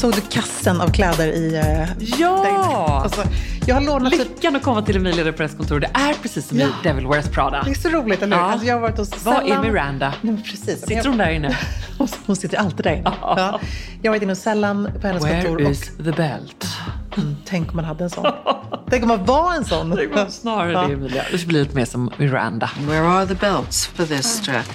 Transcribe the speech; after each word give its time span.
Såg 0.00 0.12
du 0.14 0.20
kassen 0.20 0.80
av 0.80 0.88
kläder 0.92 1.26
i... 1.28 1.54
eh, 1.56 2.04
Ja! 2.20 3.00
Alltså, 3.04 3.22
jag 3.66 3.74
har 3.74 3.82
lånat 3.82 4.12
typ... 4.12 4.20
Lyckan 4.28 4.56
att 4.56 4.62
komma 4.62 4.82
till 4.82 4.96
Emilia 4.96 5.24
de 5.24 5.32
presskontor. 5.32 5.80
Det 5.80 5.90
är 5.94 6.14
precis 6.22 6.48
som 6.48 6.58
Ja. 6.58 6.66
i 6.66 6.70
Devil 6.82 7.06
Wears 7.06 7.28
Prada. 7.28 7.62
Det 7.64 7.70
är 7.70 7.74
så 7.74 7.88
roligt, 7.88 8.22
eller 8.22 8.36
hur? 8.36 8.42
Ja. 8.44 8.50
Alltså, 8.50 8.66
jag 8.66 8.74
har 8.74 8.80
varit 8.80 8.98
hos 8.98 9.24
Vad 9.24 9.50
är 9.50 9.58
Miranda? 9.62 10.14
Nej, 10.22 10.32
men 10.32 10.42
precis. 10.42 10.80
Sitter 10.80 11.08
hon 11.08 11.18
där 11.18 11.30
inne? 11.30 11.56
Hon, 12.26 12.36
sitter 12.36 12.58
alltid 12.58 12.84
där 12.84 12.92
inne. 12.92 13.12
Ja. 13.20 13.60
Jag 14.02 14.10
har 14.10 14.14
varit 14.16 14.22
inne 14.22 14.32
hos 14.32 14.38
Sellan 14.38 14.90
på 15.00 15.06
hennes 15.06 15.22
kontor 15.22 15.56
Where 15.56 15.64
och 15.64 15.70
is 15.70 15.90
the 15.96 16.12
belt? 16.12 16.66
mm, 17.16 17.36
tänk 17.46 17.70
om 17.70 17.76
man 17.76 17.84
hade 17.84 18.04
en 18.04 18.10
sån. 18.10 18.26
tänk 18.90 19.02
om 19.02 19.08
man 19.08 19.24
var 19.24 19.54
en 19.54 19.64
sån. 19.64 19.90
Det 19.96 20.06
var 20.06 20.26
snarare 20.26 20.72
Ja. 20.72 20.82
det 20.86 20.92
Emilia. 20.92 21.22
Du 21.32 21.46
blir 21.46 21.60
lite 21.60 21.76
mer 21.76 21.84
som 21.84 22.10
Miranda. 22.16 22.70
Where 22.88 23.06
are 23.08 23.26
the 23.26 23.34
belts 23.34 23.86
for 23.86 24.04
this 24.06 24.40
dress? 24.40 24.66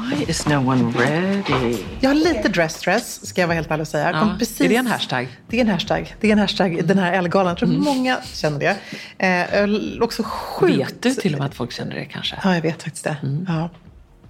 Why 0.00 0.24
is 0.28 0.46
no 0.46 0.56
one 0.56 0.92
ready? 0.98 1.76
Jag 2.00 2.10
har 2.10 2.14
lite 2.14 2.48
dress 2.48 2.80
dress, 2.80 3.26
ska 3.26 3.40
jag 3.40 3.48
vara 3.48 3.54
helt 3.54 3.70
ärlig 3.70 3.82
och 3.82 3.88
säga. 3.88 4.10
Ja. 4.12 4.36
precis... 4.38 4.60
Är 4.60 4.68
det 4.68 4.76
en 4.76 4.86
hashtag? 4.86 5.38
Det 5.48 5.56
är 5.56 5.60
en 5.60 5.68
hashtag. 5.68 6.14
Det 6.20 6.28
är 6.28 6.32
en 6.32 6.38
hashtag 6.38 6.78
i 6.78 6.82
den 6.82 6.98
här 6.98 7.12
Ellegalan. 7.12 7.48
Jag 7.48 7.58
tror 7.58 7.68
många 7.68 8.18
känner 8.32 8.58
det. 8.58 8.76
Eh, 9.18 10.02
också 10.02 10.22
sjukt... 10.22 10.78
Vet 10.78 11.02
du 11.02 11.14
till 11.14 11.32
och 11.32 11.38
med 11.38 11.46
att 11.46 11.54
folk 11.54 11.72
känner 11.72 11.94
det 11.94 12.04
kanske? 12.04 12.36
Ja, 12.44 12.54
jag 12.54 12.62
vet 12.62 12.82
faktiskt 12.82 13.04
det. 13.04 13.16
Ja. 13.48 13.70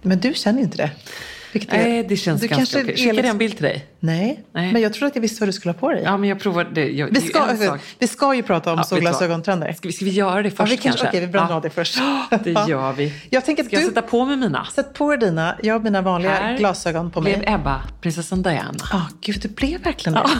Men 0.03 0.21
du 0.21 0.35
känner 0.35 0.61
inte 0.63 0.77
det. 0.77 0.91
Vilket 1.53 1.73
är- 1.73 1.79
Nej, 1.89 2.05
det 2.09 2.17
känns 2.17 2.41
du 2.41 2.47
ganska 2.49 2.57
kanske 2.59 2.79
okej. 2.81 2.93
är 2.93 2.97
Skickade 2.97 3.09
jag 3.09 3.17
liksom- 3.17 3.31
en 3.31 3.39
bild 3.39 3.53
till 3.57 3.63
dig? 3.65 3.87
Nej. 4.01 4.41
Nej. 4.53 4.73
men 4.73 4.83
jag 4.83 4.93
trodde 4.93 5.07
att 5.07 5.15
jag 5.17 5.23
visste 5.23 5.41
vad 5.41 5.49
du 5.49 5.53
skulle 5.53 5.73
ha 5.73 5.79
på 5.81 5.91
dig. 5.91 6.03
Ja, 6.05 6.17
men 6.17 6.29
jag 6.29 6.41
provar. 6.41 6.65
Det, 6.75 6.89
jag, 6.91 7.07
Vi 7.07 7.13
det 7.13 7.21
ska, 7.21 7.57
sak. 7.67 7.81
vi 7.99 8.07
ska 8.07 8.35
ju 8.35 8.43
prata 8.43 8.73
om 8.73 8.77
Ja, 8.79 8.83
du 8.83 8.89
solglasögontrender. 8.89 9.73
Ska 9.73 9.89
vi, 9.89 9.93
ska 9.93 10.05
vi 10.05 10.11
göra 10.11 10.43
det 10.43 10.49
Ja, 10.49 10.55
först 10.57 10.73
vi 10.73 10.77
kanske, 10.77 10.89
kanske? 10.89 11.09
okej, 11.09 11.21
vi 11.21 11.27
bränner 11.27 11.53
av 11.55 11.63
det 11.63 11.71
först. 11.71 11.99
Det 12.45 12.51
gör 12.69 12.93
vi. 12.93 13.13
Jag 13.31 13.45
tänker 13.45 13.63
att 13.63 13.67
Ska 13.67 13.77
jag 13.77 13.83
du- 13.85 13.89
sätta 13.89 14.03
på 14.03 14.25
mig 14.25 14.37
mina? 14.37 14.67
Sätt 14.75 14.95
på 14.95 15.11
dig 15.11 15.19
dina. 15.29 15.57
Jag 15.63 15.75
har 15.75 15.81
mina 15.81 16.03
vanliga 16.03 16.33
Här 16.33 16.59
glasögon 16.59 17.11
på 17.11 17.21
mig. 17.21 17.37
blev 17.39 17.55
Ebba 17.55 17.83
prinsessan 18.01 18.43
Diana. 18.43 18.73
Ja, 18.93 19.09
gud, 19.21 19.39
det 19.43 19.49
blev 19.57 19.83
verkligen 19.83 20.15
det. 20.15 20.31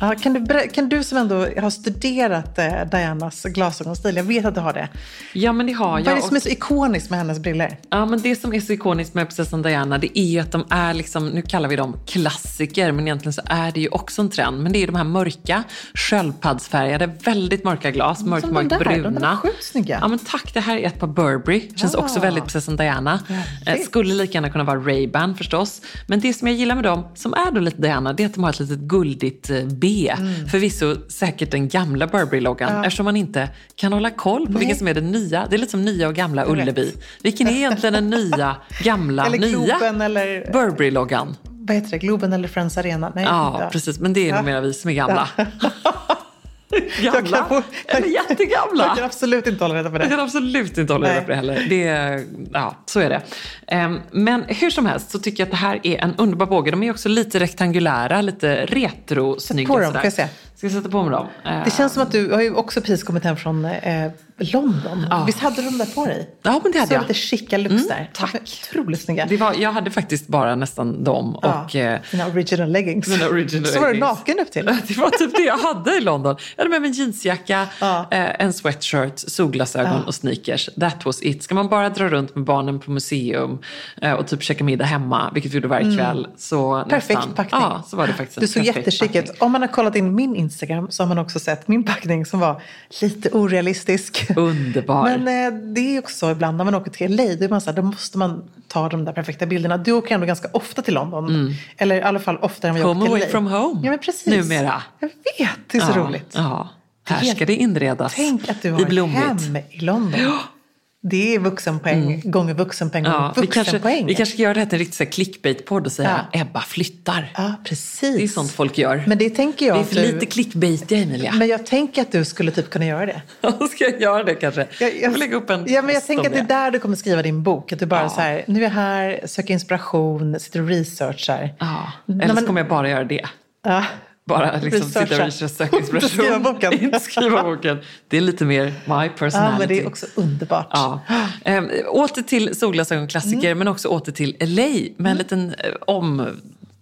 Ja, 0.00 0.14
kan, 0.22 0.32
du, 0.32 0.68
kan 0.68 0.88
du 0.88 1.04
som 1.04 1.18
ändå 1.18 1.36
har 1.60 1.70
studerat 1.70 2.58
eh, 2.58 2.84
Dianas 2.90 3.42
glasögonstil, 3.42 4.16
jag 4.16 4.24
vet 4.24 4.44
att 4.44 4.54
du 4.54 4.60
har 4.60 4.72
det. 4.72 4.88
Ja, 5.32 5.52
men 5.52 5.66
det 5.66 5.72
har 5.72 5.98
jag. 5.98 6.04
Vad 6.04 6.12
är 6.12 6.16
det 6.16 6.22
som 6.22 6.36
är 6.36 6.40
så 6.40 6.48
ikoniskt 6.48 7.10
med 7.10 7.18
hennes 7.18 7.38
briller? 7.38 7.78
Ja, 7.90 8.06
men 8.06 8.20
det 8.20 8.36
som 8.36 8.54
är 8.54 8.60
så 8.60 8.72
ikoniskt 8.72 9.14
med 9.14 9.26
prinsessan 9.28 9.62
Diana, 9.62 9.98
det 9.98 10.18
är 10.18 10.24
ju 10.24 10.38
att 10.40 10.52
de 10.52 10.64
är 10.70 10.94
liksom, 10.94 11.28
nu 11.28 11.42
kallar 11.42 11.68
vi 11.68 11.76
dem 11.76 11.96
klassiker, 12.06 12.92
men 12.92 13.06
egentligen 13.06 13.32
så 13.32 13.42
är 13.44 13.72
det 13.72 13.80
ju 13.80 13.88
också 13.88 14.22
en 14.22 14.30
trend. 14.30 14.62
Men 14.62 14.72
det 14.72 14.82
är 14.82 14.86
de 14.86 14.96
här 14.96 15.04
mörka, 15.04 15.62
sköldpaddsfärgade, 15.94 17.06
väldigt 17.24 17.64
mörka 17.64 17.90
glas, 17.90 18.22
mörkt, 18.22 18.46
de 18.46 18.52
mörkt 18.54 18.68
där, 18.70 18.78
de 18.78 18.84
bruna. 18.84 19.20
där 19.20 19.28
var 19.28 19.36
sjukt 19.36 19.64
snygga. 19.64 19.98
Ja, 20.02 20.08
men 20.08 20.18
tack. 20.18 20.54
Det 20.54 20.60
här 20.60 20.76
är 20.76 20.86
ett 20.86 20.98
par 21.00 21.06
Burberry. 21.06 21.70
Känns 21.76 21.94
Ah. 21.94 21.98
också 21.98 22.20
väldigt 22.20 22.42
prinsessan 22.44 22.76
Diana. 22.76 23.20
Eh, 23.28 23.36
Väldigt. 23.66 23.86
skulle 23.86 24.14
lika 24.14 24.32
gärna 24.32 24.50
kunna 24.50 24.64
vara 24.64 24.78
Ray-Ban 24.80 25.34
förstås. 25.34 25.80
Men 26.06 26.20
det 26.20 26.32
som 26.32 26.48
jag 26.48 26.56
gillar 26.56 26.74
med 26.74 26.84
dem, 26.84 27.04
som 27.14 27.34
är 27.34 27.52
då 27.52 27.60
lite 27.60 27.82
Diana, 27.82 28.12
det 28.12 28.22
är 28.22 28.26
att 28.26 28.34
de 28.34 28.44
har 28.44 28.50
ett 28.50 28.60
litet 28.60 28.78
guldigt 28.78 29.50
eh, 29.50 29.56
B. 29.90 30.14
Mm. 30.18 30.48
Förvisso 30.48 30.96
säkert 31.08 31.50
den 31.50 31.68
gamla 31.68 32.06
Burberry-loggan, 32.06 32.84
eftersom 32.84 33.04
man 33.04 33.16
inte 33.16 33.48
kan 33.74 33.92
hålla 33.92 34.10
koll 34.10 34.46
på 34.46 34.58
vilken 34.58 34.76
som 34.76 34.88
är 34.88 34.94
den 34.94 35.10
nya. 35.10 35.46
Det 35.50 35.56
är 35.56 35.58
lite 35.58 35.70
som 35.70 35.82
nya 35.84 36.08
och 36.08 36.14
gamla 36.14 36.44
vet. 36.44 36.52
Ullevi. 36.52 36.94
Vilken 37.22 37.46
är 37.48 37.52
egentligen 37.52 37.92
den 37.94 38.10
nya, 38.10 38.56
gamla, 38.82 39.26
Eller 39.26 39.38
nya 39.38 40.04
eller, 40.04 40.52
Burberry-loggan? 40.52 41.36
vad 41.62 41.76
heter 41.76 41.90
det, 41.90 41.98
Globen 41.98 42.32
eller 42.32 42.48
Friends 42.48 42.78
Arena? 42.78 43.12
Nej, 43.14 43.24
Ja, 43.24 43.68
precis. 43.72 43.98
Men 44.00 44.12
det 44.12 44.20
är 44.20 44.28
Ja. 44.28 44.36
numera 44.42 44.60
vi 44.60 44.72
som 44.72 44.90
är 44.90 44.94
gamla. 44.94 45.28
Jag 45.36 45.46
gamla? 47.02 47.38
kan 47.38 47.48
få- 47.48 47.62
Eller 47.86 48.06
jättegamla? 48.06 48.84
Jag 48.86 48.96
kan 48.96 49.04
absolut 49.04 49.46
inte 49.46 49.64
hålla 49.64 49.74
reda 49.74 49.90
på 49.90 49.96
Jag 49.96 50.08
kan 50.08 50.16
det. 50.18 50.22
absolut 50.24 50.78
inte 50.78 50.92
hålla 50.92 51.08
reda 51.10 51.20
på 51.20 51.28
det 51.30 51.34
heller. 51.36 51.66
Det 51.68 52.24
ja, 52.52 52.76
så 52.86 53.00
är 53.00 53.08
det. 53.08 53.22
Ehm, 53.66 54.00
Men 54.10 54.42
hur 54.48 54.70
som 54.70 54.86
helst 54.86 55.10
så 55.10 55.18
tycker 55.18 55.40
jag 55.40 55.46
att 55.46 55.50
det 55.50 55.56
här 55.56 55.80
är 55.82 55.98
en 55.98 56.14
underbar 56.18 56.46
båge. 56.46 56.70
De 56.70 56.82
är 56.82 56.90
också 56.90 57.08
lite 57.08 57.40
rektangulära, 57.40 58.20
lite 58.20 58.66
retro-snygga. 58.66 59.68
på 59.68 59.78
dem, 59.80 59.92
får 59.92 60.04
jag 60.04 60.12
se? 60.12 60.28
Ska 60.56 60.66
jag 60.66 60.72
sätta 60.72 60.88
på 60.88 61.02
mig 61.02 61.10
dem? 61.10 61.26
Ehm, 61.44 61.62
Det 61.64 61.70
känns 61.70 61.92
som 61.92 62.02
att 62.02 62.12
du 62.12 62.30
har 62.32 62.42
ju 62.42 62.54
också 62.54 62.80
precis 62.80 63.02
kommit 63.02 63.24
hem 63.24 63.36
från 63.36 63.64
eh, 63.64 64.10
London. 64.40 65.06
Visst 65.26 65.38
hade 65.38 65.56
du 65.56 65.62
de 65.62 65.78
där 65.78 65.86
på 65.94 66.06
dig? 66.06 66.30
Ja, 66.42 66.60
men 66.62 66.72
det 66.72 66.78
hade 66.78 66.88
så 66.88 66.94
jag. 66.94 67.00
lite 67.02 67.14
chica 67.14 67.56
looks 67.58 67.88
där. 67.88 68.10
tack. 68.14 68.66
Otroligt 68.70 69.00
snygga. 69.00 69.26
Det 69.26 69.36
var, 69.36 69.54
jag 69.54 69.72
hade 69.72 69.90
faktiskt 69.90 70.26
bara 70.28 70.54
nästan 70.54 71.04
dem 71.04 71.38
Ja, 71.42 71.64
och 71.64 71.76
eh, 71.76 72.00
original 72.32 72.70
leggings. 72.72 73.08
Mina 73.08 73.26
original 73.28 73.66
så 73.66 73.80
var 73.80 73.86
du 73.88 73.92
leggings. 73.94 74.18
naken 74.18 74.38
upp 74.40 74.50
till. 74.52 74.64
Det 74.88 74.96
var 74.96 75.10
typ 75.10 75.36
det 75.36 75.42
jag 75.42 75.58
hade 75.58 75.96
i 75.96 76.00
London. 76.00 76.36
Jag 76.56 76.64
hade 76.64 76.70
med 76.70 76.80
mig 76.82 76.90
en 76.90 76.94
jeansjacka, 76.96 77.66
Ja. 77.80 78.06
eh, 78.10 78.40
en 78.44 78.52
sweatshirt, 78.52 79.18
solglasögon 79.18 79.92
Ja. 79.92 80.02
och 80.06 80.14
sneakers. 80.14 80.70
That 80.80 81.04
was 81.04 81.22
it. 81.22 81.42
Ska 81.42 81.54
man 81.54 81.68
bara 81.68 81.88
dra 81.88 82.08
runt 82.08 82.34
med 82.34 82.44
barnen 82.44 82.80
på 82.80 82.90
museum 82.90 83.58
eh, 84.02 84.12
och 84.12 84.26
typ 84.28 84.42
käka 84.42 84.64
middag 84.64 84.84
hemma, 84.84 85.30
vilket 85.34 85.52
vi 85.52 85.54
gjorde 85.54 85.68
varje 85.68 85.96
kväll, 85.96 86.26
så 86.36 86.70
Mm. 86.70 86.88
Perfekt 86.88 87.14
nästan, 87.18 87.34
packning. 87.34 87.60
Ja, 87.60 87.82
så 87.88 87.96
var 87.96 88.06
det 88.06 88.12
faktiskt 88.12 88.40
Du 88.40 88.46
såg 88.46 88.62
jättechic 88.62 89.16
ut. 89.16 89.30
Om 89.38 89.52
man 89.52 89.60
har 89.60 89.68
kollat 89.68 89.96
in 89.96 90.14
min 90.14 90.36
Instagram 90.36 90.86
så 90.90 91.02
har 91.02 91.08
man 91.08 91.18
också 91.18 91.38
sett 91.38 91.68
min 91.68 91.84
packning 91.84 92.26
som 92.26 92.40
var 92.40 92.62
lite 93.00 93.28
orealistisk. 93.30 94.29
Underbar. 94.36 95.18
Men 95.18 95.46
eh, 95.54 95.60
det 95.74 95.80
är 95.80 95.98
också 95.98 96.16
så 96.16 96.30
ibland 96.30 96.56
när 96.56 96.64
man 96.64 96.74
åker 96.74 96.90
till 96.90 97.16
LA, 97.16 97.24
då, 97.24 97.44
är 97.44 97.48
man 97.48 97.60
så 97.60 97.70
här, 97.70 97.76
då 97.76 97.82
måste 97.82 98.18
man 98.18 98.50
ta 98.68 98.88
de 98.88 99.04
där 99.04 99.12
perfekta 99.12 99.46
bilderna. 99.46 99.76
Du 99.76 99.92
åker 99.92 100.14
ändå 100.14 100.26
ganska 100.26 100.48
ofta 100.52 100.82
till 100.82 100.94
London. 100.94 101.54
Eller 101.76 101.96
i 101.96 102.02
alla 102.02 102.18
fall 102.18 102.36
oftare 102.36 102.68
än 102.68 102.74
vad 102.74 102.82
jag 102.82 102.90
åker 102.90 103.00
till 103.00 103.10
away 103.10 103.20
LA. 103.20 103.26
from 103.26 103.46
home. 103.46 103.80
Ja, 103.84 103.90
men 103.90 103.98
precis. 103.98 104.26
Numera. 104.26 104.82
Jag 104.98 105.08
vet, 105.08 105.50
det 105.66 105.78
är 105.78 105.82
så 105.82 105.92
ja, 105.98 106.04
roligt. 106.04 106.32
Ja. 106.32 106.68
Här 107.04 107.24
ska 107.24 107.46
det 107.46 107.56
inredas 107.56 108.14
Tänk 108.14 108.48
att 108.48 108.62
du 108.62 108.70
har 108.70 108.84
blommigt. 108.84 109.22
hem 109.22 109.56
i 109.70 109.80
London. 109.80 110.20
Det 111.02 111.34
är 111.34 111.38
vuxenpoäng 111.38 112.22
gånger 112.24 112.54
vuxenpoäng 112.54 113.04
gånger 113.04 113.16
Ja, 113.18 113.32
vi, 113.36 113.46
kanske, 113.46 113.60
vuxenpoäng. 113.60 114.06
vi 114.06 114.14
kanske 114.14 114.42
göra 114.42 114.54
det 114.54 114.60
här 114.60 114.66
till 114.66 114.80
en 114.80 114.86
riktig 114.86 115.12
clickbait-podd 115.12 115.86
och 115.86 115.92
säga 115.92 116.26
Ebba 116.32 116.60
flyttar. 116.60 117.32
Ja, 117.36 117.54
precis. 117.64 118.16
Det 118.16 118.22
är 118.22 118.28
sånt 118.28 118.50
folk 118.52 118.78
gör. 118.78 119.04
Men 119.06 119.18
det 119.18 119.30
tänker 119.30 119.66
jag 119.66 119.76
det 119.76 119.80
är 119.80 119.84
för 119.84 119.94
du... 119.94 120.02
lite 120.02 120.26
clickbaitiga, 120.26 120.98
Emilia. 121.02 121.32
Men 121.32 121.48
jag 121.48 121.66
tänker 121.66 122.02
att 122.02 122.12
du 122.12 122.24
skulle 122.24 122.50
typ 122.50 122.70
kunna 122.70 122.86
göra 122.86 123.06
det. 123.06 123.22
Ska 123.70 123.84
jag 123.84 124.00
göra 124.00 124.24
det 124.24 124.34
kanske? 124.34 124.66
Jag, 124.80 125.12
får 125.12 125.18
lägga 125.18 125.36
upp 125.36 125.50
en 125.50 125.64
Ja, 125.68 125.82
men 125.82 125.94
jag 125.94 126.06
tänker 126.06 126.26
att 126.26 126.32
det 126.32 126.38
är 126.38 126.44
där 126.44 126.70
du 126.70 126.78
kommer 126.78 126.96
skriva 126.96 127.22
din 127.22 127.42
bok. 127.42 127.72
Att 127.72 127.78
du 127.78 127.86
bara 127.86 128.02
Ja. 128.02 128.08
så 128.08 128.20
här, 128.20 128.44
nu 128.46 128.58
är 128.58 128.62
jag 128.62 128.70
här, 128.70 129.20
söker 129.24 129.54
inspiration, 129.54 130.40
sitter 130.40 130.62
och 130.62 130.68
researchar. 130.68 131.54
Ja, 131.58 131.92
eller 132.22 132.34
så 132.36 132.46
kommer 132.46 132.60
jag 132.60 132.68
bara 132.68 132.88
göra 132.90 133.04
det. 133.04 133.26
Ja. 133.64 133.84
Bara 134.30 134.60
liksom 134.60 134.82
sitta 134.88 135.00
och 135.00 135.08
researcha, 135.10 135.48
söka 135.48 135.76
inspiration. 135.78 135.96
Inte 135.96 136.08
skriva 136.08 136.38
boken. 136.38 136.72
Inte 136.84 137.00
skriva 137.00 137.42
boken. 137.42 137.78
Det 138.08 138.16
är 138.16 138.20
lite 138.20 138.44
mer 138.44 138.64
my 138.64 139.08
personality. 139.08 139.52
ja, 139.52 139.58
men 139.58 139.68
det 139.68 139.80
är 139.80 139.86
också 139.86 140.06
underbart. 140.14 140.66
Ja. 140.70 141.00
Ähm, 141.44 141.70
åter 141.88 142.22
till 142.22 142.56
solglasögonklassiker, 142.58 143.46
Mm. 143.48 143.58
men 143.58 143.68
också 143.68 143.88
åter 143.88 144.12
till 144.12 144.36
LA 144.40 144.68
med 144.96 145.10
en 145.12 145.18
liten 145.18 145.54
eh, 145.58 145.72
om... 145.80 146.26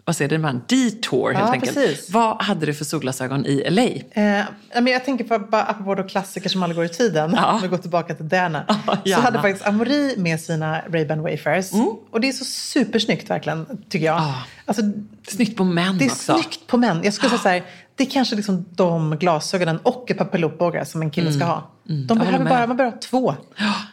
Vad 0.09 0.17
säger 0.17 0.29
det, 0.29 0.39
man? 0.39 0.63
Detour 0.67 1.33
helt 1.33 1.47
Ja, 1.47 1.53
enkelt. 1.53 1.75
precis. 1.75 2.11
Vad 2.11 2.43
hade 2.43 2.67
du 2.67 2.75
för 2.75 2.85
solglasögon 2.85 3.47
i 3.47 3.71
LA? 3.71 3.83
Eh, 4.23 4.45
men 4.75 4.87
jag 4.87 5.05
tänker 5.05 5.25
på, 5.25 5.39
bara 5.39 5.63
apropå 5.65 5.95
då 5.95 6.03
klassiker 6.03 6.49
som 6.49 6.63
aldrig 6.63 6.77
går 6.77 6.85
i 6.85 6.89
tiden, 6.89 7.33
Ja. 7.37 7.53
om 7.53 7.61
vi 7.63 7.69
går 7.69 7.77
tillbaka 7.79 8.15
till 8.15 8.29
Diana. 8.29 8.65
Ja, 9.05 9.17
så 9.17 9.23
hade 9.23 9.41
faktiskt 9.43 9.67
Amori 9.67 10.15
med 10.19 10.41
sina 10.41 10.81
Ray-Ban 10.81 11.23
Wayfarers. 11.23 11.71
Och 12.11 12.21
det 12.21 12.29
är 12.29 12.33
så 12.33 12.45
supersnyggt 12.45 13.31
verkligen, 13.31 13.67
tycker 13.89 14.07
jag. 14.07 14.17
Ja. 14.21 14.35
Alltså, 14.65 14.83
Snyggt 15.29 15.57
på 15.57 15.65
män 15.65 15.99
det 15.99 16.05
är 16.05 16.11
också. 16.11 16.33
snyggt 16.33 16.67
på 16.67 16.77
män. 16.77 17.01
Jag 17.05 17.15
skulle 17.15 17.31
säga 17.31 17.39
så 17.41 17.49
här, 17.49 17.63
det 17.97 18.05
är 18.05 18.11
kanske 18.11 18.37
liksom 18.37 18.65
de 18.71 19.17
glasögonen 19.19 19.79
och 19.83 20.11
ett 20.11 20.19
par 20.19 20.25
pilotbågar 20.25 20.85
som 20.85 21.03
en 21.03 21.11
kille 21.11 21.33
ska 21.33 21.45
ha. 21.45 21.71
De 21.85 21.93
Mm. 21.93 22.19
behöver 22.19 22.45
bara, 22.51 22.67
man 22.67 22.77
behöver 22.77 22.99
två. 22.99 23.35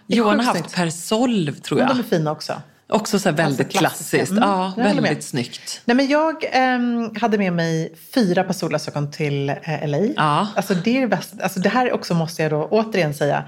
Johan 0.08 0.40
har 0.40 0.46
haft. 0.46 0.76
Persolv, 0.76 1.54
tror 1.56 1.78
Men 1.78 1.88
jag. 1.88 1.96
de 1.98 2.00
är 2.00 2.04
fina 2.04 2.32
också. 2.32 2.54
Också 2.90 3.20
så 3.20 3.30
här 3.30 3.36
väldigt 3.36 3.60
Alltså 3.68 3.80
klassiskt. 3.80 4.32
Mm, 4.32 4.44
Ja, 4.44 4.74
jag 4.78 4.84
med. 4.86 5.04
väldigt 5.04 5.24
snyggt. 5.24 5.82
Nej, 5.86 5.96
men 5.98 6.08
jag 6.08 6.36
ehm, 6.52 7.16
hade 7.22 7.38
med 7.38 7.54
mig 7.54 7.94
fyra 8.16 8.44
par 8.44 8.54
solglasögon 8.54 9.12
till 9.12 9.50
eh, 9.50 9.88
LA. 9.88 9.98
Ja. 10.16 10.48
Alltså, 10.56 10.74
det, 10.74 10.98
är 10.98 11.02
det, 11.02 11.08
bästa. 11.08 11.44
alltså, 11.44 11.60
det 11.60 11.70
här 11.70 11.94
också 11.94 12.14
måste 12.14 12.42
jag 12.42 12.52
då 12.52 12.68
återigen 12.72 13.14
säga. 13.14 13.44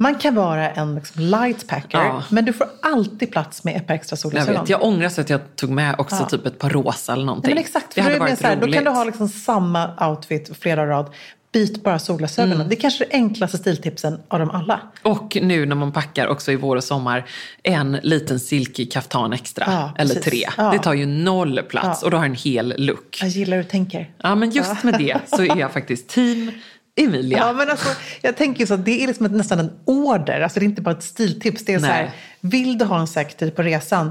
Man 0.00 0.14
kan 0.14 0.34
vara 0.34 0.70
en 0.70 0.94
liksom, 0.94 1.22
light 1.22 1.66
packer, 1.68 1.98
Ja. 1.98 2.22
men 2.30 2.44
du 2.44 2.52
får 2.52 2.66
alltid 2.82 3.30
plats 3.30 3.64
med 3.64 3.76
ett 3.76 3.86
par 3.86 3.94
extra 3.94 4.14
Jag 4.14 4.18
solglasögon. 4.18 4.60
vet, 4.60 4.68
jag 4.70 4.82
ångrar 4.82 5.06
att 5.06 5.30
jag 5.30 5.40
tog 5.56 5.70
med 5.70 5.94
också 5.98 6.16
Ja. 6.20 6.24
typ 6.26 6.46
ett 6.46 6.58
par 6.58 6.70
rosa 6.70 7.12
eller 7.12 7.24
någonting. 7.24 7.48
Nej, 7.48 7.54
men 7.54 7.64
exakt, 7.64 7.86
Det 7.88 7.94
för 7.94 8.02
hade 8.02 8.14
då, 8.14 8.24
det 8.24 8.30
varit 8.30 8.38
så 8.40 8.46
här, 8.46 8.56
då 8.56 8.62
roligt. 8.62 8.74
kan 8.74 8.84
du 8.84 8.90
ha 8.90 9.04
liksom 9.04 9.28
samma 9.28 10.08
outfit 10.10 10.50
flera 10.60 10.86
rad. 10.86 11.06
Byt 11.58 11.82
bara 11.82 11.98
solglasögonen. 11.98 12.68
Det 12.68 12.74
är 12.74 12.80
kanske 12.80 13.04
det 13.04 13.16
enklaste 13.16 13.58
stiltipsen 13.58 14.20
av 14.28 14.38
dem 14.38 14.50
alla. 14.50 14.80
Och 15.02 15.36
nu 15.42 15.66
när 15.66 15.76
man 15.76 15.92
packar 15.92 16.26
också 16.28 16.52
i 16.52 16.56
vår 16.56 16.76
och 16.76 16.84
sommar, 16.84 17.26
en 17.62 17.92
liten 18.02 18.40
silkig 18.40 18.92
kaftan 18.92 19.32
extra. 19.32 19.64
Ja, 19.66 19.92
eller 19.98 20.14
precis. 20.14 20.30
tre. 20.32 20.48
Ja. 20.56 20.70
Det 20.72 20.78
tar 20.78 20.94
ju 20.94 21.06
noll 21.06 21.60
plats 21.62 21.98
Ja. 22.02 22.06
och 22.06 22.10
du 22.10 22.16
har 22.16 22.24
en 22.24 22.34
hel 22.34 22.74
look. 22.78 23.18
Jag 23.20 23.28
gillar 23.30 23.56
hur 23.56 23.64
du 23.64 23.70
tänker. 23.70 24.10
Ja, 24.22 24.34
men 24.34 24.50
just 24.50 24.82
med 24.84 24.94
det 24.98 25.18
så 25.36 25.42
är 25.42 25.56
jag 25.56 25.72
faktiskt 25.72 26.08
team 26.08 26.50
Emilia. 26.96 27.38
Ja, 27.38 27.52
men 27.52 27.70
alltså, 27.70 27.88
jag 28.22 28.36
tänker 28.36 28.66
så 28.66 28.74
att 28.74 28.84
det 28.84 29.02
är 29.02 29.06
liksom 29.06 29.26
nästan 29.26 29.58
en 29.58 29.70
order. 29.84 30.40
Alltså, 30.40 30.60
det 30.60 30.64
är 30.64 30.68
inte 30.68 30.82
bara 30.82 30.94
ett 30.94 31.02
stiltips. 31.02 31.64
Det 31.64 31.74
är 31.74 31.78
så 31.78 31.86
Nej. 31.86 31.92
här, 31.92 32.10
vill 32.40 32.78
du 32.78 32.84
ha 32.84 33.00
en 33.00 33.06
säker 33.06 33.36
tid 33.38 33.56
på 33.56 33.62
resan, 33.62 34.10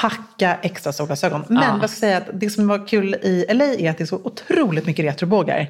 packa 0.00 0.56
extra 0.62 0.92
solglasögon. 0.92 1.44
Men 1.48 1.56
Ja. 1.62 1.78
jag 1.80 1.90
ska 1.90 2.00
säga 2.00 2.16
att 2.16 2.28
det 2.32 2.50
som 2.50 2.68
var 2.68 2.86
kul 2.88 3.14
i 3.14 3.44
LA 3.48 3.64
är 3.64 3.90
att 3.90 3.98
det 3.98 4.04
är 4.04 4.06
så 4.06 4.20
otroligt 4.24 4.86
mycket 4.86 5.04
retrobågar. 5.04 5.68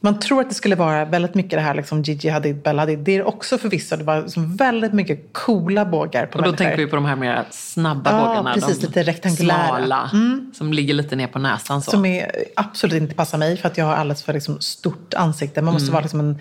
Man 0.00 0.18
tror 0.18 0.40
att 0.40 0.48
det 0.48 0.54
skulle 0.54 0.74
vara 0.76 1.04
väldigt 1.04 1.34
mycket 1.34 1.50
det 1.50 1.60
här 1.60 1.74
liksom 1.74 2.02
Gigi 2.02 2.28
Hadid, 2.28 2.62
Bella 2.62 2.82
Hadid. 2.82 2.98
Det 2.98 3.16
är 3.16 3.26
också 3.26 3.58
förvisso. 3.58 3.96
Det 3.96 4.04
var 4.04 4.22
liksom 4.22 4.56
väldigt 4.56 4.92
mycket 4.92 5.32
coola 5.32 5.84
bågar 5.84 6.26
på 6.26 6.38
och 6.38 6.42
då 6.44 6.48
människor. 6.50 6.56
tänker 6.64 6.76
vi 6.76 6.86
på 6.86 6.96
de 6.96 7.04
här 7.04 7.16
mer 7.16 7.44
snabba 7.50 8.10
Ja, 8.12 8.26
bågarna. 8.26 8.54
precis, 8.54 8.82
lite 8.82 9.02
rektangulära. 9.02 9.58
Mm. 9.68 9.76
Smala, 9.78 10.10
som 10.54 10.72
ligger 10.72 10.94
lite 10.94 11.16
ner 11.16 11.26
på 11.26 11.38
näsan. 11.38 11.82
Så. 11.82 11.90
Som 11.90 12.04
är, 12.06 12.30
absolut 12.56 13.02
inte 13.02 13.14
passar 13.14 13.38
mig 13.38 13.56
för 13.56 13.68
att 13.68 13.78
jag 13.78 13.84
har 13.84 13.94
alldeles 13.94 14.22
för 14.22 14.32
liksom, 14.32 14.60
stort 14.60 15.14
ansikte. 15.14 15.62
Man 15.62 15.72
måste 15.74 15.84
Mm. 15.86 15.92
vara 15.92 16.02
liksom 16.02 16.20
en, 16.20 16.38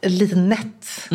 en 0.00 0.16
liten 0.18 0.48
nätt 0.48 1.08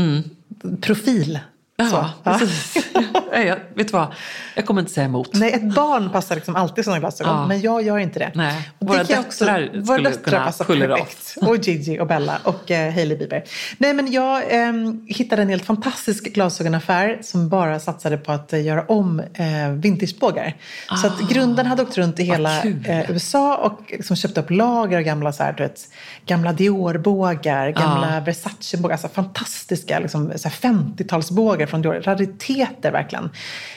profil. 0.82 1.40
Ja, 1.78 2.10
precis. 2.24 2.88
jag, 3.32 3.58
vet 3.76 3.94
vad? 3.94 4.14
Jag 4.56 4.66
kommer 4.66 4.82
inte 4.82 4.94
säga 4.94 5.06
emot. 5.06 5.30
Nej, 5.34 5.54
ett 5.54 5.76
barn 5.76 6.10
passar 6.10 6.36
liksom 6.36 6.56
alltid 6.56 6.84
sådana 6.84 7.00
glasögon, 7.00 7.36
ja. 7.36 7.48
men 7.48 7.62
jag 7.62 7.82
gör 7.82 7.98
inte 7.98 8.20
det. 8.20 8.32
Nej, 8.36 8.70
och 8.80 8.88
våra 8.88 8.98
det 8.98 9.04
döttrar 9.04 9.20
också, 9.20 9.46
skulle 9.46 9.82
våra 9.82 9.98
döttrar 9.98 10.24
kunna 10.24 10.46
passar 10.46 10.66
perfekt. 10.66 11.38
Och 11.42 11.58
Gigi 11.58 12.00
och 12.00 12.08
Bella 12.08 12.40
och 12.44 12.72
eh, 12.72 12.94
Hailey 12.94 13.18
Bieber. 13.18 13.44
Nej, 13.78 13.94
men 13.94 14.12
jag 14.12 14.54
eh, 14.54 14.74
hittade 15.08 15.42
en 15.42 15.50
helt 15.50 15.66
fantastisk 15.66 16.34
glasögonaffär 16.34 17.20
som 17.22 17.50
bara 17.50 17.80
satsade 17.80 18.18
på 18.18 18.32
att 18.32 18.54
eh, 18.54 18.66
göra 18.66 18.86
om 18.86 19.20
eh, 19.20 19.70
vintagebågar. 19.70 20.56
Ah, 20.90 20.96
så 20.96 21.08
att 21.08 21.22
ah. 21.22 21.28
grunden 21.30 21.66
hade 21.66 21.82
åkt 21.82 21.98
runt 21.98 22.20
i 22.20 22.24
hela 22.24 22.64
eh, 22.64 23.12
USA 23.12 23.58
och 23.58 23.82
liksom 23.88 24.16
köpt 24.16 24.38
upp 24.38 24.52
lager 24.52 24.98
av 24.98 25.04
gamla, 25.04 25.34
så 25.34 25.44
här, 25.44 25.54
du 25.54 25.64
vet, 25.64 25.82
gamla 26.26 26.54
Dior-bågar, 26.54 27.70
gamla 27.70 28.18
ah. 28.18 28.20
Versace-bågar. 28.20 28.94
Alltså 28.94 29.08
fantastiska 29.08 30.00
liksom, 30.00 30.32
50-talsbågar 30.32 31.65
det 31.66 31.70
från 31.70 31.82
Dior. 31.82 32.02
Rariteter 32.02 32.92
verkligen. 32.92 33.30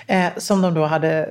Eh, 0.07 0.27
som 0.37 0.63
de 0.63 0.75
då 0.75 0.87
hade 0.87 1.31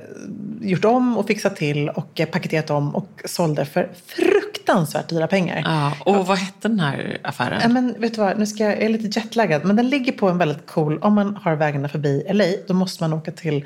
gjort 0.60 0.84
om 0.84 1.18
och 1.18 1.26
fixat 1.26 1.56
till 1.56 1.88
och 1.88 2.20
eh, 2.20 2.26
paketerat 2.26 2.70
om 2.70 2.94
och 2.94 3.22
sålde 3.24 3.64
för 3.64 3.88
fruktansvärt 4.06 5.08
dyra 5.08 5.26
pengar. 5.26 5.62
Ja, 5.64 5.92
och 6.04 6.26
vad 6.26 6.38
hette 6.38 6.68
den 6.68 6.80
här 6.80 7.18
affären? 7.22 7.62
Eh, 7.62 7.68
men 7.68 7.94
vet 7.98 8.14
du 8.14 8.20
vad, 8.20 8.38
nu 8.38 8.46
ska 8.46 8.64
jag, 8.64 8.72
jag 8.72 8.82
är 8.82 8.88
lite 8.88 9.20
jetlaggad. 9.20 9.64
Men 9.64 9.76
den 9.76 9.88
ligger 9.88 10.12
på 10.12 10.28
en 10.28 10.38
väldigt 10.38 10.66
cool, 10.66 10.98
om 10.98 11.14
man 11.14 11.36
har 11.36 11.56
vägarna 11.56 11.88
förbi 11.88 12.26
LA, 12.32 12.44
då 12.68 12.74
måste 12.74 13.02
man 13.02 13.12
åka 13.12 13.32
till 13.32 13.64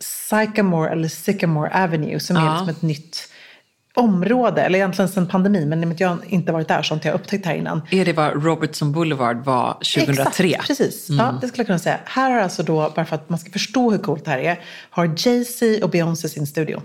Sycamore 0.00 0.90
eller 0.90 1.08
Sycamore 1.08 1.84
Avenue 1.84 2.20
som 2.20 2.36
ja. 2.36 2.42
är 2.42 2.50
liksom 2.50 2.68
ett 2.68 2.82
nytt 2.82 3.28
område, 3.96 4.62
eller 4.62 4.78
egentligen 4.78 5.08
sedan 5.08 5.26
pandemin, 5.26 5.68
men 5.68 5.96
jag 5.98 6.18
inte 6.28 6.52
varit 6.52 6.68
där 6.68 6.82
så 6.82 6.92
har 6.92 6.96
inte 6.96 7.08
jag 7.08 7.14
upptäckt 7.14 7.46
här 7.46 7.54
innan. 7.54 7.82
Är 7.90 8.04
det 8.04 8.12
vad 8.12 8.44
Robertson 8.44 8.92
Boulevard 8.92 9.44
var 9.44 9.72
2003? 9.72 10.48
Exakt, 10.48 10.66
precis. 10.66 11.06
Ja, 11.10 11.38
det 11.40 11.48
skulle 11.48 11.60
jag 11.60 11.66
kunna 11.66 11.78
säga. 11.78 11.98
Här 12.04 12.30
har 12.30 12.40
alltså 12.40 12.62
då, 12.62 12.92
bara 12.96 13.04
för 13.04 13.14
att 13.16 13.28
man 13.30 13.38
ska 13.38 13.50
förstå 13.50 13.90
hur 13.90 13.98
coolt 13.98 14.24
det 14.24 14.30
här 14.30 14.38
är, 14.38 14.60
har 14.90 15.06
Jay-Z 15.16 15.84
och 15.84 15.90
Beyoncé 15.90 16.28
sin 16.28 16.46
studio. 16.46 16.82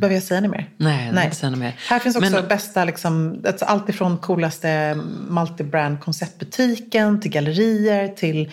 Behöver 0.00 0.14
jag 0.14 0.22
säga 0.22 0.40
något 0.40 0.50
mer? 0.50 0.68
Nej, 0.76 1.10
vill 1.12 1.22
inte 1.24 1.36
säga 1.36 1.50
något 1.50 1.58
mer. 1.58 1.76
Här 1.88 1.98
finns 1.98 2.16
också 2.16 2.30
Men- 2.30 2.48
bästa, 2.48 2.84
liksom, 2.84 3.42
alltså 3.46 3.64
allt 3.64 3.88
ifrån 3.88 4.18
coolaste 4.18 4.98
multibrand 5.28 6.00
konceptbutiken 6.00 7.20
till 7.20 7.30
gallerier 7.30 8.08
till 8.08 8.50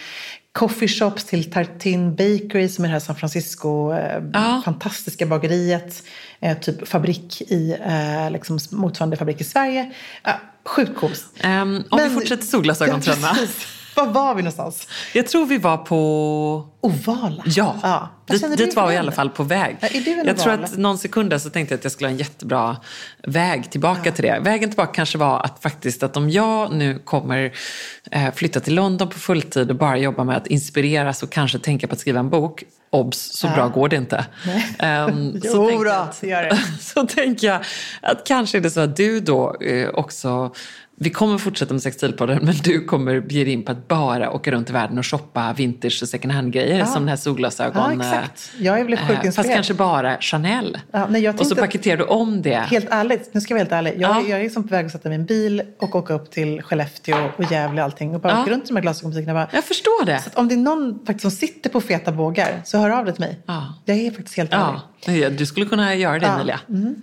coffeeshops 0.57 1.24
till 1.25 1.51
Tartin 1.51 2.15
Bakery 2.15 2.69
som 2.69 2.83
är 2.86 2.89
det 2.89 2.94
här 2.94 3.00
San 3.00 3.15
Francisco 3.15 3.94
eh, 3.94 4.24
Ja. 4.33 4.62
fantastiska 4.65 5.25
bageriet. 5.25 6.04
Eh, 6.39 6.57
typ 6.59 6.88
fabrik 6.88 7.42
i, 7.42 7.77
eh, 7.86 8.31
liksom 8.31 8.59
motsvarande 8.71 9.18
fabrik 9.18 9.42
i 9.42 9.44
Sverige. 9.44 9.92
Uh, 10.27 10.33
sjukt 10.65 10.95
coolt. 11.00 11.25
Ehm, 11.39 11.75
om 11.89 11.98
vi 11.98 12.04
Men- 12.04 12.13
fortsätter 12.13 12.44
solglasögontrenderna. 12.45 13.38
Ja. 13.98 14.06
Var 14.06 14.14
var 14.14 14.36
vi 14.36 14.42
någonstans? 14.42 14.88
Jag 15.14 15.28
tror 15.28 15.46
vi 15.46 15.58
var 15.58 15.78
på... 15.78 16.68
Ovala? 16.82 17.44
Ja, 17.46 17.76
ja. 17.84 18.10
Dit, 18.28 18.58
dit 18.58 18.76
var 18.76 18.88
vi 18.88 18.94
i 18.94 18.98
alla 18.98 19.12
fall 19.12 19.30
på 19.30 19.44
väg. 19.44 19.78
Ja, 19.80 19.88
är 19.88 20.02
du 20.02 20.12
en 20.12 20.28
jag 20.28 20.38
tror 20.38 20.54
att 20.54 20.78
någon 20.78 20.98
sekund 20.98 21.30
där 21.30 21.38
så 21.38 21.50
tänkte 21.50 21.74
jag 21.74 21.78
att 21.78 21.84
jag 21.84 21.92
skulle 21.92 22.08
ha 22.08 22.12
en 22.12 22.18
jättebra 22.18 22.78
väg 23.24 23.72
tillbaka 23.72 24.12
till 24.12 24.24
det. 24.24 24.40
Vägen 24.42 24.70
tillbaka 24.70 24.92
kanske 24.94 25.18
var 25.18 25.40
att 25.40 25.62
faktiskt 25.62 26.04
att 26.04 26.18
om 26.18 26.30
jag 26.30 26.74
nu 26.74 27.00
kommer 27.00 27.52
eh, 28.12 28.34
flytta 28.34 28.60
till 28.60 28.76
London 28.76 29.10
på 29.10 29.20
fulltid 29.20 29.70
och 29.70 29.76
bara 29.76 29.98
jobba 29.98 30.24
med 30.24 30.38
att 30.38 30.48
inspireras 30.48 31.24
och 31.24 31.30
kanske 31.30 31.60
tänka 31.60 31.88
på 31.88 31.94
att 31.94 32.00
skriva 32.00 32.20
en 32.20 32.30
bok, 32.30 32.64
obs, 32.90 33.18
så 33.34 33.48
bra 33.48 33.68
går 33.68 33.90
det 33.90 33.96
inte. 33.96 34.26
Så 34.46 35.48
Jo 35.54 35.68
tänkte 35.68 35.84
då, 35.84 35.86
jag 35.86 36.02
att- 36.02 36.24
gör 36.24 36.44
det. 36.44 36.58
så 36.82 37.06
tänker 37.08 37.48
jag 37.48 37.62
att 38.02 38.28
kanske 38.28 38.58
är 38.58 38.62
det 38.62 38.70
så 38.72 38.80
att 38.80 38.96
du 38.96 39.20
då 39.20 39.56
eh, 39.62 39.90
också 39.90 40.52
vi 41.00 41.10
kommer 41.10 41.38
fortsätta 41.38 41.74
med 41.74 41.82
Sextilpodden 41.84 42.40
men 42.42 42.56
du 42.64 42.86
kommer 42.86 43.20
bjuda 43.22 43.52
in 43.52 43.64
på 43.66 43.72
att 43.72 43.88
bara 43.88 44.32
åka 44.32 44.52
runt 44.52 44.70
i 44.70 44.74
världen 44.74 44.98
och 44.98 45.06
shoppa 45.06 45.54
vintage 45.54 46.00
och 46.02 46.08
second 46.10 46.34
hand-grejer 46.34 46.86
som 46.86 47.02
den 47.02 47.10
här 47.10 47.16
solglasögon. 47.16 48.00
Ja, 48.02 48.10
exakt. 48.12 48.52
Jag 48.60 48.86
blev 48.86 48.98
sjukt 48.98 49.10
eh, 49.10 49.16
Fast 49.16 49.26
inspirerad. 49.26 49.54
kanske 49.56 49.74
bara 49.74 50.18
Chanel. 50.20 50.78
Ja, 50.92 51.08
nej, 51.10 51.22
jag 51.24 51.40
och 51.40 51.48
så 51.48 51.56
paketerar 51.56 51.98
du 51.98 52.04
om 52.04 52.42
det. 52.42 52.56
Helt 52.56 52.88
ärligt, 52.90 53.34
nu 53.34 53.42
ska 53.42 53.54
jag 53.54 53.56
vara 53.56 53.64
helt 53.78 53.88
ärlig. 53.88 54.02
Jag, 54.02 54.12
Ja. 54.12 54.22
jag 54.30 54.40
är 54.40 54.44
liksom 54.44 54.64
på 54.64 54.70
väg 54.70 54.86
att 54.86 54.92
sätta 54.92 55.10
en 55.14 55.26
bil 55.26 55.62
och 55.80 55.96
åka 55.96 56.14
upp 56.14 56.32
till 56.32 56.62
Skellefteå 56.62 57.30
och 57.38 57.52
Gävle 57.52 57.82
och 57.82 57.86
allting 57.86 58.16
och 58.16 58.22
bara 58.22 58.34
Ja. 58.34 58.42
åka 58.42 58.52
runt 58.52 58.64
i 58.64 58.68
de 58.68 58.76
här 58.76 58.82
glasögonbutikerna. 58.82 59.48
Jag 59.54 59.64
förstår 59.64 60.06
det. 60.06 60.20
Så 60.34 60.40
om 60.40 60.48
det 60.48 60.56
är 60.56 60.60
någon 60.60 61.00
faktiskt 61.06 61.22
som 61.22 61.32
sitter 61.32 61.70
på 61.70 61.82
feta 61.82 62.12
bågar 62.12 62.62
så 62.66 62.78
hör 62.78 62.90
av 62.90 63.06
dig 63.06 63.14
till 63.14 63.24
mig. 63.24 63.40
Ja. 63.46 63.74
Jag 63.86 63.98
är 63.98 64.12
faktiskt 64.12 64.38
helt 64.38 64.54
ärlig. 64.54 64.64
Ja, 64.64 64.82
du 65.38 65.46
skulle 65.46 65.66
kunna 65.66 65.96
göra 65.96 66.20
det 66.20 66.26
Emilia. 66.26 66.60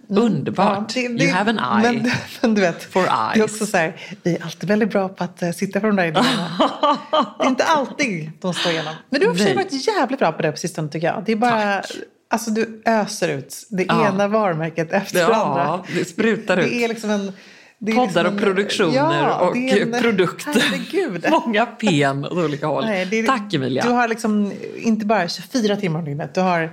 Underbart. 0.09 0.97
Ja, 0.97 1.03
det- 1.03 1.09
det- 1.09 1.25
you 1.25 1.33
have 1.33 1.51
an 1.51 1.85
eye. 1.85 1.93
Men, 1.93 2.11
men 2.41 2.55
du 2.55 2.61
vet, 2.61 2.83
For 2.93 3.03
det 3.03 3.09
är 3.09 3.33
eyes. 3.35 3.45
också 3.53 3.67
så 3.67 3.77
här, 3.77 3.97
vi 4.23 4.37
är 4.37 4.45
alltid 4.45 4.69
väldigt 4.69 4.91
bra 4.91 5.09
på 5.09 5.25
att 5.25 5.43
eh, 5.43 5.51
sitta 5.51 5.81
på 5.81 5.87
de 5.87 5.97
där 5.97 6.05
idéerna. 6.05 6.51
det 7.39 7.45
är 7.45 7.49
inte 7.49 7.65
alltid 7.65 8.31
de 8.41 8.55
står 8.55 8.73
igenom. 8.73 8.95
Men 9.11 9.21
du 9.21 9.27
har 9.27 9.35
för 9.35 9.55
varit 9.55 9.87
jävligt 9.87 10.19
bra 10.19 10.33
på 10.33 10.43
det 10.43 10.51
på 10.53 10.57
sistone 10.59 10.89
tycker 10.89 11.07
jag. 11.07 11.23
Det 11.27 11.33
är 11.33 11.37
bara, 11.37 11.83
alltså 12.31 12.51
du 12.51 12.83
öser 12.85 13.29
ut 13.29 13.67
det 13.71 13.85
Ja. 13.89 14.09
ena 14.09 14.29
varumärket 14.29 14.93
efter 14.93 15.15
det 15.15 15.21
Ja, 15.21 15.35
andra. 15.45 15.85
det 15.99 16.05
sprutar 16.05 16.57
ut. 16.57 16.65
Det 16.71 16.85
är 16.85 16.89
liksom 16.89 17.11
en... 17.11 17.33
Poddar 17.95 18.05
liksom 18.07 18.27
och 18.27 18.41
produktioner 18.41 18.95
Ja, 18.97 19.39
och 19.41 19.57
en- 19.57 19.93
produkter. 20.03 20.53
Herregud. 20.61 21.27
Många 21.31 21.67
pen 21.67 22.25
åt 22.25 22.33
olika 22.33 22.67
håll. 22.67 22.85
Nej, 22.85 23.19
är- 23.19 23.27
Tack 23.27 23.55
Emilia. 23.55 23.83
Du 23.85 23.91
har 23.91 24.09
liksom 24.09 24.53
inte 24.77 25.07
bara 25.07 25.29
24 25.29 25.77
timmar 25.77 25.99
om 25.99 26.05
dygnet. 26.05 26.35
Du 26.35 26.41
har 26.41 26.71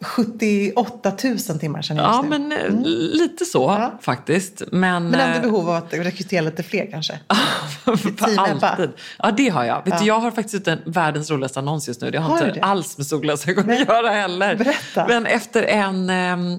78 0.00 1.12
000 1.24 1.38
timmar 1.58 1.84
jag 1.88 1.98
Ja, 1.98 2.22
nu. 2.22 2.28
men 2.38 2.52
eh, 2.52 2.70
lite 3.18 3.44
så 3.44 3.62
Ja. 3.62 3.98
faktiskt. 4.00 4.62
Men, 4.72 5.08
Men 5.08 5.20
ändå 5.20 5.36
eh, 5.36 5.42
behov 5.42 5.68
av 5.70 5.74
att 5.76 5.92
rekrytera 5.94 6.40
lite 6.40 6.62
fler 6.62 6.88
kanske. 6.90 7.18
för 7.84 8.38
alltid. 8.38 8.90
Ja, 9.18 9.30
det 9.30 9.48
har 9.48 9.64
jag. 9.64 9.82
Vet 9.84 9.98
du, 9.98 10.04
jag 10.06 10.20
har 10.20 10.30
faktiskt 10.30 10.68
en 10.68 10.78
världens 10.86 11.30
roligaste 11.30 11.58
annons 11.58 11.88
just 11.88 12.00
nu. 12.00 12.10
Det 12.10 12.18
har, 12.18 12.28
Har 12.30 12.38
inte 12.46 12.60
det? 12.60 12.66
alls 12.66 12.98
med 12.98 13.06
solglasögon 13.06 13.70
att 13.70 13.80
göra 13.88 14.10
heller. 14.10 14.56
Berätta. 14.56 15.06
Men 15.08 15.26
efter 15.26 15.62
en, 15.62 16.10
ehm, 16.10 16.52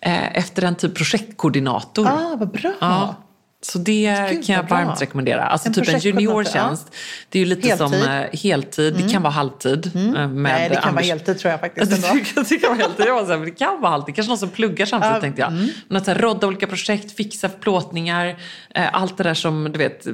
eh, 0.00 0.36
efter 0.38 0.62
en 0.62 0.74
typ 0.74 0.94
projektkoordinator. 0.94 2.06
Ah, 2.06 2.36
vad 2.38 2.50
bra. 2.50 2.72
Ja. 2.80 3.14
Så 3.62 3.78
det 3.78 4.28
Gud, 4.30 4.46
kan 4.46 4.54
jag 4.54 4.62
vad 4.62 4.68
bra. 4.68 4.84
varmt 4.84 5.02
rekommendera. 5.02 5.44
Alltså 5.44 5.68
En 5.68 5.74
typ 5.74 5.88
en 5.88 5.98
juniortjänst. 5.98 6.94
Det 7.28 7.38
är 7.38 7.40
ju 7.40 7.48
lite 7.48 7.76
som 7.76 7.92
Heltid. 7.92 8.08
Mm. 8.10 8.24
eh, 8.32 8.40
heltid. 8.40 8.94
Det 8.94 9.12
kan 9.12 9.22
vara 9.22 9.32
halvtid. 9.32 9.86
eh, 9.94 10.00
Med 10.02 10.28
Nej, 10.30 10.68
det 10.68 10.74
kan 10.74 10.82
vara 10.94 11.02
Anders- 11.02 11.06
heltid 11.08 11.38
tror 11.38 11.50
jag 11.50 11.60
faktiskt 11.60 11.90
det, 12.02 12.08
ändå. 12.08 12.42
det 12.48 12.58
kan 12.58 12.70
vara 12.70 12.78
heltid. 12.86 13.06
Jag 13.06 13.14
var 13.14 13.24
så 13.24 13.30
här, 13.30 13.36
men 13.38 13.44
det 13.48 13.54
kan 13.54 13.80
vara 13.80 13.90
halvtid. 13.90 14.14
Kanske 14.14 14.28
någon 14.28 14.38
som 14.38 14.48
pluggar 14.48 14.86
samtidigt 14.86 15.14
Ja, 15.14 15.20
tänkte 15.20 15.40
jag. 15.42 15.52
mm. 15.52 15.68
Att 15.90 16.04
så 16.04 16.10
här, 16.10 16.18
rodda 16.18 16.46
olika 16.46 16.66
projekt, 16.66 17.16
fixa 17.16 17.48
plåtningar. 17.48 18.26
Eh, 18.74 18.94
allt 18.94 19.16
det 19.16 19.24
där 19.24 19.34
som 19.34 19.72
du 19.72 19.78
vet. 19.78 20.06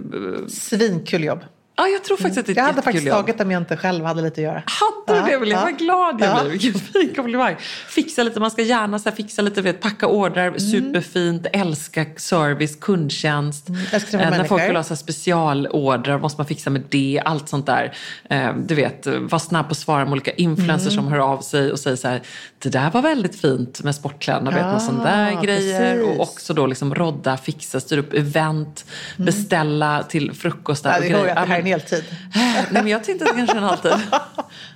Svinkul 0.48 1.24
jobb. 1.24 1.40
Ja, 1.76 1.86
jag 1.88 2.04
tror 2.04 2.16
faktiskt 2.16 2.38
att 2.38 2.46
det 2.46 2.52
är 2.52 2.56
Jag 2.56 2.64
ett 2.68 2.70
hade 2.74 2.82
faktiskt 2.82 3.06
jobb. 3.06 3.16
tagit 3.26 3.40
om 3.40 3.50
jag 3.50 3.62
inte 3.62 3.76
själv 3.76 4.04
hade 4.04 4.22
lite 4.22 4.40
att 4.40 4.44
göra. 4.44 4.62
Hade 4.66 5.20
du 5.26 5.32
Ja, 5.32 5.38
det 5.38 5.46
ja. 5.50 5.60
Vad 5.62 5.78
glad 5.78 6.20
jag 6.20 6.28
Ja. 6.28 6.40
blir. 6.42 6.50
Vilken 6.50 6.74
fin 6.80 7.12
komplimang. 7.16 7.56
Fixa 7.88 8.22
lite, 8.22 8.40
man 8.40 8.50
ska 8.50 8.62
gärna 8.62 8.98
så 8.98 9.08
här, 9.08 9.16
fixa 9.16 9.42
lite, 9.42 9.62
vet, 9.62 9.80
packa 9.80 10.06
ordrar, 10.06 10.46
Mm. 10.46 10.58
superfint, 10.60 11.46
älska 11.52 12.06
service, 12.16 12.76
kundtjänst. 12.80 13.66
träffa 13.90 14.16
Eh, 14.16 14.22
när 14.22 14.30
människor. 14.30 14.46
folk 14.58 14.68
vill 14.68 14.76
ha 14.76 14.82
så 14.82 14.88
här, 14.88 14.96
specialordrar 14.96 16.18
måste 16.18 16.40
man 16.40 16.46
fixa 16.46 16.70
med 16.70 16.82
det, 16.88 17.22
allt 17.24 17.48
sånt 17.48 17.66
där. 17.66 17.94
Eh, 18.30 18.54
du 18.56 18.74
vet, 18.74 19.06
var 19.06 19.38
snabb 19.38 19.66
på 19.66 19.70
att 19.72 19.76
svara 19.78 20.04
med 20.04 20.12
olika 20.12 20.32
influencers 20.32 20.92
Mm. 20.92 21.04
som 21.04 21.12
hör 21.12 21.18
av 21.18 21.40
sig 21.40 21.72
och 21.72 21.78
säger 21.78 21.96
så 21.96 22.08
här, 22.08 22.22
det 22.58 22.68
där 22.68 22.90
var 22.90 23.02
väldigt 23.02 23.40
fint 23.40 23.82
med 23.82 23.94
sportkläderna, 23.94 24.50
vet, 24.50 24.62
någon 24.64 24.80
sån 24.80 25.02
där 25.02 25.30
Ja, 25.30 25.40
grejer. 25.40 25.94
precis. 25.96 26.18
Och 26.18 26.20
också 26.28 26.54
då 26.54 26.66
liksom 26.66 26.94
rodda, 26.94 27.36
fixa, 27.36 27.80
styra 27.80 28.00
upp 28.00 28.12
event, 28.14 28.84
beställa 29.16 30.02
till 30.02 30.32
frukostar 30.32 30.90
Mm. 30.98 31.10
Ja, 31.10 31.16
och 31.18 31.22
grejer. 31.24 31.63
Här 31.64 31.74
en 31.74 31.80
heltid. 31.80 32.04
Nej, 32.34 32.66
men 32.82 32.88
jag 32.88 33.04
tänkte 33.04 33.24
att 33.24 33.30
det 33.30 33.36
kanske 33.36 33.56
är 33.56 33.60
en 33.62 33.64
halvtid. 33.68 33.92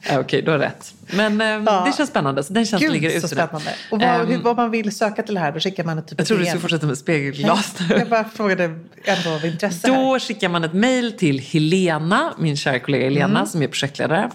Eh, 0.02 0.10
Nej, 0.10 0.18
okej, 0.18 0.42
du 0.42 0.50
har 0.50 0.58
rätt. 0.58 0.94
Men 1.12 1.40
eh, 1.40 1.46
Ja. 1.46 1.84
det 1.86 1.92
känns 1.96 2.10
spännande. 2.10 2.42
Så 2.44 2.52
den 2.52 2.64
tjänsten 2.66 2.80
Gud, 2.80 2.92
ligger 3.02 3.20
så 3.20 3.26
nu. 3.26 3.28
spännande. 3.28 3.70
Och 3.90 3.98
vad, 4.00 4.02
Ehm, 4.02 4.26
hur, 4.26 4.38
vad 4.38 4.56
man 4.56 4.70
vill 4.70 4.96
söka 4.96 5.22
till 5.22 5.34
det 5.34 5.40
här, 5.40 5.52
då 5.52 5.60
skickar 5.60 5.84
man 5.84 5.98
ett 5.98 6.08
typ 6.08 6.18
jag 6.18 6.26
trodde 6.26 6.42
du 6.42 6.46
skulle 6.46 6.60
fortsätta 6.60 6.86
med 6.86 6.98
spegelglas 6.98 7.74
nu. 7.88 7.96
Jag 7.98 8.08
bara 8.08 8.24
frågade 8.24 8.64
ändå 9.04 9.30
av 9.34 9.44
intresse 9.46 9.90
här. 9.92 9.96
Då 10.04 10.18
skickar 10.18 10.48
man 10.48 10.64
ett 10.64 10.72
mejl 10.72 11.12
till 11.12 11.38
Helena, 11.38 12.34
min 12.38 12.56
kära 12.56 12.78
kollega 12.78 13.04
Helena 13.04 13.46
som 13.46 13.62
är 13.62 13.68
projektledare. 13.68 14.30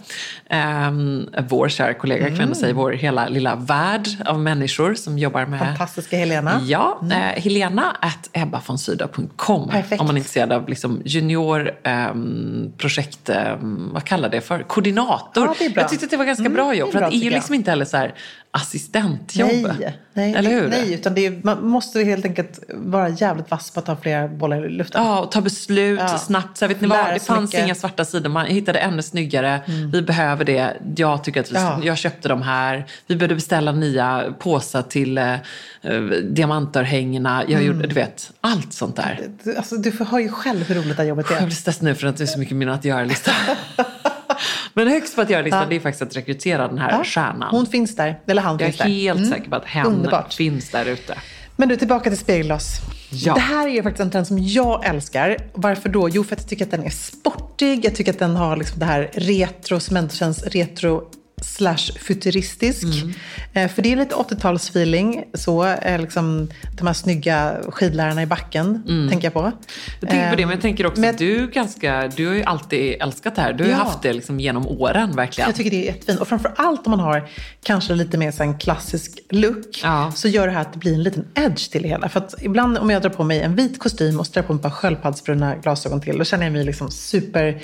Ehm, 0.50 1.30
vår 1.50 1.70
kära 1.70 1.94
kollega 1.94 2.28
kan 2.38 2.48
jag 2.48 2.58
säga, 2.58 2.74
vår 2.74 2.92
hela 2.92 3.28
lilla 3.28 3.56
värld 3.56 4.08
av 4.26 4.40
människor 4.40 4.94
som 4.96 5.18
jobbar 5.18 5.46
med 5.46 5.60
Fantastiska 5.60 6.18
Helena. 6.18 6.62
Ja, 6.66 7.00
eh, 7.12 7.18
Helena 7.44 7.98
at 8.02 8.30
ebbafonsyda.com 8.34 9.70
Perfekt. 9.70 10.02
om 10.02 10.08
man 10.08 10.16
är 10.16 10.20
intresserad 10.20 10.52
av 10.52 10.70
liksom 10.70 11.02
junior 11.06 11.72
ehm, 11.84 12.43
projekt, 12.78 13.30
ehm, 13.30 13.90
vad 13.94 14.04
kallar 14.04 14.30
det 14.30 14.42
för, 14.42 14.64
koordinator. 14.64 15.46
Ja, 15.46 15.56
det. 15.60 15.76
Jag 15.76 15.90
tyckte 15.90 16.06
att 16.06 16.12
det 16.12 16.18
var 16.18 16.26
ganska 16.26 16.42
Mm, 16.42 16.54
bra 16.54 16.74
jobb. 16.74 16.92
För 16.92 17.02
att 17.02 17.12
det 17.12 17.18
är 17.18 17.20
ju 17.20 17.30
liksom 17.30 17.56
inte 17.56 17.72
heller 17.72 17.86
så 17.86 17.98
här 17.98 18.14
assistentjobb. 18.56 19.50
Nej, 19.80 19.98
nej, 20.14 20.34
Eller 20.34 20.50
hur? 20.50 20.70
nej 20.70 20.94
utan 20.94 21.14
det 21.16 21.26
är, 21.26 21.40
man 21.44 21.68
måste 21.68 22.04
helt 22.04 22.26
enkelt 22.26 22.60
vara 22.70 23.10
jävligt 23.10 23.52
vass 23.52 23.72
på 23.72 23.80
att 23.80 23.88
ha 23.88 23.96
flera 23.96 24.28
bollar 24.28 24.66
i 24.66 24.70
luften. 24.70 25.04
Ja, 25.04 25.20
och 25.20 25.32
ta 25.32 25.42
beslut 25.42 26.00
Ja. 26.00 26.18
snabbt. 26.18 26.58
Så 26.58 26.68
vet 26.68 26.82
ni 26.82 26.88
vad? 26.88 27.14
Det 27.14 27.20
fanns 27.20 27.42
mycket. 27.42 27.54
Mm. 27.54 27.66
inga 27.66 27.76
svarta 27.76 28.06
sidor. 28.06 28.30
Man 28.30 28.46
hittade 28.46 28.80
ännu 28.80 29.02
snyggare. 29.02 29.62
Vi 29.94 30.02
behöver 30.02 30.46
det. 30.46 30.74
Jag 30.96 31.24
tycker 31.24 31.40
att 31.40 31.52
vi, 31.52 31.56
Ja. 31.56 31.80
jag 31.84 31.98
köpte 31.98 32.30
de 32.30 32.42
här. 32.42 32.86
Vi 33.08 33.16
behövde 33.16 33.36
beställa 33.36 33.72
nya 33.72 34.34
påsar 34.40 34.82
till 34.82 35.18
eh, 35.18 35.34
eh, 35.82 36.02
diamantörhängena. 36.24 37.42
Jag 37.48 37.52
Mm. 37.52 37.66
gjorde, 37.66 37.88
du 37.88 37.96
vet, 37.96 38.32
allt 38.42 38.74
sånt 38.74 38.96
där. 38.96 39.20
Alltså, 39.58 39.76
du 39.78 39.92
hör 40.10 40.20
ju 40.20 40.30
själv 40.30 40.68
hur 40.68 40.76
roligt 40.76 40.98
det 40.98 41.04
här 41.04 41.10
jobbet 41.10 41.26
Jag 41.30 41.40
är. 41.42 41.46
blir 41.46 41.56
stressad 41.56 41.84
nu 41.84 41.96
för 41.96 42.08
att 42.08 42.18
det 42.18 42.24
är 42.24 42.28
så 42.28 42.40
mycket 42.40 42.56
min 42.58 42.70
att 42.70 42.86
göra-lista. 42.86 43.32
Men 44.74 44.88
högst 44.88 45.16
på 45.16 45.22
att 45.22 45.30
göra-listan 45.30 45.70
det 45.70 45.76
är 45.76 45.80
faktiskt 45.80 46.02
att 46.02 46.16
rekrytera 46.16 46.68
den 46.68 46.78
här 46.78 46.92
Ja, 46.92 47.04
stjärnan. 47.04 47.50
Hon 47.52 47.66
finns 47.66 47.96
där, 47.96 48.20
eller 48.28 48.42
han 48.42 48.58
jag 48.60 48.68
finns 48.70 48.80
är 48.80 48.84
där. 48.84 48.92
helt 48.92 49.18
Mm. 49.20 49.32
säker 49.32 49.50
på 49.50 49.56
att 49.56 49.66
hen 49.66 49.86
Underbart. 49.86 50.34
finns 50.34 50.70
där 50.70 50.86
ute. 50.86 51.18
Men 51.56 51.70
du, 51.70 51.76
tillbaka 51.76 52.10
till 52.10 52.20
spegelglas. 52.20 52.80
Ja. 53.12 53.34
Det 53.34 53.40
här 53.40 53.68
är 53.68 53.72
ju 53.72 53.84
faktiskt 53.84 54.02
en 54.02 54.12
trend 54.12 54.28
som 54.28 54.38
jag 54.40 54.86
älskar. 54.86 55.38
Varför 55.54 55.90
då? 55.90 56.10
Jo, 56.10 56.24
för 56.24 56.36
att 56.36 56.42
jag 56.42 56.50
tycker 56.50 56.66
att 56.66 56.72
den 56.72 56.84
är 56.84 56.90
sportig. 56.90 57.86
Jag 57.86 57.96
tycker 57.96 58.12
att 58.14 58.20
den 58.20 58.36
har 58.36 58.58
liksom 58.58 58.80
det 58.80 58.86
här 58.86 59.10
retro, 59.14 59.80
som 59.80 59.98
ändå 59.98 60.10
känns 60.10 60.44
retro 60.44 61.04
slash 61.44 61.78
futuristisk. 62.00 62.84
Mm. 62.84 63.14
Eh, 63.54 63.72
för 63.72 63.82
det 63.82 63.92
är 63.92 63.96
lite 63.96 64.16
80-talsfeeling. 64.16 65.24
Så, 65.34 65.66
eh, 65.66 66.02
liksom, 66.02 66.50
de 66.78 66.88
här 66.88 66.94
snygga 66.94 67.56
skidlärarna 67.70 68.22
i 68.22 68.26
backen, 68.26 68.84
tänker 69.10 69.26
jag 69.26 69.34
på. 69.34 69.40
Mm. 69.40 69.54
Jag 70.00 70.10
tänker 70.10 70.30
på 70.30 70.36
det, 70.36 70.46
men 70.46 70.52
jag 70.56 70.62
tänker 70.62 70.86
också 70.86 71.02
men- 71.02 71.10
att 71.10 71.18
du, 71.18 71.48
ganska, 71.48 72.08
du 72.16 72.28
har 72.28 72.34
ju 72.34 72.44
alltid 72.44 72.96
älskat 73.02 73.36
det 73.36 73.42
här. 73.42 73.54
Du 73.54 73.64
har 73.64 73.70
ju 73.72 73.78
Ja. 73.78 73.84
haft 73.84 74.02
det 74.02 74.14
liksom 74.14 74.40
genom 74.40 74.68
åren 74.68 75.16
verkligen. 75.16 75.48
Jag 75.50 75.56
tycker 75.56 75.70
det 75.72 75.84
är 75.84 75.86
jättefint. 75.94 76.20
Och 76.20 76.28
framför 76.28 76.52
allt 76.56 76.88
om 76.88 76.92
man 76.92 77.00
har 77.00 77.30
kanske 77.64 77.96
lite 77.96 78.18
mer 78.18 78.32
så 78.32 78.44
en 78.44 78.58
klassisk 78.58 79.20
look 79.30 79.80
Ja. 79.84 80.12
så 80.16 80.28
gör 80.28 80.48
det 80.48 80.54
här 80.54 80.62
att 80.62 80.74
det 80.74 80.80
blir 80.80 80.94
en 80.94 81.04
liten 81.04 81.26
edge 81.36 81.72
till 81.72 81.82
det 81.82 81.88
hela. 81.88 82.10
För 82.10 82.20
att 82.20 82.36
ibland 82.42 82.78
om 82.78 82.90
jag 82.90 83.02
drar 83.02 83.10
på 83.10 83.24
mig 83.24 83.42
en 83.42 83.56
vit 83.56 83.80
kostym 83.80 84.20
och 84.20 84.28
så 84.28 84.34
drar 84.34 84.42
på 84.42 84.54
mig 84.54 84.58
ett 84.58 84.64
par 84.64 84.70
sköldpaddsbruna 84.70 85.56
glasögon 85.56 86.02
till, 86.02 86.18
då 86.18 86.24
känner 86.24 86.44
jag 86.46 86.54
mig 86.54 86.64
liksom 86.64 86.92
super 86.92 87.62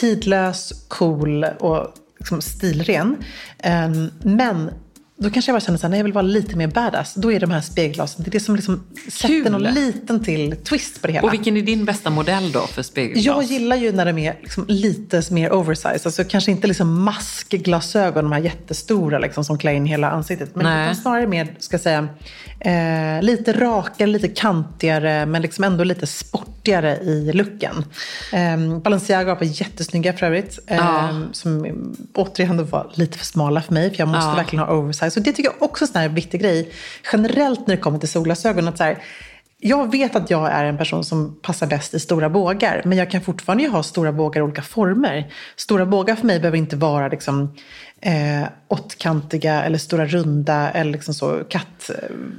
tidlös, 0.00 0.84
cool 0.88 1.44
och 1.44 1.94
liksom 2.18 2.40
stilren. 2.42 3.16
Ehm, 3.58 4.10
men 4.24 4.70
då 5.18 5.30
kanske 5.30 5.50
jag 5.50 5.54
bara 5.54 5.60
känner 5.64 5.78
så 5.78 5.82
här, 5.86 5.90
nej 5.90 5.98
jag 5.98 6.04
vill 6.04 6.12
vara 6.12 6.22
lite 6.22 6.56
mer 6.56 6.66
badass. 6.66 7.14
Då 7.14 7.32
är 7.32 7.40
de 7.40 7.50
här 7.50 7.60
spegelglasen, 7.60 8.24
det 8.24 8.28
är 8.28 8.32
det 8.32 8.40
som 8.40 8.56
liksom 8.56 8.84
sätter 9.12 9.50
någon 9.50 9.62
liten 9.62 10.24
till 10.24 10.56
twist 10.56 11.00
på 11.00 11.06
det 11.06 11.12
hela. 11.12 11.26
Och 11.26 11.32
vilken 11.32 11.56
är 11.56 11.62
din 11.62 11.84
bästa 11.84 12.10
modell 12.10 12.52
då 12.52 12.60
för 12.60 12.82
spegelglas? 12.82 13.24
Jag 13.24 13.42
gillar 13.42 13.76
ju 13.76 13.92
när 13.92 14.04
de 14.06 14.18
är 14.18 14.36
liksom 14.42 14.64
lite 14.68 15.22
mer 15.30 15.52
oversized. 15.52 16.00
Alltså 16.04 16.24
kanske 16.24 16.50
inte 16.50 16.66
liksom 16.66 17.02
maskglasögon, 17.02 18.24
de 18.24 18.32
här 18.32 18.40
jättestora 18.40 19.18
liksom, 19.18 19.44
som 19.44 19.58
klär 19.58 19.72
in 19.72 19.86
hela 19.86 20.10
ansiktet. 20.10 20.54
Men 20.54 20.64
Nej. 20.64 20.84
utan 20.84 20.96
snarare 20.96 21.26
mer, 21.26 21.54
ska 21.58 21.74
jag 21.74 21.80
säga, 21.80 22.08
eh, 22.60 23.22
lite 23.22 23.52
rakare, 23.52 24.06
lite 24.06 24.28
kantigare, 24.28 25.26
men 25.26 25.42
liksom 25.42 25.64
ändå 25.64 25.84
lite 25.84 26.06
sportigare 26.06 26.96
i 26.96 27.32
looken. 27.32 27.84
Eh, 28.32 28.78
Balenciaga 28.78 29.36
på 29.36 29.44
jättesnygga 29.44 30.12
för 30.12 30.26
övrigt. 30.26 30.58
Eh, 30.66 30.76
Ja. 30.76 31.08
Som 31.32 31.64
eh, 31.64 31.72
återigen 32.14 32.66
var 32.66 32.90
lite 32.94 33.18
för 33.18 33.24
smala 33.26 33.62
för 33.62 33.74
mig, 33.74 33.90
för 33.90 33.98
jag 33.98 34.08
måste 34.08 34.30
Ja. 34.30 34.34
verkligen 34.34 34.64
ha 34.64 34.72
här. 35.06 35.10
Så 35.10 35.20
det 35.20 35.32
tycker 35.32 35.50
jag 35.50 35.62
också 35.62 35.84
är 35.84 35.88
en 35.94 36.00
här 36.00 36.08
viktig 36.08 36.40
grej. 36.40 36.72
Generellt 37.12 37.66
när 37.66 37.76
det 37.76 37.82
kommer 37.82 37.98
till 37.98 38.08
solglasögon, 38.08 38.68
att 38.68 38.78
så 38.78 38.84
här, 38.84 38.98
jag 39.60 39.90
vet 39.92 40.16
att 40.16 40.30
jag 40.30 40.52
är 40.52 40.64
en 40.64 40.78
person 40.78 41.04
som 41.04 41.40
passar 41.42 41.66
bäst 41.66 41.94
i 41.94 42.00
stora 42.00 42.30
bågar, 42.30 42.82
men 42.84 42.98
jag 42.98 43.10
kan 43.10 43.20
fortfarande 43.20 43.64
ju 43.64 43.70
ha 43.70 43.82
stora 43.82 44.12
bågar 44.12 44.40
i 44.40 44.44
olika 44.44 44.62
former. 44.62 45.32
Stora 45.56 45.86
bågar 45.86 46.16
för 46.16 46.26
mig 46.26 46.40
behöver 46.40 46.58
inte 46.58 46.76
vara 46.76 47.08
liksom, 47.08 47.54
eh, 48.00 48.48
åttkantiga 48.68 49.62
eller 49.64 49.78
stora 49.78 50.06
runda 50.06 50.70
eller 50.70 50.92
liksom 50.92 51.14
så 51.14 51.44
katt. 51.48 51.90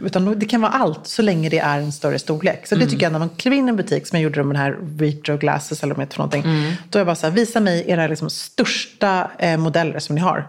Utan 0.06 0.40
det 0.40 0.46
kan 0.46 0.62
vara 0.62 0.72
allt 0.72 1.08
så 1.08 1.22
länge 1.22 1.50
det 1.50 1.60
är 1.60 1.80
en 1.80 1.92
större 1.92 2.20
storlek. 2.20 2.68
Så 2.68 2.76
det 2.76 2.86
tycker 2.88 3.04
jag 3.04 3.12
när 3.12 3.20
man 3.20 3.30
kliver 3.30 3.58
in 3.58 3.66
i 3.66 3.70
en 3.70 3.76
butik 3.76 4.08
som 4.08 4.16
jag 4.20 4.24
gjorde 4.24 4.44
med 4.44 4.56
den 4.56 4.62
här 4.62 4.78
retro 5.00 5.38
glasses 5.38 5.84
eller 5.84 5.96
vad 5.96 6.08
det 6.08 6.14
för 6.14 6.20
någonting. 6.24 6.44
Då 6.90 6.98
är 6.98 7.00
jag 7.00 7.06
bara 7.08 7.16
så 7.16 7.28
här, 7.28 7.34
visa 7.34 7.60
mig 7.60 7.84
era 7.88 8.08
liksom 8.08 8.30
största 8.30 9.32
eh, 9.40 9.58
modeller 9.58 10.00
som 10.00 10.16
ni 10.16 10.22
har. 10.22 10.48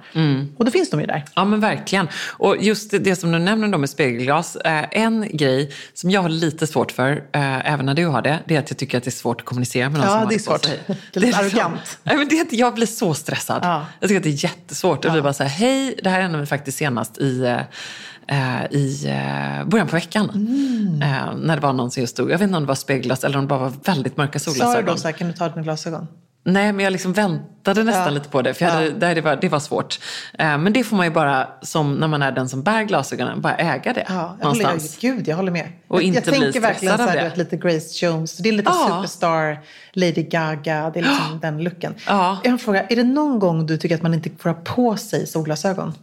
Och 0.57 0.65
då 0.65 0.71
finns 0.71 0.91
de 0.91 1.00
ju 1.00 1.07
där. 1.07 1.25
Ja 1.35 1.45
men 1.45 1.61
verkligen. 1.61 2.09
Och 2.29 2.57
just 2.62 2.91
det, 2.91 2.99
det 2.99 3.17
som 3.17 3.33
du 3.33 3.38
nämner 3.38 3.69
då 3.69 3.79
med 3.79 3.91
spegelglas. 3.91 4.57
Eh, 4.57 4.85
en 4.91 5.27
grej 5.37 5.71
som 5.95 6.11
jag 6.11 6.23
har 6.23 6.29
lite 6.29 6.67
svårt 6.67 6.93
för, 6.93 7.11
eh, 7.33 7.73
även 7.73 7.87
när 7.87 7.95
du 7.95 8.07
har 8.07 8.23
det, 8.23 8.38
det 8.47 8.55
är 8.55 8.59
att 8.59 8.71
jag 8.71 8.79
tycker 8.79 8.99
att 8.99 9.05
det 9.05 9.09
är 9.11 9.12
svårt 9.12 9.41
att 9.41 9.47
kommunicera 9.47 9.91
med 9.91 10.00
någon 10.00 10.07
Ja, 10.09 10.12
som 10.12 10.19
har 10.21 10.29
det 10.29 10.35
är 10.35 10.38
på 10.38 10.43
svårt. 10.45 10.65
sig. 10.65 10.81
Det 10.87 10.93
är 10.93 11.21
lite 11.21 11.43
liksom- 11.43 11.45
arrogant. 11.61 11.99
Nej, 12.03 12.17
men 12.17 12.29
det 12.29 12.38
är 12.38 12.43
att 12.45 12.53
jag 12.53 12.75
blir 12.75 12.87
så 12.87 13.15
stressad. 13.15 13.61
Ja. 13.62 13.87
Jag 14.00 14.09
tycker 14.09 14.17
att 14.21 14.25
det 14.25 14.31
är 14.31 14.45
jättesvårt. 14.45 14.98
Jag 15.05 15.12
blir 15.12 15.23
bara 15.23 15.33
så 15.33 15.43
här, 15.43 15.50
hej, 15.50 16.00
det 16.02 16.11
här 16.11 16.21
hände 16.21 16.38
mig 16.38 16.47
faktiskt 16.47 16.78
senast 16.78 17.19
i, 17.19 17.45
eh, 17.45 18.61
eh, 18.61 18.67
i 18.71 19.07
eh, 19.07 19.69
början 19.69 19.87
på 19.87 19.97
veckan. 19.97 20.31
Mm. 20.35 21.38
När 21.47 21.57
det 21.57 21.62
var 21.62 21.73
någon 21.73 21.90
som 21.90 22.00
just 22.00 22.12
stod, 22.12 22.31
jag 22.31 22.38
vet 22.38 22.45
inte 22.47 22.57
om 22.57 22.62
det 22.62 22.69
var 22.69 22.75
spegelglas 22.75 23.25
eller 23.25 23.38
om 23.38 23.45
det 23.45 23.49
bara 23.49 23.59
var 23.59 23.73
väldigt 23.85 24.17
mörka 24.17 24.38
Sa 24.38 24.50
du 24.50 24.57
solglasögon. 24.57 24.95
då 24.95 24.97
så 24.97 25.09
här, 25.09 25.12
kan 25.12 25.26
du 25.26 25.33
ta 25.33 25.49
dina 25.49 25.62
glasögon? 25.62 26.07
Nej, 26.52 26.73
men 26.73 26.85
jag 26.85 26.93
liksom 26.93 27.12
väntade 27.12 27.85
nästan 27.85 28.05
Ja. 28.05 28.11
lite 28.11 28.28
på 28.28 28.43
det. 28.43 28.55
För 28.55 28.64
hade, 28.64 28.87
Ja. 28.87 28.93
det, 28.93 29.14
det, 29.14 29.21
var, 29.21 29.37
det 29.37 29.49
var 29.49 29.61
svårt. 29.61 29.99
Eh, 30.38 30.59
men 30.59 30.73
det 30.73 30.85
får 30.85 30.97
man 30.97 31.07
ju 31.07 31.12
bara, 31.12 31.49
som 31.62 31.95
när 31.95 32.09
man 32.09 32.23
är 32.23 32.33
den 32.33 32.49
som 32.49 32.62
bär 32.62 32.83
glasögonen, 32.83 33.40
bara 33.40 33.57
äga 33.57 33.93
det. 33.93 34.07
Ja, 34.09 34.37
jag 34.40 34.49
håller, 34.49 35.00
gud, 35.00 35.28
jag 35.28 35.37
håller 35.37 35.52
med. 35.52 35.73
Och 35.88 35.97
jag, 35.97 36.02
inte 36.02 36.19
jag 36.19 36.25
bli 36.25 36.40
tänker 36.43 36.61
verkligen 36.61 36.97
så 36.97 37.02
här, 37.02 37.25
vet, 37.25 37.37
lite 37.37 37.57
Grace 37.57 38.05
Jones. 38.07 38.37
Det 38.37 38.49
är 38.49 38.52
lite 38.52 38.71
Ja. 38.71 38.87
Superstar, 38.97 39.59
Lady 39.93 40.23
Gaga. 40.23 40.90
Det 40.90 40.99
är 41.00 41.02
liksom 41.02 41.38
den 41.43 41.62
looken. 41.64 41.95
Ja. 42.07 42.38
Jag 42.43 42.50
har 42.50 42.52
en 42.52 42.59
fråga. 42.59 42.83
Är 42.88 42.97
det 42.97 43.05
någon 43.05 43.38
gång 43.38 43.67
du 43.67 43.76
tycker 43.76 43.95
att 43.95 44.02
man 44.02 44.14
inte 44.14 44.31
får 44.38 44.50
ha 44.50 44.57
på 44.57 44.97
sig 44.97 45.26
solglasögon? 45.26 45.95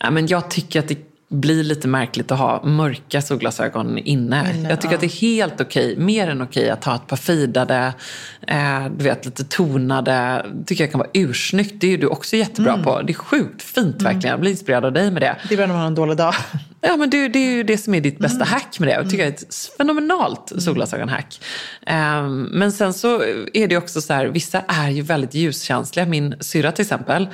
Ja, 0.00 0.10
men 0.10 0.26
jag 0.26 0.50
tycker 0.50 0.80
att 0.80 0.88
det 0.88 0.98
blir 1.32 1.64
lite 1.64 1.88
märkligt 1.88 2.30
att 2.30 2.38
ha 2.38 2.62
mörka 2.64 3.22
solglasögon 3.22 3.98
inne. 3.98 4.52
Inne, 4.54 4.68
jag 4.68 4.80
tycker 4.80 4.92
ja. 4.92 4.94
att 4.94 5.00
det 5.00 5.06
är 5.06 5.20
helt 5.20 5.60
okej, 5.60 5.96
mer 5.96 6.28
än 6.28 6.42
okej 6.42 6.70
att 6.70 6.84
ha 6.84 6.94
ett 6.94 7.06
par 7.06 7.16
fidade, 7.16 7.92
eh, 8.46 8.86
du 8.96 9.04
vet 9.04 9.24
lite 9.24 9.44
tonade. 9.44 10.46
tycker 10.66 10.84
jag 10.84 10.90
kan 10.90 10.98
vara 10.98 11.10
ursnyggt. 11.14 11.74
Det 11.80 11.86
är 11.86 11.90
ju 11.90 11.96
du 11.96 12.06
också 12.06 12.36
jättebra 12.36 12.72
Mm. 12.72 12.84
på. 12.84 13.02
Det 13.02 13.12
är 13.12 13.14
sjukt 13.14 13.62
fint 13.62 14.02
verkligen. 14.02 14.30
Jag 14.30 14.40
blir 14.40 14.50
inspirerad 14.50 14.84
av 14.84 14.92
dig 14.92 15.10
med 15.10 15.22
det. 15.22 15.36
Det 15.48 15.54
är 15.54 15.58
bara 15.58 15.66
när 15.66 15.74
man 15.74 15.80
har 15.80 15.86
en 15.86 15.94
dålig 15.94 16.16
dag. 16.16 16.34
Ja, 16.84 16.96
men 16.96 17.10
det, 17.10 17.28
det 17.28 17.38
är 17.38 17.52
ju 17.52 17.62
det 17.62 17.78
som 17.78 17.94
är 17.94 18.00
ditt 18.00 18.18
bästa 18.18 18.36
Mm. 18.36 18.48
hack 18.48 18.78
med 18.78 18.88
det. 18.88 18.92
Jag 18.92 19.04
tycker 19.10 19.24
det 19.24 19.28
är 19.28 19.32
ett 19.32 19.54
fenomenalt 19.78 20.52
solglasögonhack. 20.58 21.40
Ehm, 21.86 22.42
men 22.42 22.72
sen 22.72 22.92
så 22.92 23.22
är 23.52 23.68
det 23.68 23.76
också 23.76 24.00
så 24.00 24.12
här, 24.12 24.26
vissa 24.26 24.60
är 24.60 24.90
ju 24.90 25.02
väldigt 25.02 25.34
ljuskänsliga. 25.34 26.06
Min 26.06 26.34
syrra 26.40 26.72
till 26.72 26.82
exempel, 26.82 27.28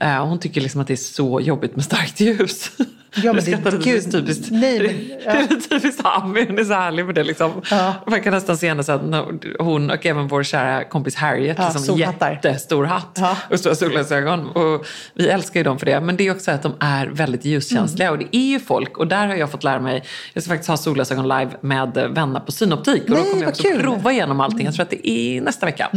eh, 0.00 0.26
hon 0.26 0.38
tycker 0.38 0.60
liksom 0.60 0.80
att 0.80 0.86
det 0.86 0.94
är 0.94 0.96
så 0.96 1.40
jobbigt 1.40 1.76
med 1.76 1.84
starkt 1.84 2.20
ljus. 2.20 2.70
Ja, 3.16 3.32
men 3.32 3.44
det- 3.44 3.50
det 3.70 3.90
är 3.90 4.10
typiskt. 4.10 4.48
nej, 4.50 4.78
men- 5.26 5.48
det 5.48 5.54
är 5.54 5.60
typiskt 5.80 6.00
Ami, 6.04 6.46
hon 6.46 6.58
är 6.58 6.64
så 6.64 6.72
härlig 6.74 7.06
med 7.06 7.14
det 7.14 7.24
liksom. 7.24 7.52
Ja. 7.70 7.94
Man 8.06 8.22
kan 8.22 8.32
nästan 8.32 8.56
se 8.56 8.68
henne 8.68 8.84
så 8.84 8.92
att 8.92 9.02
hon 9.58 9.90
och 9.90 10.06
även 10.06 10.28
vår 10.28 10.42
kära 10.42 10.84
kompis 10.84 11.16
Harriet, 11.16 11.56
Ja, 11.60 11.72
liksom 11.74 11.98
jättestor 11.98 12.84
hatt 12.84 13.16
Ja. 13.20 13.36
och 13.50 13.58
stora 13.58 13.74
solglasögon. 13.74 14.46
Och 14.48 14.86
vi 15.14 15.28
älskar 15.28 15.60
ju 15.60 15.64
dem 15.64 15.78
för 15.78 15.86
det. 15.86 16.00
Men 16.00 16.16
det 16.16 16.26
är 16.26 16.30
också 16.30 16.50
att 16.50 16.62
de 16.62 16.72
är 16.80 17.06
väldigt 17.06 17.44
ljuskänsliga. 17.44 18.10
Och 18.10 18.18
det 18.18 18.36
är 18.36 18.46
ju 18.50 18.60
folk, 18.60 18.98
och 18.98 19.06
där 19.06 19.26
har 19.26 19.34
jag 19.34 19.50
fått 19.50 19.64
lära 19.64 19.80
mig, 19.80 20.02
jag 20.32 20.42
ska 20.42 20.50
faktiskt 20.52 20.68
ha 20.70 20.76
solglasögon 20.76 21.28
live 21.28 21.50
med 21.60 22.08
vänner 22.14 22.40
på 22.40 22.52
synoptik. 22.52 23.02
Och 23.02 23.10
Nej, 23.10 23.18
då 23.22 23.30
kommer 23.30 23.42
jag 23.42 23.48
också 23.50 23.62
kul. 23.62 23.80
prova 23.82 24.12
igenom 24.12 24.40
allting. 24.40 24.64
Jag 24.66 24.74
tror 24.74 24.82
att 24.82 24.90
det 24.90 25.10
är 25.10 25.40
nästa 25.40 25.66
vecka. 25.66 25.90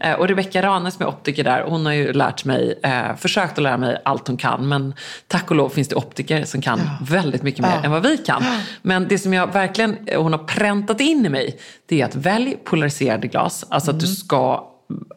Eh, 0.00 0.12
Och 0.12 0.28
Rebecca 0.28 0.62
Rane 0.62 0.90
som 0.90 1.04
är 1.06 1.08
optiker 1.08 1.44
där, 1.44 1.64
hon 1.68 1.86
har 1.86 1.92
ju 1.92 2.12
lärt 2.12 2.44
mig, 2.44 2.78
eh, 2.82 3.16
försökt 3.18 3.52
att 3.58 3.62
lära 3.62 3.76
mig 3.76 3.96
allt 4.04 4.28
hon 4.28 4.36
kan. 4.36 4.68
Men 4.68 4.94
tack 5.28 5.50
och 5.50 5.56
lov 5.56 5.68
finns 5.68 5.88
det 5.88 5.94
optiker 5.96 6.44
som 6.44 6.59
kan 6.60 6.80
väldigt 7.02 7.42
mycket 7.42 7.60
mer 7.62 7.70
Ja. 7.74 7.84
än 7.84 7.90
vad 7.90 8.02
vi 8.02 8.16
kan. 8.18 8.42
Men 8.82 9.08
det 9.08 9.18
som 9.18 9.34
jag 9.34 9.52
verkligen, 9.52 9.96
eh, 10.06 10.22
hon 10.22 10.32
har 10.32 10.38
präntat 10.44 11.00
in 11.00 11.26
i 11.26 11.28
mig, 11.28 11.58
det 11.86 12.00
är 12.00 12.04
att 12.04 12.14
välj 12.16 12.56
polariserade 12.64 13.26
glas. 13.28 13.64
Alltså 13.68 13.90
att 13.90 14.00
du 14.00 14.06
ska 14.06 14.66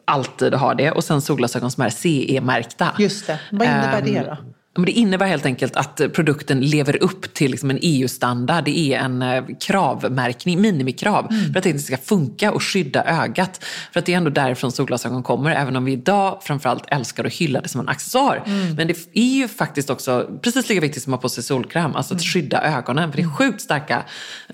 alltid 0.04 0.54
ha 0.54 0.74
det. 0.74 0.90
Och 0.90 1.04
sen 1.04 1.20
solglasögon 1.20 1.70
som 1.70 1.82
är 1.82 1.90
CE-märkta. 1.90 2.88
Just 2.98 3.26
det. 3.26 3.38
Vad 3.50 3.62
innebär 3.68 3.98
Ehm, 3.98 4.04
det 4.04 4.20
då? 4.20 4.36
Men 4.76 4.84
det 4.84 4.92
innebär 4.92 5.26
helt 5.26 5.46
enkelt 5.46 5.76
att 5.76 6.00
eh, 6.00 6.08
produkten 6.08 6.60
lever 6.60 7.02
upp 7.02 7.34
till 7.34 7.50
liksom 7.50 7.70
en 7.70 7.78
EU-standard. 7.82 8.64
Det 8.64 8.78
är 8.78 8.98
en 8.98 9.22
eh, 9.22 9.44
kravmärkning, 9.60 10.60
minimikrav, 10.60 11.26
Mm. 11.30 11.52
för 11.52 11.58
att 11.58 11.64
det 11.64 11.78
ska 11.78 11.96
funka 11.96 12.52
och 12.52 12.62
skydda 12.62 13.04
ögat. 13.04 13.64
För 13.92 14.00
att 14.00 14.06
det 14.06 14.12
är 14.12 14.16
ändå 14.16 14.30
därifrån 14.30 14.72
solglasögon 14.72 15.22
kommer, 15.22 15.50
även 15.50 15.76
om 15.76 15.84
vi 15.84 15.92
idag 15.92 16.38
framförallt 16.42 16.84
älskar 16.88 17.24
att 17.24 17.32
hylla 17.32 17.60
det 17.60 17.68
som 17.68 17.80
en 17.80 17.88
accessoar. 17.88 18.42
Mm. 18.46 18.74
Men 18.74 18.86
det 18.86 18.96
är 19.14 19.34
ju 19.36 19.48
faktiskt 19.48 19.90
också 19.90 20.26
precis 20.42 20.68
lika 20.68 20.80
viktigt 20.80 21.02
som 21.02 21.14
att 21.14 21.18
ha 21.18 21.22
på 21.22 21.28
sig 21.28 21.44
solkräm, 21.44 21.96
alltså 21.96 22.14
att 22.14 22.20
Mm. 22.20 22.24
skydda 22.32 22.62
ögonen. 22.62 23.10
För 23.12 23.16
det 23.16 23.22
är 23.22 23.28
sjukt 23.36 23.60
starka 23.60 24.02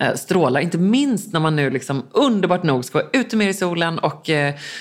eh, 0.01 0.15
strålar, 0.15 0.61
inte 0.61 0.79
minst 0.79 1.33
när 1.33 1.41
man 1.41 1.57
nu 1.57 1.71
liksom 1.71 2.03
underbart 2.13 2.63
nog 2.63 2.85
ska 2.85 2.99
vara 2.99 3.09
ute 3.13 3.37
mer 3.37 3.49
i 3.49 3.55
solen 3.55 3.99
och 3.99 4.31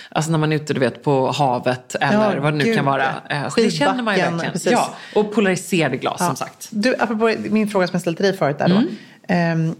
alltså 0.09 0.31
när 0.31 0.37
man 0.37 0.51
är 0.51 0.55
ute 0.55 0.73
du 0.73 0.79
vet, 0.79 1.03
på 1.03 1.31
havet 1.31 1.95
eller 2.01 2.35
Ja, 2.35 2.41
vad 2.41 2.53
det 2.53 2.57
nu 2.57 2.63
gud, 2.63 2.75
kan 2.75 2.85
vara. 2.85 3.49
så 3.49 3.61
det 3.61 3.71
känner 3.71 4.03
man 4.03 4.15
ju 4.15 4.21
Skidbacken, 4.21 4.37
verkligen. 4.37 4.53
precis. 4.53 4.71
Ja, 4.71 4.93
och 5.15 5.28
polariserade 5.33 5.97
glas 5.97 6.25
som 6.25 6.35
sagt. 6.35 6.67
Du, 6.71 6.95
apropå 6.99 7.33
min 7.49 7.67
fråga 7.67 7.87
som 7.87 7.93
jag 7.93 8.01
ställde 8.01 8.17
till 8.17 8.25
dig 8.25 8.37
förut 8.37 8.57
där 8.59 8.67
då. 8.69 8.75
Mm. 8.75 8.95
Ehm, 9.27 9.75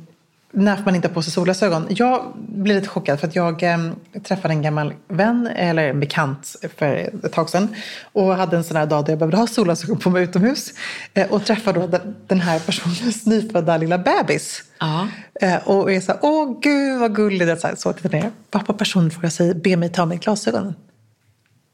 när 0.52 0.76
får 0.76 0.84
man 0.84 0.96
inte 0.96 1.08
ha 1.08 1.14
på 1.14 1.22
sig 1.22 1.34
solglasögon? 1.34 1.88
Jag 1.90 2.34
blev 2.36 2.76
lite 2.76 2.90
chockad 2.90 3.20
för 3.20 3.28
att 3.28 3.36
jag 3.36 3.64
ehm, 3.64 3.96
träffade 4.24 4.54
en 4.54 4.62
gammal 4.62 4.94
vän, 5.08 5.48
eller 5.48 5.90
en 5.90 6.00
bekant 6.00 6.56
för 6.78 6.96
ett 7.26 7.34
tag 7.34 7.50
sedan. 7.50 7.76
Och 8.12 8.36
hade 8.36 8.58
en 8.58 8.64
sån 8.64 8.78
här 8.78 8.86
dag 8.86 9.06
där 9.06 9.12
jag 9.12 9.20
behövde 9.20 9.38
ha 9.38 9.48
solglasögon 9.48 9.98
på 9.98 10.10
mig 10.10 10.24
utomhus. 10.24 10.74
Eh, 11.14 11.32
och 11.32 11.46
träffade 11.46 11.80
då 11.80 12.00
den, 12.28 12.40
här 12.40 12.60
personens 12.60 13.26
nyfödda 13.26 13.78
lilla 13.78 13.98
bebis. 13.98 14.64
Ja. 14.80 15.08
Eh, 15.42 15.68
och 15.68 15.92
är 15.92 16.02
så 16.02 16.12
här, 16.12 16.20
åh 16.24 16.60
gud 16.62 17.00
vad 17.00 17.16
gullig. 17.16 17.48
det 17.48 17.52
är 17.52 17.56
Så, 17.56 17.68
här, 17.68 17.76
så 17.76 17.94
tittar 17.94 18.10
ner. 18.10 18.32
Pappa 18.52 18.74
personen 18.74 19.12
frågar 19.12 19.30
sig, 19.30 19.56
be 19.56 19.78
mig 19.78 19.90
ta 19.90 20.02
av 20.02 20.08
mig 20.08 20.18
glasögonen. 20.18 20.76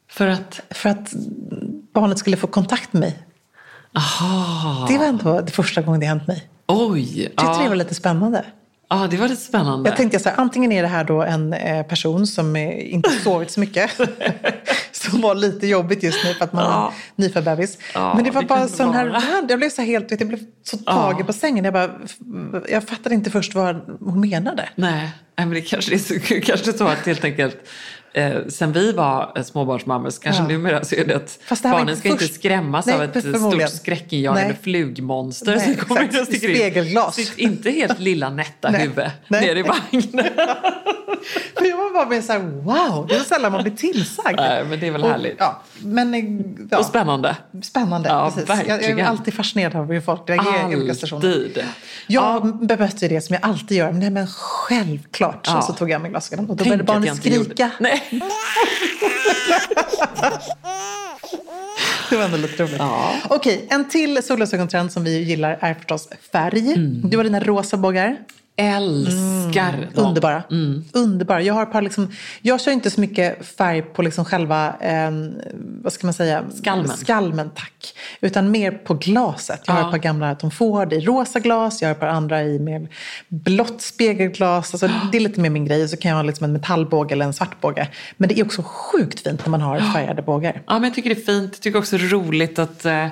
För 0.10 0.28
att... 0.28 0.62
För 0.70 0.90
att 0.90 1.14
barnet 1.94 2.20
skulle 2.20 2.38
få 2.38 2.48
kontakt 2.48 2.94
med 2.94 3.00
mig. 3.00 3.20
Aha. 3.96 4.88
Det 4.90 4.98
var 4.98 5.06
ändå 5.06 5.42
det 5.42 5.52
första 5.52 5.82
gången 5.82 6.00
det 6.00 6.06
hänt 6.06 6.28
mig. 6.28 6.48
Oj. 6.68 7.06
Tyckte 7.06 7.44
det 7.46 7.64
Ja. 7.64 7.70
var 7.70 7.76
lite 7.76 7.96
spännande. 7.96 8.46
ja, 8.90 9.08
det 9.12 9.18
var 9.18 9.28
lite 9.28 9.42
spännande. 9.42 9.90
Jag 9.90 9.98
tänkte 9.98 10.20
så 10.20 10.30
här, 10.30 10.40
antingen 10.40 10.72
är 10.72 10.82
det 10.82 10.88
här 10.88 11.04
då 11.04 11.22
en 11.24 11.54
eh, 11.54 11.84
person 11.86 12.28
som 12.28 12.56
eh, 12.56 12.94
inte 12.94 13.10
sovit 13.10 13.52
så 13.52 13.60
mycket. 13.60 13.92
som 14.92 15.22
var 15.22 15.36
lite 15.36 15.68
jobbigt 15.68 16.04
just 16.04 16.24
nu 16.24 16.34
för 16.34 16.44
att 16.44 16.54
man 16.54 16.64
är 16.66 16.70
Ja. 16.70 16.94
nyfödd 17.16 17.44
bebis. 17.44 17.78
Ja, 17.94 18.14
Men 18.16 18.24
det 18.24 18.32
var 18.32 18.42
det 18.42 18.48
bara 18.48 18.68
sån 18.68 18.94
här 18.94 19.08
vara. 19.10 19.22
Jag 19.50 19.60
blev 19.60 19.70
så 19.70 19.82
helt, 19.82 20.12
jag 20.12 20.28
blev 20.28 20.40
så 20.64 20.78
tagen 20.78 21.26
på 21.26 21.34
sängen. 21.34 21.66
Jag, 21.66 21.74
bara, 21.74 21.90
jag 22.70 22.84
fattade 22.88 23.16
inte 23.16 23.30
först 23.32 23.56
vad 23.56 23.98
hon 24.00 24.20
menade. 24.30 24.70
Nej, 24.76 24.94
nej, 25.38 25.46
men 25.48 25.50
det 25.50 25.62
kanske 25.62 25.94
är 25.94 25.98
så, 25.98 26.14
kanske 26.46 26.72
är 26.72 26.78
så 26.78 26.88
att 26.88 27.06
helt 27.06 27.24
enkelt 27.24 27.58
Eh, 28.18 28.48
sen 28.48 28.72
vi 28.74 28.92
var 28.92 29.32
eh, 29.36 29.44
småbarnsmammor 29.44 30.10
så 30.10 30.22
kanske 30.22 30.42
Ja. 30.44 30.48
numera 30.48 30.84
så 30.84 30.96
är 30.96 31.06
det 31.06 31.16
att 31.16 31.40
det 31.50 31.64
barnen 31.64 31.90
inte 31.90 31.96
ska 32.00 32.10
inte 32.10 32.24
först- 32.24 32.36
skrämmas 32.36 32.86
Nej, 32.86 32.96
av 32.96 33.04
ett 33.04 33.20
stort 33.20 33.70
skräckinjagande 33.70 34.56
flugmonster 34.62 35.56
Nej, 35.56 35.60
som 35.66 35.76
kommer 35.86 36.22
och 36.22 36.28
sticker 36.28 36.50
in 36.50 36.56
Spegelglas. 36.56 37.16
sitt 37.16 37.38
inte 37.38 37.72
helt 37.72 38.00
lilla 38.00 38.30
nätta 38.30 38.68
huvud 38.72 39.06
ner 39.28 39.56
i 39.56 39.62
vagnen. 39.62 40.26
För 41.58 41.66
jag 41.66 41.78
var 41.78 41.94
bara 41.94 42.06
med 42.10 42.24
så 42.24 42.34
här, 42.34 42.40
wow, 42.40 43.08
det 43.08 43.16
är 43.16 43.20
så 43.20 43.26
sällan 43.26 43.52
man 43.52 43.64
blir 43.64 43.76
tillsagd. 43.76 44.36
Nej, 44.40 44.64
men 44.66 44.80
det 44.80 44.88
är 44.88 44.92
väl 44.92 45.04
Och, 45.04 45.10
härligt. 45.10 45.36
Ja, 45.40 45.62
men, 45.80 46.14
eh, 46.14 46.24
ja. 46.72 46.78
Och 46.78 46.86
spännande. 46.86 47.36
Spännande. 47.64 48.10
Ja, 48.10 48.32
precis. 48.36 48.50
Jag, 48.50 48.58
jag 48.58 48.70
är 48.70 48.80
verkligen. 48.82 49.08
alltid 49.08 49.34
fascinerad 49.34 49.76
av 49.76 49.92
hur 49.92 50.02
folk 50.02 50.30
reagerar 50.30 50.72
i 50.72 50.76
olika 50.76 50.94
stationer. 50.96 51.48
Jag 52.08 52.58
bemötte 52.68 53.08
det 53.08 53.22
som 53.22 53.34
jag 53.34 53.46
alltid 53.46 53.78
gör. 53.78 53.92
Nej, 53.92 54.10
men 54.10 54.28
självklart. 54.28 55.48
Ja. 55.48 55.62
Så 55.62 55.74
tog 55.74 55.90
jag 55.90 56.02
med 56.02 56.12
glasögonen 56.12 56.50
och 56.50 56.56
då 56.56 56.64
började 56.64 57.08
gjorde- 57.08 57.16
skrika. 57.16 57.72
Nej. 57.80 58.04
Det 62.10 62.16
var 62.18 62.26
ändå 62.26 62.38
lite 62.38 62.64
roligt. 62.64 62.76
Ja. 62.80 63.12
Okej, 63.30 63.68
en 63.70 63.90
till 63.90 64.24
solglasögontrend 64.24 64.92
som 64.92 65.04
vi 65.04 65.24
gillar 65.24 65.58
är 65.62 65.74
förstås 65.74 66.10
färg. 66.32 66.74
Mm. 66.74 67.02
Du 67.10 67.18
har 67.18 67.24
dina 67.24 67.40
rosa 67.40 67.78
bågar. 67.78 68.18
Älskar 68.58 69.90
dem. 69.96 70.06
Underbara. 70.06 70.44
Underbara. 70.94 71.42
Jag 71.42 71.54
har 71.54 71.66
par 71.66 71.82
liksom, 71.82 72.12
jag 72.42 72.62
kör 72.62 72.72
inte 72.72 72.92
så 72.92 73.02
mycket 73.02 73.46
färg 73.46 73.82
på 73.82 74.02
liksom 74.02 74.26
själva, 74.26 74.76
eh, 74.80 75.12
vad 75.84 75.94
ska 75.94 76.08
man 76.08 76.14
säga? 76.14 76.44
Skalmen. 76.62 76.98
Skalmen, 76.98 77.50
tack. 77.56 77.94
Utan 78.22 78.52
mer 78.52 78.72
på 78.72 78.94
glaset. 78.94 79.62
Jag 79.66 79.74
har 79.74 79.82
Ja. 79.82 79.86
ett 79.88 79.92
par 79.92 79.98
gamla 79.98 80.36
Tom 80.36 80.52
Ford 80.52 80.94
i 80.94 81.00
rosa 81.00 81.40
glas, 81.40 81.82
jag 81.82 81.90
har 81.90 81.92
ett 81.94 82.00
par 82.00 82.08
andra 82.08 82.44
i 82.44 82.60
mer 82.60 82.88
blått 83.28 83.82
spegelglas. 83.82 84.74
Alltså, 84.74 84.90
det 85.12 85.18
är 85.18 85.22
lite 85.22 85.40
mer 85.40 85.50
min 85.50 85.66
grej. 85.66 85.88
Så 85.88 85.98
kan 85.98 86.10
jag 86.10 86.16
ha 86.16 86.24
liksom 86.24 86.44
en 86.46 86.54
metallbåge 86.54 87.14
eller 87.14 87.26
en 87.26 87.34
svart 87.34 87.62
båge. 87.62 87.88
Men 88.18 88.30
det 88.30 88.40
är 88.40 88.46
också 88.46 88.64
sjukt 88.66 89.20
fint 89.20 89.46
när 89.46 89.52
man 89.52 89.62
har 89.62 89.80
färgade 89.80 90.22
bågar. 90.22 90.62
Ja, 90.68 90.74
men 90.74 90.84
jag 90.84 90.94
tycker 90.94 91.10
det 91.16 91.22
är 91.22 91.26
fint. 91.26 91.52
Jag 91.54 91.62
tycker 91.62 91.80
också 91.80 91.98
det 91.98 92.04
är 92.04 92.08
roligt 92.10 92.60
att 92.60 92.86
eh, 92.86 93.08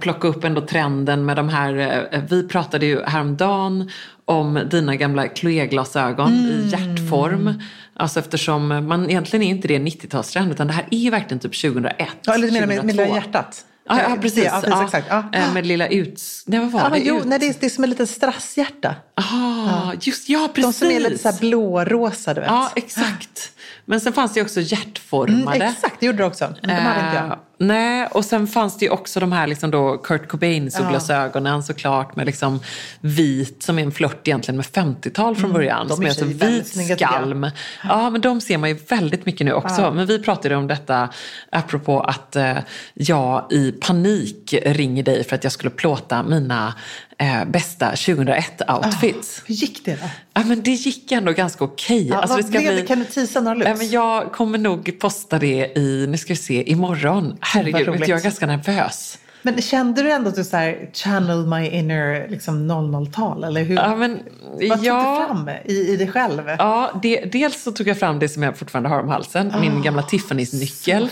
plocka 0.00 0.28
upp 0.28 0.44
ändå 0.44 0.60
trenden 0.60 1.24
med 1.26 1.36
de 1.36 1.48
här. 1.48 2.06
Eh, 2.12 2.20
vi 2.28 2.48
pratade 2.48 2.86
ju 2.86 3.02
häromdagen 3.04 3.90
om 4.24 4.60
dina 4.70 4.96
gamla 4.96 5.26
Chloé-glasögon 5.34 6.32
i 6.32 6.68
hjärtform. 6.72 7.62
Alltså 7.96 8.20
eftersom 8.20 8.68
man 8.88 9.10
egentligen 9.10 9.42
är 9.42 9.50
inte 9.50 9.68
det 9.68 9.78
90-talstrend 9.78 10.50
utan 10.52 10.66
det 10.66 10.72
här 10.72 10.86
är 10.90 10.98
ju 10.98 11.10
verkligen 11.10 11.38
typ 11.38 11.60
2001, 11.62 12.08
Ja, 12.22 12.34
eller 12.34 12.50
med, 12.52 12.68
med 12.68 12.76
2002. 12.76 12.86
lilla 13.02 13.14
hjärtat? 13.16 13.64
Ja, 13.88 14.00
ja 14.02 14.16
precis. 14.22 14.44
Ja, 14.44 14.60
precis 14.64 14.82
exakt. 14.84 15.06
Ja. 15.10 15.24
Eh, 15.32 15.52
Med 15.54 15.66
lilla 15.66 15.88
ut... 15.88 16.20
Nej, 16.46 16.60
vad 16.60 16.70
var 16.70 16.80
Ja, 16.80 16.88
det? 16.88 16.98
jo, 16.98 17.18
Ut... 17.18 17.24
nej, 17.24 17.38
det, 17.38 17.46
är, 17.48 17.54
det 17.60 17.66
är 17.66 17.70
som 17.70 17.84
ett 17.84 17.90
litet 17.90 18.10
strasshjärta. 18.10 18.94
Ah, 19.14 19.92
just 20.00 20.28
ja, 20.28 20.48
precis. 20.54 20.78
De 20.80 20.86
som 20.86 20.96
är 20.96 21.00
lite 21.00 21.18
så 21.18 21.30
här 21.30 21.38
blårosa, 21.40 22.34
du 22.34 22.40
vet. 22.40 22.50
Ja, 22.50 22.70
exakt. 22.76 23.52
Men 23.84 24.00
sen 24.00 24.12
fanns 24.12 24.32
det 24.34 24.42
också 24.42 24.60
hjärtformade. 24.60 25.56
Mm, 25.56 25.68
exakt, 25.72 25.96
det 26.00 26.06
gjorde 26.06 26.18
du 26.18 26.24
också. 26.24 26.54
Men 26.62 26.76
De 26.76 26.82
hade 26.82 27.00
inte 27.06 27.16
jag. 27.16 27.38
Nej, 27.58 28.06
och 28.10 28.24
sen 28.24 28.46
fanns 28.46 28.78
det 28.78 28.84
ju 28.84 28.90
också 28.90 29.20
de 29.20 29.32
här 29.32 29.46
liksom 29.46 29.70
då 29.70 29.98
Kurt 29.98 30.28
Cobain-solglasögonen 30.28 31.62
såklart 31.62 32.16
med 32.16 32.26
liksom 32.26 32.60
vit 33.00 33.62
som 33.62 33.78
är 33.78 33.82
en 33.82 33.92
flört 33.92 34.28
egentligen 34.28 34.56
med 34.56 34.66
50-tal 34.66 35.36
från 35.36 35.52
början. 35.52 35.76
Mm, 35.76 35.88
de 35.88 35.94
som 35.94 36.04
är 36.04 36.08
alltså 36.08 36.24
vit 36.24 36.98
skalm. 36.98 37.50
Ja, 37.84 38.10
men 38.10 38.20
de 38.20 38.40
ser 38.40 38.58
man 38.58 38.68
ju 38.70 38.78
väldigt 38.88 39.26
mycket 39.26 39.44
nu 39.46 39.52
också. 39.52 39.92
Men 39.94 40.06
vi 40.06 40.18
pratade 40.22 40.56
om 40.56 40.66
detta 40.66 41.08
apropå 41.50 42.00
att 42.00 42.36
eh, 42.36 42.56
jag 42.94 43.46
i 43.50 43.72
panik 43.72 44.54
ringer 44.62 45.02
dig 45.02 45.24
för 45.24 45.36
att 45.36 45.44
jag 45.44 45.52
skulle 45.52 45.70
plåta 45.70 46.22
mina 46.22 46.74
eh, 47.18 47.44
bästa 47.44 47.92
2001-outfits. 47.92 49.42
Hur 49.46 49.54
gick 49.54 49.84
det 49.84 49.94
då? 49.94 50.08
Ja, 50.34 50.42
men 50.44 50.62
det 50.62 50.70
gick 50.70 51.12
ändå 51.12 51.32
ganska 51.32 51.64
okej. 51.64 52.08
Ja, 52.08 52.16
Alltså, 52.16 52.36
det 52.36 52.42
ska 52.42 52.58
bli-? 52.58 52.86
Kan 52.86 52.98
du 52.98 53.04
teasa 53.04 53.40
några 53.40 53.54
looks? 53.54 53.68
Nej, 53.68 53.76
men 53.78 53.90
jag 53.90 54.32
kommer 54.32 54.58
nog 54.58 55.00
posta 55.00 55.38
det 55.38 55.78
i, 55.78 56.06
nu 56.08 56.18
ska 56.18 56.32
vi 56.32 56.36
se, 56.36 56.70
imorgon. 56.70 57.36
Herregud, 57.44 58.00
jag 58.00 58.18
är 58.18 58.22
ganska 58.22 58.46
nervös. 58.46 59.18
Men 59.46 59.62
kände 59.62 60.02
du 60.02 60.10
ändå 60.12 60.28
att 60.28 60.34
du 60.34 60.44
så 60.44 60.56
här, 60.56 60.90
channel 60.92 61.46
my 61.46 61.68
inner 61.68 62.28
liksom 62.28 62.70
00-tal? 62.70 63.44
Eller 63.44 63.64
hur? 63.64 63.74
Ja, 63.76 63.96
men, 63.96 64.20
Vad 64.42 64.78
tog 64.78 64.86
ja, 64.86 65.20
du 65.20 65.34
fram 65.34 65.50
i, 65.64 65.92
i 65.92 65.96
dig 65.96 66.08
själv? 66.08 66.42
Ja, 66.58 67.00
det, 67.02 67.24
dels 67.24 67.62
så 67.62 67.72
tog 67.72 67.88
jag 67.88 67.98
fram 67.98 68.18
det 68.18 68.28
som 68.28 68.42
jag 68.42 68.56
fortfarande 68.56 68.88
har 68.88 69.00
om 69.00 69.08
halsen, 69.08 69.52
min 69.60 69.82
gamla 69.82 70.02
Tiffany's 70.02 70.60
nyckel. 70.60 71.08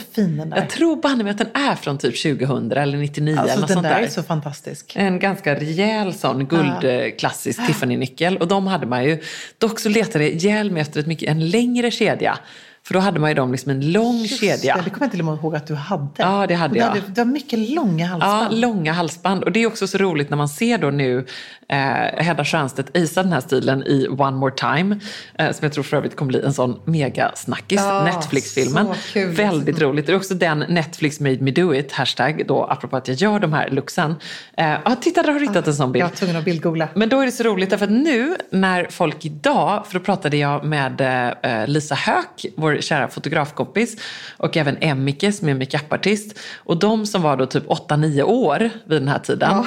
Ah. 0.53 0.57
Jag 0.57 0.71
tror 0.71 0.97
banne 0.97 1.31
att 1.31 1.39
den 1.39 1.51
är 1.55 1.75
från 1.75 1.99
typ 1.99 2.23
2000 2.23 2.73
eller 2.73 2.99
99 2.99 3.33
eller 3.33 3.43
Alltså, 3.43 3.61
något 3.61 3.69
den 3.69 3.75
sånt 3.75 3.87
där 3.87 3.95
där. 3.95 4.03
är 4.03 4.09
så 4.09 4.23
fantastisk. 4.23 4.93
En 4.97 5.19
ganska 5.19 5.55
rejäl 5.55 6.15
sån 6.15 6.47
guldklassisk 6.47 7.67
Tiffany-nyckel. 7.67 8.37
Och 8.37 8.49
de 8.49 8.67
hade 8.67 8.87
man 8.87 9.05
ju. 9.05 9.23
Dock 9.59 9.81
så 9.81 9.89
letade 9.89 10.25
jag 10.25 10.33
ihjäl 10.33 10.71
mig 10.71 10.83
efter 10.83 11.01
ett 11.01 11.07
mycket, 11.07 11.29
en 11.29 11.51
längre 11.51 11.91
kedja. 11.91 12.39
För 12.85 12.95
då 12.95 13.01
hade 13.01 13.21
man 13.21 13.31
ju 13.31 13.35
dem 13.35 13.53
liksom 13.53 13.71
en 13.71 13.93
lång 13.93 14.17
Just 14.19 14.41
kedja. 14.41 14.77
Det, 14.77 14.83
det 14.83 14.91
kommer 14.91 15.05
jag 15.07 15.11
till 15.11 15.21
och 15.21 15.27
med 15.27 15.35
ihåg 15.35 15.57
att 15.57 15.67
du 15.67 15.75
hade. 15.75 16.09
Ja, 16.17 16.47
det 16.47 16.55
hade 16.55 16.75
du 16.75 16.81
jag. 16.81 16.87
Hade, 16.87 17.01
du 17.15 17.21
har 17.21 17.27
mycket 17.27 17.59
långa 17.59 18.05
Ja, 18.07 18.11
halsband. 18.27 18.61
långa 18.61 18.93
halsband. 18.93 19.45
Och 19.45 19.53
det 19.53 19.63
är 19.63 19.67
också 19.67 19.87
så 19.87 19.99
roligt 19.99 20.31
när 20.31 20.37
man 20.37 20.49
ser 20.49 20.79
då 20.79 20.91
nu 20.91 21.27
eh, 21.73 22.25
Hedda 22.25 22.45
Stiernstedt 22.45 22.97
isa 22.97 23.23
den 23.23 23.33
här 23.33 23.41
stilen 23.41 23.83
i 23.83 24.09
One 24.09 24.37
More 24.37 24.55
Time. 24.55 25.01
Eh, 25.39 25.53
som 25.53 25.65
jag 25.65 25.73
tror 25.73 25.85
för 25.85 25.97
övrigt 25.97 26.17
kommer 26.17 26.29
bli 26.29 26.41
en 26.43 26.53
sån 26.53 26.81
megasnackis. 26.85 27.81
Ja, 27.81 28.05
Netflix-filmen. 28.05 28.87
Väldigt 29.15 29.81
roligt. 29.81 30.07
Det 30.07 30.13
är 30.13 30.17
också 30.17 30.35
den 30.35 30.59
Netflix 30.59 31.21
made 31.21 31.39
me 31.39 31.51
do 31.51 31.75
it, 31.75 31.93
hashtag 31.93 32.45
då, 32.49 32.65
apropå 32.65 32.97
att 32.97 33.09
jag 33.09 33.17
gör 33.17 33.41
de 33.41 33.53
här 33.53 33.71
looksen. 33.71 34.15
Eh, 34.57 34.71
ja, 34.85 34.97
titta, 35.01 35.23
där 35.23 35.33
har 35.33 35.41
du 35.41 35.47
hittat 35.47 35.67
en 35.67 35.75
sån 35.75 35.93
bild. 35.93 36.03
Jag 36.03 36.09
var 36.09 36.17
tvungen 36.17 36.37
att 36.37 36.45
bildgoogla. 36.45 36.89
Men 36.95 37.09
då 37.09 37.21
är 37.21 37.27
det 37.27 37.33
så 37.33 37.43
roligt 37.43 37.71
därför 37.71 37.85
att 37.85 37.91
nu 37.93 38.37
när 38.51 38.87
folk 38.91 39.25
idag, 39.25 39.87
för 39.87 39.99
då 39.99 40.05
pratade 40.05 40.37
jag 40.37 40.65
med 40.65 41.01
eh, 41.43 41.67
Lisa 41.67 41.95
Höök, 41.95 42.47
vår 42.57 42.77
kära 42.81 43.09
fotografkompis, 43.09 43.97
och 44.37 44.57
även 44.57 44.77
Emmike 44.81 45.33
som 45.33 45.49
är 45.49 45.55
makeupartist. 45.55 46.39
Och 46.57 46.77
de 46.79 47.07
som 47.07 47.23
var 47.23 47.37
då 47.37 47.47
typ 47.47 47.67
8-9 47.67 48.23
år 48.23 48.71
vid 48.85 49.01
den 49.03 49.09
här 49.09 49.19
tiden, 49.19 49.65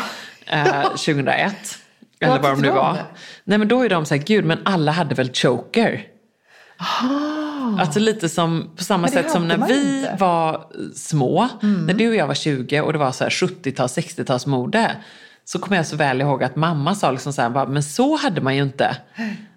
eh, 0.47 0.81
2001. 0.89 1.79
Eller 2.19 2.39
vad 2.39 2.51
de 2.51 2.61
nu 2.61 2.69
var. 2.69 2.97
Nej 3.43 3.57
men 3.57 3.67
då 3.67 3.81
är 3.81 3.89
de 3.89 4.05
så 4.05 4.15
här, 4.15 4.21
gud 4.21 4.45
men 4.45 4.59
alla 4.63 4.91
hade 4.91 5.15
väl 5.15 5.33
choker? 5.33 6.07
Alltså 7.79 7.99
lite 7.99 8.29
som, 8.29 8.69
på 8.77 8.83
samma 8.83 9.07
sätt 9.07 9.31
som 9.31 9.47
när 9.47 9.67
vi 9.67 9.97
inte. 9.97 10.15
var 10.19 10.67
små, 10.95 11.49
när 11.61 11.93
du 11.93 12.09
och 12.09 12.15
jag 12.15 12.27
var 12.27 12.33
20 12.33 12.81
och 12.81 12.93
det 12.93 12.99
var 12.99 13.11
så 13.11 13.23
här 13.23 13.31
70-tals, 13.31 13.97
60-talsmode. 13.97 14.89
Så 15.45 15.59
kommer 15.59 15.77
jag 15.77 15.87
så 15.87 15.95
väl 15.95 16.21
ihåg 16.21 16.43
att 16.43 16.55
mamma 16.55 16.95
sa 16.95 17.11
liksom 17.11 17.33
så 17.33 17.41
här, 17.41 17.65
men 17.65 17.83
så 17.83 18.17
hade 18.17 18.41
man 18.41 18.55
ju 18.55 18.63
inte. 18.63 18.97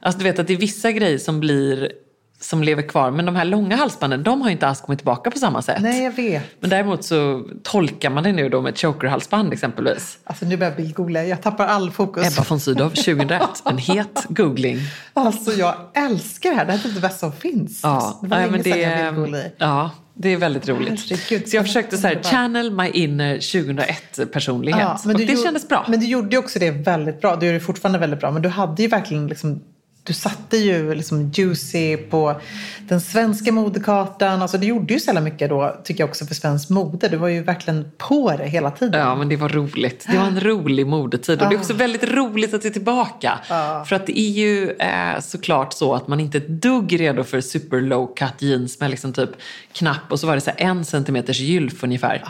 Alltså 0.01 0.19
du 0.19 0.25
vet 0.25 0.39
att 0.39 0.47
det 0.47 0.53
är 0.53 0.59
vissa 0.59 0.93
grejer 0.93 1.19
som 1.19 1.41
blir 1.41 1.93
som 2.41 2.63
lever 2.63 2.83
kvar. 2.83 3.11
Men 3.11 3.25
de 3.27 3.37
här 3.37 3.45
långa 3.45 3.77
halsbanden, 3.77 4.23
de 4.23 4.43
har 4.43 4.51
inte 4.51 4.67
alls 4.67 4.81
kommit 4.81 4.99
tillbaka 4.99 5.31
på 5.31 5.39
samma 5.39 5.63
sätt. 5.63 5.83
Nej, 5.83 6.05
jag 6.05 6.13
vet. 6.13 6.43
Men 6.61 6.71
däremot 6.71 7.05
så 7.05 7.45
tolkar 7.63 8.11
man 8.11 8.23
det 8.23 8.33
nu 8.33 8.49
då 8.49 8.61
med 8.63 8.73
ett 8.73 8.79
chokerhalsband 8.81 9.53
exempelvis. 9.53 10.19
Alltså 10.25 10.45
nu 10.45 10.57
börjar 10.57 10.71
jag 10.73 10.77
bildgoogla. 10.77 11.25
Jag 11.25 11.43
tappar 11.43 11.67
all 11.67 11.91
fokus. 11.91 12.27
Ebba 12.39 12.45
von 12.49 12.61
Sydow 12.61 12.89
2001, 12.95 13.43
en 13.65 13.79
het 13.79 14.27
googling. 14.29 14.79
Alltså 15.15 15.53
jag 15.53 15.75
älskar 15.95 16.51
det 16.51 16.57
här. 16.57 16.65
Det 16.65 16.73
här 16.73 16.79
är 16.79 16.83
typ 16.83 16.95
det 16.95 17.01
bästa 17.01 17.19
som 17.19 17.33
finns. 17.33 17.81
Ja, 17.83 18.19
det 18.23 18.29
var 18.29 18.37
länge 18.37 18.51
men 18.51 18.63
det, 18.63 18.69
jag 18.69 19.05
bildgooglade 19.15 19.45
i. 19.47 19.51
ja, 19.59 19.91
det 20.15 20.29
är 20.29 20.37
väldigt 20.37 20.69
roligt. 20.69 21.11
Herregud, 21.11 21.49
så 21.49 21.57
jag 21.57 21.67
försökte 21.67 21.97
så 21.99 22.07
här, 22.07 22.23
channel 22.23 22.71
my 22.71 22.89
inner 22.89 23.37
2001-personlighet. 23.37 25.05
och 25.05 25.09
du 25.09 25.15
det 25.15 25.23
gjorde- 25.33 25.43
kändes 25.45 25.69
bra. 25.69 25.85
Men 25.89 26.01
du 26.01 26.07
gjorde 26.07 26.29
ju 26.31 26.39
också 26.39 26.59
det 26.59 26.71
väldigt 26.71 27.21
bra. 27.21 27.37
Du 27.37 27.47
gör 27.47 27.53
det 27.53 27.61
fortfarande 27.61 27.99
väldigt 27.99 28.21
bra. 28.21 28.31
Men 28.31 28.43
du 28.43 28.49
hade 28.49 28.83
ju 28.83 28.89
verkligen 28.89 29.27
liksom 29.27 29.63
du 30.09 30.15
satte 30.15 30.57
ju 30.57 30.95
liksom 30.95 31.31
Juicy 31.31 31.97
på 31.97 32.41
den 32.89 33.01
svenska 33.01 33.53
modekartan. 33.53 34.43
Alltså 34.43 34.59
du 34.59 34.67
gjorde 34.67 34.95
ju 34.95 35.01
så 35.01 35.07
jävla 35.07 35.21
mycket 35.21 35.49
då, 35.49 35.81
tycker 35.85 36.03
jag 36.03 36.09
också, 36.09 36.27
för 36.27 36.35
svensk 36.35 36.71
mode. 36.71 37.09
Du 37.09 37.17
var 37.17 37.29
ju 37.29 37.43
verkligen 37.43 37.91
på 37.99 38.37
det 38.37 38.49
hela 38.49 38.71
tiden. 38.71 39.01
Ja, 39.01 39.15
men 39.15 39.29
det 39.29 39.37
var 39.37 39.49
roligt. 39.49 40.07
Det 40.11 40.19
var 40.19 40.27
en 40.27 40.41
rolig 40.41 40.87
modetid. 40.87 41.43
Och 41.43 41.49
det 41.49 41.55
är 41.55 41.59
också 41.59 41.73
väldigt 41.73 42.05
roligt 42.05 42.55
att 42.55 42.65
är 42.65 42.71
tillbaka. 42.71 43.39
För 43.87 43.93
att 43.93 44.07
det 44.07 44.21
är 44.21 44.31
ju 44.31 44.71
eh, 44.71 45.21
såklart 45.21 45.73
så 45.73 45.95
att 45.95 46.09
man 46.09 46.21
inte 46.21 46.39
är 46.39 46.43
ett 46.43 46.63
dugg 46.63 47.01
redo 47.01 47.25
för 47.25 47.41
super 47.41 47.81
low 47.81 48.15
cut 48.15 48.43
jeans 48.43 48.81
med 48.81 48.91
liksom 48.91 49.13
typ 49.13 49.31
knapp 49.73 50.13
och 50.13 50.21
så 50.21 50.27
var 50.27 50.35
det 50.35 50.41
så 50.41 50.51
en 50.57 50.85
centimeters 50.85 51.41
gylf 51.41 51.85
ungefär. 51.85 52.25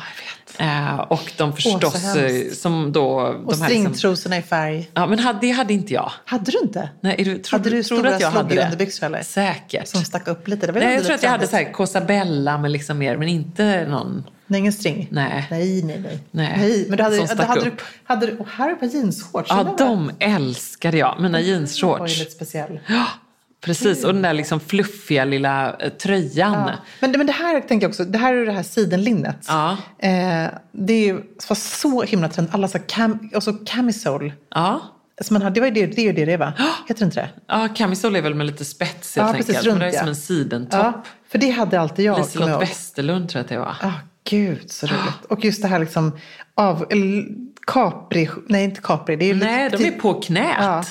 Eh, 0.59 0.99
och 0.99 1.33
de 1.37 1.53
förstås 1.53 2.17
eh, 2.17 2.53
som 2.53 2.93
då... 2.93 3.09
Och 3.11 3.33
de 3.35 3.37
här 3.37 3.45
liksom, 3.45 3.67
stringtrosorna 3.67 4.39
i 4.39 4.43
färg. 4.43 4.91
Ja, 4.95 5.07
men 5.07 5.19
hade, 5.19 5.39
det 5.41 5.51
hade 5.51 5.73
inte 5.73 5.95
jag. 5.95 6.13
Hade 6.25 6.51
du 6.51 6.59
inte? 6.63 6.91
Nej, 7.01 7.15
är 7.19 7.25
du, 7.25 7.39
tror, 7.39 7.59
Hade 7.59 7.68
du 7.71 7.83
tror 7.83 7.99
stora 7.99 8.15
att 8.15 8.21
jag 8.21 8.31
hade 8.31 8.65
underbyxor, 8.65 9.07
eller? 9.07 9.23
Säkert. 9.23 9.89
Som 9.89 10.05
stack 10.05 10.29
upp 10.29 10.49
lite? 10.49 10.73
Nej, 10.73 10.95
jag 10.95 11.05
tror 11.05 11.15
att 11.15 11.23
jag 11.23 11.31
hade 11.31 11.47
så 11.47 11.57
här 11.57 11.73
Cosabella 11.73 12.59
med 12.59 12.71
liksom 12.71 12.99
mer, 12.99 13.17
men 13.17 13.29
inte 13.29 13.87
någon... 13.89 14.25
Nej, 14.47 14.61
ingen 14.61 14.73
string? 14.73 15.09
Nej. 15.11 15.47
Nej, 15.51 15.83
nej, 15.83 16.01
nej. 16.05 16.19
Nej, 16.31 16.87
Men 16.89 16.97
du 16.97 17.03
hade, 17.03 17.21
du 17.21 17.27
stack 17.27 17.49
hade, 17.49 17.65
du, 17.65 17.73
hade 18.05 18.27
du... 18.27 18.37
Och 18.39 18.49
här 18.49 18.69
är 18.69 18.73
ett 18.73 18.81
par 18.81 18.87
jeansshorts. 18.87 19.51
Ja, 19.51 19.75
de 19.79 20.11
älskade 20.19 20.97
jag. 20.97 21.17
Mina 21.21 21.39
var 21.39 21.45
ju 21.45 21.51
jeansshorts. 21.51 22.19
lite 22.19 22.31
speciell. 22.31 22.81
Precis, 23.61 24.05
och 24.05 24.13
den 24.13 24.23
där 24.23 24.33
liksom 24.33 24.61
fluffiga 24.61 25.25
lilla 25.25 25.77
eh, 25.77 25.89
tröjan. 25.89 26.53
Ja. 26.53 26.73
Men, 27.01 27.11
men 27.11 27.27
det 27.27 27.33
här 27.33 27.61
tänker 27.61 27.85
jag 27.85 27.91
också, 27.91 28.05
det 28.05 28.19
här 28.19 28.35
är 28.35 28.47
det 28.47 28.53
här 28.53 28.63
sidenlinnet. 28.63 29.47
Ja. 29.49 29.77
Eh, 29.99 30.47
det 30.73 31.13
var 31.49 31.55
så 31.55 32.03
himla 32.03 32.29
trend. 32.29 32.49
Alla 32.53 32.69
så 32.69 32.79
cam, 32.79 33.31
och 33.35 33.43
så 33.43 33.53
camisole. 33.53 34.33
Ja. 34.55 34.81
Alltså 35.19 35.33
man 35.33 35.43
har, 35.43 35.51
det 35.51 35.61
var 35.61 35.67
ju 35.67 35.73
det, 35.75 35.87
det 35.87 36.01
är 36.01 36.05
ju 36.05 36.13
det 36.13 36.25
det 36.25 36.37
var. 36.37 36.53
Heter 36.89 37.01
det 37.01 37.05
inte 37.05 37.21
det? 37.21 37.29
Ja, 37.47 37.69
camisole 37.75 38.19
är 38.19 38.23
väl 38.23 38.35
med 38.35 38.47
lite 38.47 38.65
spets 38.65 39.17
helt 39.17 39.29
Ja, 39.29 39.35
precis, 39.35 39.57
enkelt. 39.57 39.67
Men 39.67 39.73
runt, 39.73 39.81
det 39.81 39.87
är 39.87 39.93
ja. 39.93 40.01
som 40.01 40.09
en 40.09 40.17
sidentopp. 40.17 40.81
Ja, 40.81 41.03
för 41.29 41.39
det 41.39 41.51
hade 41.51 41.81
alltid 41.81 42.05
jag. 42.05 42.19
Liselott. 42.19 42.63
Westerlund 42.63 43.29
tror 43.29 43.39
jag 43.39 43.45
att 43.45 43.49
det 43.49 43.59
var. 43.59 43.89
Ah, 43.89 44.01
gud 44.25 44.71
så 44.71 44.87
roligt. 44.87 45.25
Och 45.29 45.45
just 45.45 45.63
det 45.63 45.69
här 45.69 45.79
liksom 45.79 46.19
av, 46.55 46.87
Capri, 47.67 48.31
nej 48.49 48.65
inte 48.65 48.81
Capri. 48.81 49.17
Det 49.17 49.31
är 49.31 49.35
Nej, 49.35 49.65
lite, 49.71 49.77
de 49.77 49.89
är 49.89 50.01
på 50.01 50.15
knät. 50.15 50.57
Ja. 50.59 50.85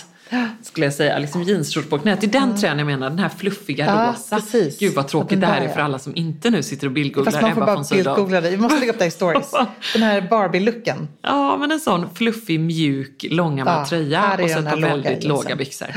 Skulle 0.64 0.86
jag 0.86 0.94
säga. 0.94 1.20
Liksom 1.20 1.44
jeansshorts 1.44 1.90
på 1.90 2.00
knät. 2.00 2.22
Det 2.22 2.28
är 2.28 2.32
den 2.42 2.58
tröjan 2.58 2.78
jag 2.80 2.86
menar. 2.86 3.10
Den 3.10 3.20
här 3.20 3.30
fluffiga 3.30 3.86
Ja, 3.86 4.12
rosa. 4.14 4.36
precis. 4.36 4.80
Gud 4.80 4.94
vad 4.96 5.08
tråkigt 5.08 5.42
det 5.42 5.48
här 5.48 5.62
är 5.62 5.68
för 5.70 5.80
alla 5.82 6.00
som 6.00 6.16
inte 6.16 6.50
nu 6.50 6.64
sitter 6.64 6.88
och 6.88 6.94
bildgooglar 6.94 7.32
Fast 7.32 7.42
man 7.42 7.54
får 7.56 7.62
Ebba 7.62 7.76
bara 7.76 7.84
bildgoogla 7.92 8.42
det. 8.42 8.50
Vi 8.50 8.58
måste 8.58 8.80
lägga 8.80 8.92
upp 8.92 9.00
det 9.00 9.06
i 9.06 9.12
stories. 9.12 9.52
Den 9.94 10.04
här 10.04 10.22
Barbie-looken. 10.22 11.08
Ja, 11.22 11.58
men 11.58 11.72
en 11.72 11.80
sån 11.80 12.06
fluffig, 12.16 12.60
mjuk, 12.60 13.26
långärmad 13.32 13.80
Ja, 13.82 13.86
tröja 13.86 14.38
och 14.44 14.50
så 14.50 14.60
ett 14.60 14.66
par 14.70 14.76
låga 14.76 14.88
väldigt 14.94 15.06
jeansen. 15.12 15.30
låga 15.30 15.56
byxor. 15.56 15.88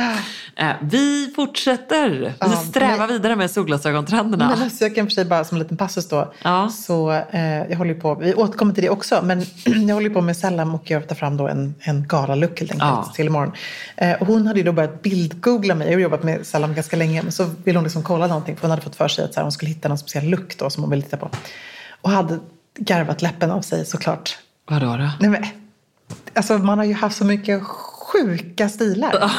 Eh, 0.56 0.70
vi 0.80 1.32
fortsätter. 1.36 2.08
Vi 2.10 2.32
Ja, 2.38 2.46
strävar 2.48 2.98
men- 2.98 3.08
vidare 3.08 3.36
med 3.36 3.50
solglasögontrenderna. 3.50 4.50
Men 4.54 4.62
alltså, 4.62 4.84
jag 4.84 4.94
kan 4.94 5.06
för 5.06 5.10
sig 5.10 5.24
bara 5.24 5.44
som 5.44 5.56
en 5.56 5.62
liten 5.62 5.76
passus 5.76 6.08
då. 6.08 6.32
Ja. 6.42 6.68
Så 6.68 7.10
eh, 7.30 7.40
jag 7.70 7.76
håller 7.76 7.94
på, 7.94 8.14
vi 8.14 8.34
återkommer 8.34 8.74
till 8.74 8.82
det 8.82 8.90
också, 8.90 9.20
men 9.24 9.44
jag 9.88 9.94
håller 9.94 10.10
på 10.10 10.20
med 10.20 10.36
Sallam 10.36 10.74
och 10.74 10.90
jag 10.90 11.08
tar 11.08 11.16
fram 11.16 11.36
då 11.36 11.48
en, 11.48 11.74
en 11.80 12.08
galalook 12.08 12.58
helt 12.60 12.72
enkelt 12.72 12.90
Ja. 13.06 13.12
till 13.16 13.26
imorgon. 13.26 13.52
Eh, 13.96 14.19
hon 14.26 14.46
hade 14.46 14.58
ju 14.60 14.64
då 14.64 14.72
börjat 14.72 15.02
bildgoogla 15.02 15.74
mig. 15.74 15.86
Jag 15.88 15.94
har 15.94 16.00
jobbat 16.00 16.22
med 16.22 16.46
Sallam 16.46 16.74
ganska 16.74 16.96
länge, 16.96 17.22
men 17.22 17.32
så 17.32 17.44
ville 17.64 17.78
hon 17.78 17.84
liksom 17.84 18.02
kolla 18.02 18.26
någonting. 18.26 18.56
För 18.56 18.62
hon 18.62 18.70
hade 18.70 18.82
fått 18.82 18.96
för 18.96 19.08
sig 19.08 19.24
att 19.24 19.36
hon 19.36 19.52
skulle 19.52 19.68
hitta 19.68 19.88
någon 19.88 19.98
speciell 19.98 20.36
då 20.58 20.70
som 20.70 20.82
hon 20.82 20.90
ville 20.90 21.02
titta 21.02 21.16
på. 21.16 21.30
Och 22.00 22.10
hade 22.10 22.38
garvat 22.78 23.22
läppen 23.22 23.50
av 23.50 23.60
sig 23.60 23.86
såklart. 23.86 24.38
Vadå 24.70 24.86
då? 24.86 25.10
Nej, 25.20 25.30
men, 25.30 25.44
alltså 26.34 26.58
man 26.58 26.78
har 26.78 26.84
ju 26.84 26.94
haft 26.94 27.16
så 27.16 27.24
mycket 27.24 27.62
sjuka 28.12 28.68
stilar. 28.68 29.32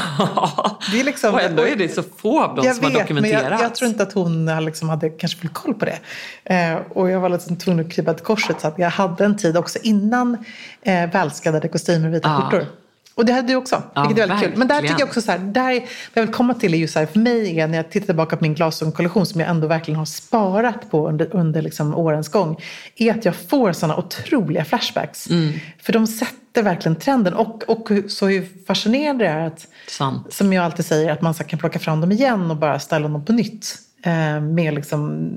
Det 0.92 1.00
är 1.00 1.04
liksom, 1.04 1.34
och 1.34 1.42
ändå 1.42 1.68
är 1.68 1.76
det 1.76 1.90
så 1.90 2.04
få 2.04 2.44
av 2.44 2.56
dem 2.56 2.66
jag 2.66 2.76
som 2.76 2.86
har 2.86 2.92
vet, 2.92 3.02
dokumenterats. 3.02 3.44
Men 3.44 3.52
jag, 3.52 3.62
jag 3.62 3.76
tror 3.76 3.90
inte 3.90 4.04
att 4.04 4.14
hon 4.14 4.66
liksom 4.66 4.90
hade 4.90 5.10
kanske 5.10 5.40
full 5.40 5.50
koll 5.50 5.74
på 5.74 5.86
det. 5.86 6.00
Eh, 6.44 6.78
och 6.90 7.10
jag 7.10 7.20
var 7.20 7.30
liksom 7.30 7.56
tvungen 7.58 7.86
att 7.86 7.92
krypa 7.92 8.14
till 8.14 8.26
korset. 8.26 8.62
Så 8.62 8.68
att 8.68 8.80
jag 8.80 8.90
hade 8.90 9.26
en 9.26 9.38
tid 9.38 9.58
också 9.58 9.80
innan 9.84 10.46
eh, 10.82 11.12
välskadade 11.12 11.68
kostymer 11.68 12.08
och 12.08 12.14
vita 12.14 12.30
Ja. 12.30 12.50
skjortor. 12.52 12.68
Och 13.16 13.26
det 13.26 13.34
hade 13.34 13.48
du 13.48 13.56
också, 13.56 13.84
Ja, 13.94 14.02
vilket 14.02 14.24
är 14.24 14.28
väldigt 14.28 14.48
kul. 14.48 14.58
Men 14.58 14.68
där 14.68 14.76
verkligen. 14.76 14.94
tycker 14.94 15.02
jag 15.02 15.08
också 15.08 15.22
så 15.22 15.32
här, 15.32 15.40
där, 15.40 15.80
vad 15.80 15.84
jag 16.14 16.22
vill 16.22 16.34
komma 16.34 16.54
till 16.54 16.74
är 16.74 16.78
just 16.78 16.94
så 16.94 17.00
här, 17.00 17.06
för 17.06 17.20
mig 17.20 17.60
är 17.60 17.68
när 17.68 17.78
jag 17.78 17.92
tittar 17.92 18.06
tillbaka 18.06 18.38
på 18.38 18.44
min 18.44 18.54
glasögonkollektion 18.54 19.26
som 19.26 19.42
jag 19.42 19.50
ändå 19.50 19.68
verkligen 19.68 19.98
har 19.98 20.06
sparat 20.06 20.92
på 20.92 21.10
under, 21.10 21.36
under 21.36 21.62
liksom 21.62 21.96
årens 21.96 22.30
gång, 22.30 22.58
är 22.96 23.12
att 23.12 23.26
jag 23.26 23.36
får 23.36 23.74
sådana 23.74 23.98
otroliga 23.98 24.66
flashbacks. 24.66 25.30
Mm. 25.30 25.54
För 25.82 25.94
de 25.94 26.08
sätter 26.08 26.64
verkligen 26.64 26.96
trenden. 26.96 27.34
Och, 27.34 27.64
och 27.70 27.90
så 28.08 28.28
hur 28.28 28.48
fascinerande 28.68 29.26
det 29.26 29.30
är 29.30 29.48
att 29.48 29.68
Sant. 29.88 30.34
som 30.34 30.54
jag 30.54 30.66
alltid 30.66 30.86
säger, 30.86 31.12
att 31.12 31.22
man 31.22 31.34
så 31.34 31.44
kan 31.44 31.60
plocka 31.60 31.80
fram 31.80 32.02
dem 32.02 32.12
igen 32.12 32.52
och 32.52 32.58
bara 32.58 32.80
ställa 32.80 33.08
dem 33.08 33.26
på 33.26 33.34
nytt. 33.34 33.78
Eh, 34.04 34.42
med 34.42 34.74
liksom 34.74 35.30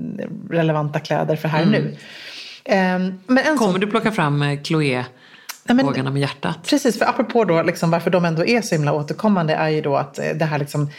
relevanta 0.49 0.99
kläder 0.99 1.35
för 1.35 1.47
här 1.47 1.61
och 1.61 1.71
nu. 1.71 1.95
Eh, 2.65 2.75
men 2.75 3.37
en 3.37 3.57
Kommer 3.57 3.71
sån, 3.71 3.79
du 3.79 3.87
plocka 3.87 4.11
fram 4.11 4.41
eh, 4.41 4.61
Chloé, 4.63 5.05
Nej, 5.67 5.85
men- 5.85 6.13
med 6.13 6.21
hjärtat? 6.21 6.57
Precis, 6.69 6.99
för 6.99 7.05
apropå 7.05 7.43
då 7.45 7.63
liksom 7.63 7.91
varför 7.91 8.09
de 8.09 8.25
ändå 8.25 8.45
är 8.45 8.61
så 8.61 8.75
himla 8.75 8.93
återkommande 8.93 9.53
är 9.55 9.69
ju 9.69 9.81
då 9.81 9.95
att 9.97 10.19
eh, 10.19 10.25
det 10.35 10.45
här 10.45 10.59
liksom 10.59 10.89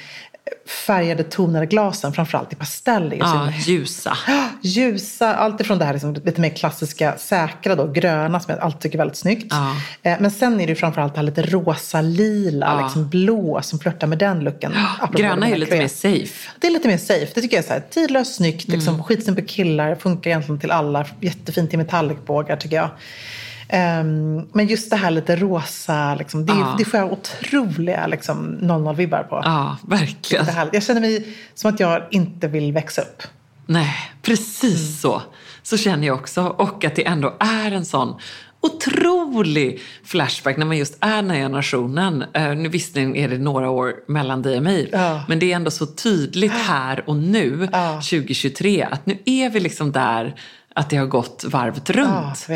färgade 0.86 1.22
tonade 1.22 1.66
glasen, 1.66 2.12
framförallt 2.12 2.52
i 2.52 2.56
pastell, 2.56 3.12
är 3.12 3.16
Ja, 3.16 3.50
ljusa. 3.66 4.16
Ljusa, 4.62 5.34
allt 5.34 5.60
ifrån 5.60 5.78
det 5.78 5.84
här 5.84 5.92
liksom 5.92 6.14
lite 6.14 6.40
mer 6.40 6.48
klassiska, 6.48 7.14
säkra 7.18 7.74
då, 7.74 7.86
gröna 7.86 8.40
som 8.40 8.54
jag 8.54 8.60
alltid 8.62 8.80
tycker 8.80 8.96
är 8.96 8.98
väldigt 8.98 9.16
snyggt. 9.16 9.46
Ja. 9.50 9.76
Eh, 10.10 10.16
Men 10.20 10.30
sen 10.30 10.60
är 10.60 10.66
det 10.66 10.74
framförallt 10.74 11.14
det 11.14 11.18
här 11.18 11.24
lite 11.24 11.42
rosa, 11.42 12.00
lila, 12.00 12.66
Ja. 12.66 12.82
liksom 12.82 13.08
blå 13.08 13.60
som 13.62 13.78
flörtar 13.78 14.06
med 14.06 14.18
den 14.18 14.40
looken. 14.40 14.72
Gröna 15.12 15.46
är 15.46 15.50
ju 15.50 15.56
lite 15.56 15.76
mer 15.78 15.88
safe. 15.88 16.50
Det 16.60 16.66
är 16.66 16.70
lite 16.70 16.88
mer 16.88 16.98
safe. 16.98 17.26
Det 17.34 17.40
tycker 17.40 17.56
jag 17.56 17.64
är 17.64 17.68
så 17.68 17.72
här, 17.72 17.82
tidlöst, 17.90 18.34
snyggt, 18.34 18.68
liksom, 18.68 18.94
Mm. 18.94 19.04
skitsnyggt 19.04 19.40
på 19.40 19.46
killar, 19.46 19.94
funkar 19.94 20.30
egentligen 20.30 20.60
till 20.60 20.70
alla, 20.70 21.06
jättefint 21.20 21.74
i 21.74 21.76
metallicbågar 21.76 22.56
tycker 22.56 22.76
jag. 22.76 22.88
Ehm, 23.68 24.42
men 24.52 24.66
just 24.66 24.90
det 24.90 24.96
här 24.96 25.10
lite 25.10 25.36
rosa, 25.36 26.14
liksom, 26.14 26.46
det, 26.46 26.52
Ja. 26.52 26.74
det 26.78 26.84
får 26.84 27.00
jag 27.00 27.12
otroliga 27.12 28.06
liksom, 28.06 28.58
00-vibbar 28.62 29.22
på. 29.22 29.40
Ja, 29.44 29.76
verkligen. 29.88 30.44
Det 30.44 30.52
här, 30.52 30.68
jag 30.72 30.82
känner 30.82 31.00
mig 31.00 31.36
som 31.54 31.74
att 31.74 31.80
jag 31.80 32.02
inte 32.10 32.48
vill 32.48 32.72
växa 32.72 33.02
upp. 33.02 33.22
Nej, 33.66 33.94
precis 34.22 34.80
Mm. 34.80 34.92
så. 34.96 35.22
Så 35.62 35.76
känner 35.76 36.06
jag 36.06 36.16
också. 36.16 36.42
Och 36.42 36.84
att 36.84 36.94
det 36.96 37.06
ändå 37.06 37.34
är 37.40 37.70
en 37.72 37.84
sån 37.84 38.14
otrolig 38.60 39.80
flashback 40.04 40.56
när 40.56 40.66
man 40.66 40.76
just 40.76 40.96
är 41.00 41.16
den 41.16 41.30
här 41.30 41.38
generationen. 41.38 42.24
Uh, 42.38 42.54
nu 42.54 42.68
visserligen 42.68 43.16
är 43.16 43.28
det 43.28 43.38
några 43.38 43.70
år 43.70 43.94
mellan 44.08 44.42
dig 44.42 44.56
och 44.56 44.62
mig. 44.62 44.88
Ja. 44.92 45.22
Men 45.28 45.38
det 45.38 45.52
är 45.52 45.56
ändå 45.56 45.70
så 45.70 45.86
tydligt 45.86 46.52
här 46.52 47.08
och 47.08 47.16
nu, 47.16 47.68
Ja. 47.72 47.92
2023, 48.10 48.82
att 48.90 49.06
nu 49.06 49.18
är 49.24 49.50
vi 49.50 49.60
liksom 49.60 49.92
där 49.92 50.34
att 50.78 50.90
det 50.90 50.96
har 50.96 51.06
gått 51.06 51.44
varvet 51.48 51.90
runt. 51.90 52.46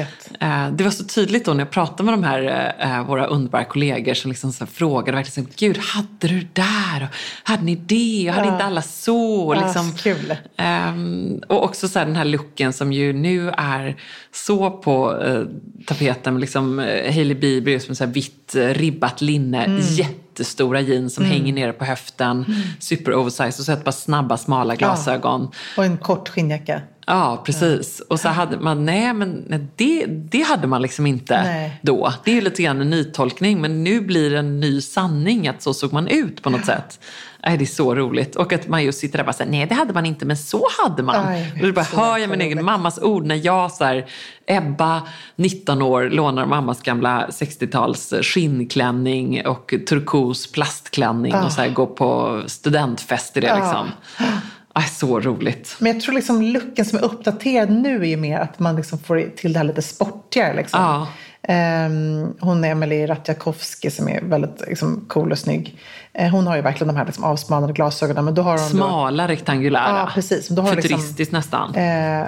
Eh, 0.41 0.69
Det 0.73 0.85
var 0.85 0.91
så 0.91 1.05
tydligt 1.05 1.45
då 1.45 1.53
när 1.53 1.61
jag 1.61 1.71
pratade 1.71 2.03
med 2.03 2.15
de 2.15 2.25
här, 2.25 2.75
eh, 2.79 3.07
våra 3.07 3.27
underbara 3.27 3.65
kollegor 3.65 4.15
som 4.15 4.31
liksom 4.31 4.53
så 4.53 4.67
frågade 4.67 5.17
verkligen 5.17 5.47
så, 5.49 5.53
Gud, 5.57 5.79
hade 5.79 6.09
du 6.35 6.41
det 6.41 6.49
där? 6.55 7.09
Och 7.11 7.49
hade 7.51 7.63
ni 7.63 7.75
det? 7.77 8.29
Och 8.29 8.35
hade 8.35 8.47
Ja. 8.47 8.53
inte 8.53 8.65
alla 8.65 8.83
så? 8.83 9.41
Och 9.49 9.57
liksom, 9.57 9.93
kul. 9.93 10.37
Ehm, 10.57 11.41
och 11.49 11.65
också 11.65 11.89
så 11.89 11.99
här, 11.99 12.07
den 12.07 12.17
här 12.17 12.25
looken 12.25 12.73
som 12.73 12.93
ju 12.93 13.13
nu 13.13 13.51
är 13.57 13.97
så 14.35 14.71
på 14.71 15.23
eh, 15.23 15.43
tapeten. 15.87 16.35
med 16.35 16.41
Liksom, 16.41 16.79
eh, 16.79 17.15
Hailey 17.15 17.35
Bieber 17.35 17.73
just 17.73 17.89
med 17.89 17.97
så 17.97 18.05
här 18.05 18.13
vitt 18.13 18.55
eh, 18.55 18.61
ribbat 18.69 19.21
linne, 19.21 19.65
Mm. 19.65 19.81
jättestora 19.81 20.81
jeans 20.81 21.15
som 21.15 21.25
hänger 21.25 21.53
nere 21.53 21.73
på 21.73 21.85
höften, 21.85 22.45
super 22.79 23.15
oversized 23.15 23.59
och 23.61 23.65
så 23.67 23.73
ett 23.73 23.85
par 23.85 23.93
snabba 23.93 24.37
smala 24.37 24.75
glasögon. 24.75 25.49
Och 25.77 25.85
en 25.85 25.99
kort 25.99 26.29
skinnjacka. 26.29 26.81
Ja, 27.11 27.43
precis. 27.45 28.01
Och 28.01 28.21
så 28.21 28.29
hade 28.29 28.59
man, 28.61 28.85
nej 28.85 29.13
men 29.13 29.45
nej, 29.49 29.67
det, 29.77 30.07
det 30.07 30.43
hade 30.43 30.67
man 30.67 30.83
liksom 30.83 31.07
inte 31.07 31.43
Nej. 31.43 31.81
då. 31.83 32.13
Det 32.25 32.39
är 32.39 32.43
lite 32.43 32.63
grann 32.63 32.81
en 32.81 32.91
nytolkning 32.91 33.61
men 33.61 33.85
nu 33.85 34.01
blir 34.01 34.31
det 34.31 34.39
en 34.39 34.61
ny 34.61 34.81
sanning 34.81 35.49
att 35.49 35.63
så 35.63 35.75
såg 35.75 35.93
man 35.93 36.09
ut 36.09 36.43
på 36.43 36.51
något 36.51 36.65
sätt. 36.65 37.01
Nej, 37.47 37.59
det 37.59 37.65
är 37.65 37.67
så 37.67 37.95
roligt. 37.95 38.37
Och 38.37 38.53
att 38.53 38.69
man 38.69 38.85
just 38.85 38.99
sitter 38.99 39.19
där 39.19 39.23
och 39.23 39.27
bara 39.27 39.33
säger 39.33 39.51
nej 39.51 39.67
det 39.67 39.75
hade 39.75 39.93
man 39.93 40.07
inte 40.07 40.27
men 40.27 40.37
så 40.37 40.67
hade 40.79 41.03
man. 41.03 41.15
Ja, 41.17 41.45
vet. 41.45 41.63
och 41.63 41.67
då 41.67 41.73
bara 41.73 41.87
hör 42.03 42.19
jag 42.19 42.31
min 42.31 42.41
egen 42.41 42.65
mammas 42.65 42.99
ord 42.99 43.27
när 43.27 43.47
jag 43.47 43.73
så 43.73 43.85
här, 43.85 44.07
Ebba, 44.47 45.03
19 45.37 45.83
år, 45.83 46.11
lånar 46.11 46.47
mammas 46.47 46.83
gamla 46.83 47.27
60-tals 47.27 48.15
skinnklänning 48.23 49.47
och 49.47 49.75
turkos 49.89 50.53
plastklänning 50.53 51.35
och 51.35 51.53
så 51.53 51.61
här, 51.61 51.69
går 51.69 51.87
på 51.87 52.43
studentfest 52.47 53.37
i 53.37 53.41
det 53.41 53.55
liksom. 53.55 53.89
Äh, 54.81 54.87
så 54.87 55.21
roligt. 55.21 55.77
Men 55.79 55.93
jag 55.93 56.03
tror 56.03 56.15
liksom 56.15 56.43
looken 56.43 56.85
som 56.85 56.99
är 56.99 57.05
uppdaterad 57.05 57.71
nu 57.71 58.03
är 58.03 58.07
ju 58.09 58.17
mer 58.17 58.39
att 58.39 58.59
man 58.59 58.77
liksom 58.77 58.99
får 58.99 59.37
till 59.37 59.53
det 59.53 59.59
här 59.59 59.67
lite 59.67 59.83
sportigare. 59.83 60.55
Liksom. 60.55 60.81
Ja. 60.83 61.07
Ehm, 61.43 62.35
hon 62.41 62.65
är 62.65 62.71
Emelie 62.71 63.07
Ratjakovsky 63.07 63.91
som 63.91 64.09
är 64.09 64.21
väldigt 64.23 64.61
liksom, 64.69 65.05
cool 65.09 65.33
och 65.33 65.39
snygg. 65.39 65.79
Eh, 66.13 66.29
hon 66.31 66.47
har 66.47 66.57
ju 66.57 66.63
verkligen 66.63 66.95
de 66.95 66.97
här 66.99 67.07
liksom, 67.07 67.25
avsmalnade 67.25 67.73
glasögonen. 67.73 68.25
Men 68.25 68.35
då 68.35 68.43
har 68.43 68.51
hon 68.59 68.71
då, 68.71 68.87
Smala, 68.87 69.29
rektangulära. 69.29 69.99
Ja, 69.99 70.09
precis. 70.15 70.51
Men 70.51 70.57
då 70.57 70.63
har 70.63 70.75
liksom- 70.77 70.99
Futuristiskt 70.99 71.33
nästan. 71.33 71.75
eh, 71.75 72.27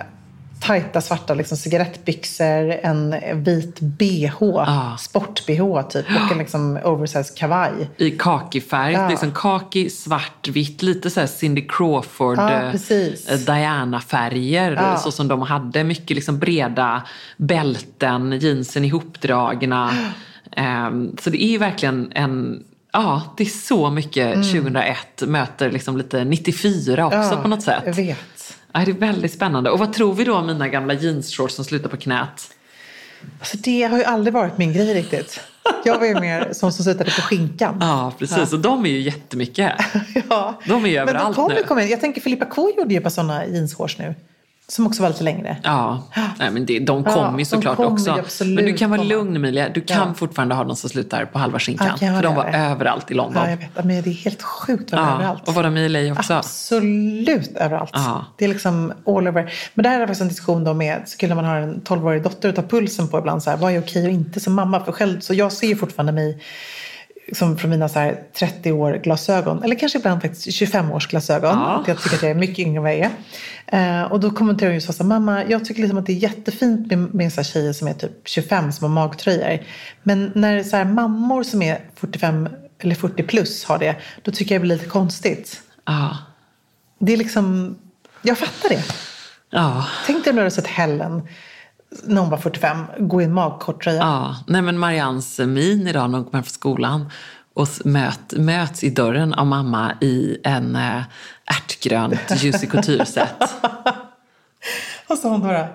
tajta 0.63 1.01
svarta 1.01 1.35
liksom, 1.35 1.57
cigarettbyxor, 1.59 2.71
en 2.83 3.15
vit 3.45 3.81
bh, 3.81 4.33
Ah. 4.43 4.97
sport-bh 4.97 5.83
typ 5.89 6.07
och 6.27 6.33
en 6.33 6.39
liksom, 6.39 6.79
oversized 6.85 7.37
kavaj. 7.37 7.91
I 7.97 8.11
kakifärg, 8.11 8.93
Ja. 8.93 9.09
liksom 9.09 9.33
kaki, 9.35 9.91
svart, 9.91 10.49
vitt, 10.49 10.83
lite 10.83 11.11
så 11.11 11.21
här 11.21 11.27
Cindy 11.27 11.67
Crawford, 11.69 12.39
eh, 12.39 13.39
Diana-färger. 13.47 14.73
Ja. 14.73 14.97
Så 14.97 15.11
som 15.13 15.29
de 15.29 15.43
hade. 15.43 15.85
Mycket 15.85 16.15
liksom 16.15 16.39
breda 16.39 17.03
bälten, 17.37 18.39
jeansen 18.41 18.85
ihopdragna. 18.85 19.91
Ehm, 20.57 21.17
så 21.21 21.31
det 21.31 21.43
är 21.45 21.59
verkligen 21.59 22.13
en, 22.15 22.63
ja 22.93 23.23
det 23.37 23.43
är 23.45 23.49
så 23.49 23.91
mycket 23.91 24.35
2001 24.53 25.23
möter 25.27 25.71
liksom 25.71 25.97
lite 25.97 26.25
94 26.25 27.07
också 27.07 27.19
Mm. 27.19 27.43
På 27.43 27.49
något 27.49 27.63
sätt. 27.63 27.83
Jag 27.87 27.95
vet. 27.95 28.19
Ja, 28.73 28.81
det 28.85 28.91
är 28.91 28.95
väldigt 28.95 29.33
spännande. 29.33 29.71
Och 29.71 29.79
vad 29.79 29.93
tror 29.93 30.15
vi 30.15 30.25
då 30.25 30.35
om 30.37 30.47
mina 30.47 30.69
gamla 30.69 30.95
jeansshorts 30.95 31.55
som 31.55 31.65
slutar 31.65 31.89
på 31.89 31.97
knät? 31.97 32.51
Alltså, 33.39 33.57
det 33.57 33.83
har 33.83 33.99
ju 33.99 34.05
aldrig 34.05 34.35
varit 34.35 34.59
min 34.59 34.73
grej 34.73 34.95
riktigt. 34.95 35.41
Jag 35.85 35.99
var 35.99 36.07
ju 36.07 36.21
mer 36.21 36.53
som 36.53 36.73
som 36.73 36.85
slutade 36.85 37.11
på 37.11 37.23
skinkan. 37.23 37.79
Ja, 37.81 38.13
precis. 38.19 38.53
Och 38.53 38.59
de 38.59 38.87
är 38.87 38.91
ju 38.91 39.01
jättemycket. 39.01 39.73
Ja. 40.29 40.61
De 40.67 40.85
är 40.85 40.89
ju 40.89 40.97
Men 40.97 41.07
de 41.07 41.11
överallt 41.11 41.37
kommer, 41.37 41.55
nu. 41.55 41.63
kommer, 41.63 41.83
jag 41.83 42.01
tänker 42.01 42.21
Filippa 42.21 42.45
K 42.45 42.71
gjorde 42.77 42.95
ju 42.95 43.01
par 43.01 43.11
sådana 43.11 43.47
jeanshorts 43.47 43.99
nu. 43.99 44.15
Som 44.73 44.87
också 44.87 45.03
var 45.03 45.09
lite 45.09 45.25
längre. 45.25 45.57
Ja, 45.63 46.03
Nej, 46.39 46.51
men 46.51 46.67
det, 46.67 46.79
de 46.79 47.05
Ja, 47.07 47.13
kommer 47.15 47.31
ju 47.31 47.37
de 47.39 47.45
såklart 47.45 47.77
kommer 47.77 47.91
också. 47.91 48.11
ju 48.11 48.19
absolut 48.21 48.55
Men 48.55 48.65
du 48.65 48.73
kan 48.73 48.91
vara 48.91 49.03
lugn 49.03 49.37
Emilia, 49.37 49.69
du 49.69 49.81
kan 49.81 50.09
Ja. 50.09 50.15
fortfarande 50.15 50.55
ha 50.55 50.65
de 50.65 50.77
som 50.77 50.91
slutar 50.91 51.25
på 51.25 51.39
halva 51.39 51.59
skinkan. 51.59 51.89
Ja, 52.01 52.15
för 52.15 52.23
de 52.23 52.35
var 52.35 52.45
det? 52.45 52.59
överallt 52.59 53.11
i 53.11 53.15
London. 53.15 53.43
Ja, 53.45 53.51
jag 53.51 53.57
vet. 53.57 53.85
Men 53.85 53.89
det 53.89 54.11
är 54.11 54.15
helt 54.25 54.43
sjukt 54.43 54.93
vad 54.93 55.01
de 55.01 55.07
Ja, 55.09 55.15
överallt. 55.15 55.49
och 55.49 55.55
var 55.55 55.63
de 55.63 55.77
i 55.77 55.89
LA 55.89 56.13
också? 56.13 56.35
Absolut 56.35 57.57
överallt. 57.57 57.91
Ja. 57.93 58.25
Det 58.39 58.45
är 58.45 58.49
liksom 58.49 58.93
all 59.07 59.29
over. 59.29 59.53
Men 59.75 59.83
det 59.83 59.89
här 59.89 59.97
är 60.01 60.07
faktiskt 60.07 60.21
en 60.23 60.29
diskussion 60.29 60.65
då 60.65 60.75
med, 60.75 61.03
så 61.07 61.17
kul 61.19 61.29
när 61.29 61.37
man 61.37 61.45
har 61.45 61.57
en 61.57 61.81
12-årig 61.83 62.23
dotter 62.23 62.49
och 62.49 62.55
tar 62.57 62.63
pulsen 62.63 63.09
på 63.09 63.19
ibland 63.19 63.43
så 63.43 63.51
här, 63.51 63.57
vad 63.57 63.73
är 63.73 63.81
okej 63.81 64.05
och 64.07 64.11
inte 64.13 64.41
som 64.41 64.53
mamma? 64.55 64.85
För 64.85 64.93
själv, 64.93 65.21
så 65.21 65.35
jag 65.35 65.53
ser 65.53 65.75
fortfarande 65.75 66.13
mig 66.13 66.43
som 67.33 67.59
från 67.59 67.71
mina 67.71 67.89
så 67.89 67.99
här 67.99 68.23
30 68.33 68.73
år 68.73 69.01
glasögon, 69.03 69.63
eller 69.63 69.75
kanske 69.75 69.99
ibland 69.99 70.23
faktiskt 70.23 70.53
25 70.53 70.93
års 70.93 71.07
glasögon. 71.09 71.59
Ja. 71.59 71.85
Jag 71.87 72.03
tycker 72.03 72.17
att 72.17 72.23
jag 72.23 72.31
är 72.31 72.35
mycket 72.35 72.59
yngre 72.59 72.77
än 72.77 72.83
vad 72.83 72.93
jag 72.93 73.11
är. 73.67 74.03
Eh, 74.03 74.13
och 74.13 74.21
då 74.21 74.31
kommenterar 74.31 74.71
hon 74.71 74.75
ju 74.75 74.81
så 74.81 74.93
här, 74.99 75.05
mamma, 75.05 75.45
jag 75.45 75.65
tycker 75.65 75.83
liksom 75.83 75.99
att 75.99 76.07
det 76.07 76.13
är 76.13 76.17
jättefint 76.17 76.87
med, 76.87 77.15
med 77.15 77.33
så 77.33 77.37
här 77.37 77.45
tjejer 77.45 77.73
som 77.73 77.89
är 77.89 77.93
typ 77.93 78.29
25 78.29 78.73
som 78.73 78.85
har 78.85 79.05
magtröjor. 79.05 79.59
Men 80.03 80.33
när 80.35 80.63
så 80.63 80.77
här 80.77 80.85
mammor 80.85 81.43
som 81.43 81.63
är 81.63 81.81
45 81.97 82.49
eller 82.79 82.95
40 82.95 83.23
plus 83.23 83.65
har 83.65 83.79
det, 83.79 83.97
då 84.23 84.33
tycker 84.33 84.55
jag 84.55 84.63
det 84.63 84.67
blir 84.67 84.77
lite 84.77 84.89
konstigt. 84.89 85.63
Ja. 85.85 86.19
Det 86.99 87.13
är 87.13 87.17
liksom, 87.17 87.77
jag 88.23 88.39
fattar 88.39 88.69
det. 88.69 88.83
Ja. 89.51 89.87
Tänk 90.07 90.25
dig 90.25 90.31
om 90.31 90.37
du 90.37 90.43
hade 90.43 90.51
sett 90.51 90.67
Helen 90.67 91.23
när 92.05 92.21
hon 92.21 92.31
var 92.31 92.39
45 92.39 92.85
gå 92.99 93.23
i 93.23 93.25
en 93.25 93.35
magkort 93.35 93.85
tröja. 93.85 93.99
ja. 94.01 94.37
Nej 94.47 94.63
men 94.63 94.79
Mariannes 94.79 95.39
min 95.39 95.87
idag 95.87 96.11
när 96.11 96.19
hon 96.19 96.25
kommer 96.25 96.39
hem 96.39 96.45
från 96.45 96.53
skolan 96.53 97.11
och 97.55 97.69
möt, 97.85 98.33
möts 98.37 98.85
i 98.85 98.91
dörren 98.91 99.35
av 99.35 99.47
mamma 99.47 99.93
i 100.01 100.39
en 100.45 100.77
äh, 100.77 101.03
ärtgrönt 101.47 102.43
Juicy 102.43 102.67
Couture-set. 102.67 103.35
Vad 105.09 105.19
sa 105.19 105.29
hon 105.29 105.41
då? 105.41 105.53
då? 105.53 105.69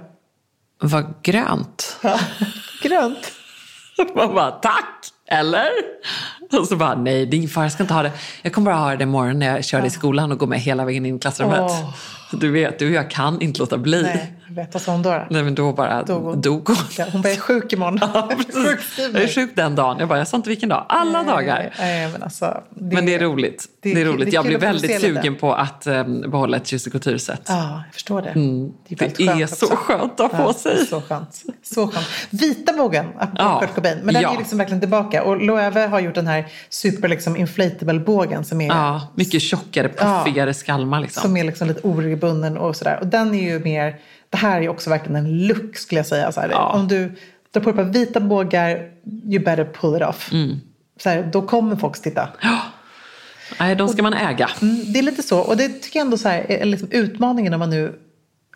Vad 0.80 1.13
grönt. 1.23 1.99
Grönt. 2.84 3.32
Man 4.15 4.36
bara, 4.36 4.51
tack! 4.51 5.13
Eller? 5.27 5.69
Och 6.60 6.67
så 6.67 6.75
bara, 6.75 6.95
nej 6.95 7.47
fara, 7.47 7.65
jag 7.65 7.71
ska 7.71 7.84
inte 7.84 7.93
ha 7.93 8.03
det. 8.03 8.12
Jag 8.41 8.53
kommer 8.53 8.71
bara 8.71 8.75
ha 8.75 8.95
det 8.95 9.03
imorgon 9.03 9.39
när 9.39 9.56
jag 9.56 9.65
kör 9.65 9.82
det 9.82 9.88
i 9.88 9.89
skolan 9.89 10.32
och 10.32 10.38
går 10.38 10.47
med 10.47 10.60
hela 10.60 10.86
vägen 10.86 11.06
in 11.06 11.15
i 11.15 11.19
klassrummet. 11.19 11.60
Åh. 11.60 11.93
Du 12.31 12.51
vet, 12.51 12.79
du 12.79 12.93
jag 12.93 13.09
kan 13.09 13.41
inte 13.41 13.59
låta 13.59 13.77
bli. 13.77 14.01
Nej, 14.03 14.33
jag 14.47 14.55
vet. 14.55 14.73
Vad 14.73 14.81
sa 14.81 14.91
hon 14.91 15.01
då? 15.01 15.09
då? 15.09 15.25
Nej 15.29 15.43
men 15.43 15.55
då 15.55 15.73
bara 15.73 16.03
Dog 16.03 16.23
hon. 16.23 16.41
dog 16.41 16.67
hon. 16.67 16.77
Ja, 16.97 17.05
Hon 17.11 17.21
bara, 17.21 17.29
jag 17.29 17.37
är 17.37 17.41
sjuk 17.41 17.73
imorgon. 17.73 17.99
Ja. 18.13 18.29
Jag 19.13 19.23
är 19.23 19.27
sjuk 19.27 19.49
den 19.55 19.75
dagen. 19.75 19.99
Jag 19.99 20.07
bara, 20.09 20.17
jag 20.19 20.27
sa 20.27 20.37
inte 20.37 20.49
vilken 20.49 20.69
dag. 20.69 20.85
Alla 20.89 21.23
dagar. 21.23 21.73
Nej, 21.79 22.09
men, 22.11 22.23
alltså, 22.23 22.63
det, 22.69 22.95
Men 22.95 23.05
det 23.05 23.13
är 23.13 23.19
roligt. 23.19 23.65
Det 23.81 23.93
det 23.93 24.01
är, 24.01 24.05
är 24.05 24.09
roligt. 24.11 24.33
jag 24.33 24.43
det 24.45 24.47
är 24.47 24.49
blir 24.49 24.59
väldigt 24.59 25.01
sugen 25.01 25.35
på 25.35 25.53
att 25.53 25.87
um, 25.87 26.21
behålla 26.21 26.57
ett 26.57 26.71
Juicy 26.71 26.89
Couture-set. 26.91 27.41
Ja, 27.47 27.81
jag 27.85 27.93
förstår 27.93 28.21
det. 28.21 28.29
Mm. 28.29 28.71
Det 28.87 29.01
är 29.01 29.37
skönt 29.37 29.49
så 29.49 29.65
också. 29.65 29.75
skönt 29.77 30.19
att 30.19 30.31
ha 30.31 30.45
på 30.45 30.53
sig. 30.53 30.85
Så 30.85 31.01
skönt. 31.01 31.41
Så 31.63 31.87
skönt. 31.87 32.07
Vita 32.29 32.73
bågen, 32.73 33.05
apropå 33.19 33.35
Ja. 33.37 33.59
Kurt 33.59 33.75
Cobain. 33.75 33.97
Men 34.03 34.13
den 34.13 34.23
Ja. 34.23 34.33
är 34.33 34.37
liksom 34.37 34.57
verkligen 34.57 34.79
tillbaka. 34.79 35.23
Och 35.23 35.41
Loewe 35.41 35.87
har 35.87 35.99
gjort 35.99 36.15
den 36.15 36.27
här 36.27 36.47
super 36.69 37.07
liksom, 37.07 37.35
som 38.43 38.61
är, 38.61 38.67
Ja, 38.67 39.07
mycket 39.15 39.41
tjockare, 39.41 39.89
puffigare 39.89 40.53
skalmar 40.53 40.99
liksom. 41.01 41.21
som 41.21 41.37
är 41.37 41.43
liksom 41.43 41.67
lite 41.67 41.81
oregelbunden 42.17 42.58
och 42.58 42.75
sådär. 42.75 42.99
Och 43.01 43.08
den 43.08 43.34
är 43.34 43.41
ju 43.41 43.60
mer, 43.60 43.99
det 44.30 44.38
här 44.38 44.62
är 44.62 44.69
också 44.69 44.89
verkligen 44.89 45.15
en 45.15 45.47
look 45.47 45.77
skulle 45.77 45.99
jag 45.99 46.06
säga. 46.06 46.32
Så 46.32 46.41
Ja. 46.51 46.71
Om 46.73 46.88
du 46.88 47.15
drar 47.53 47.62
på 47.62 47.69
ett 47.69 47.75
par 47.75 47.84
vita 47.84 48.19
bågar, 48.19 48.91
you 49.23 49.43
better 49.43 49.65
pull 49.65 49.95
it 49.95 50.08
off. 50.08 50.32
Mm. 50.32 50.60
Så 50.99 51.10
här, 51.10 51.30
då 51.34 51.41
kommer 51.41 51.75
folk 51.75 52.01
titta. 52.01 52.30
Nej, 53.60 53.75
de 53.75 53.88
ska 53.88 54.03
man 54.03 54.13
äga. 54.13 54.49
Mm, 54.62 54.93
det 54.93 54.99
är 54.99 55.03
lite 55.03 55.23
så. 55.23 55.39
Och 55.39 55.58
det 55.58 55.69
tycker 55.69 55.99
jag 55.99 56.06
ändå 56.06 56.17
så 56.17 56.30
här, 56.30 56.51
är 56.51 56.65
liksom 56.65 56.91
utmaningen 56.91 57.53
om 57.53 57.60
man 57.60 57.69
nu 57.69 57.93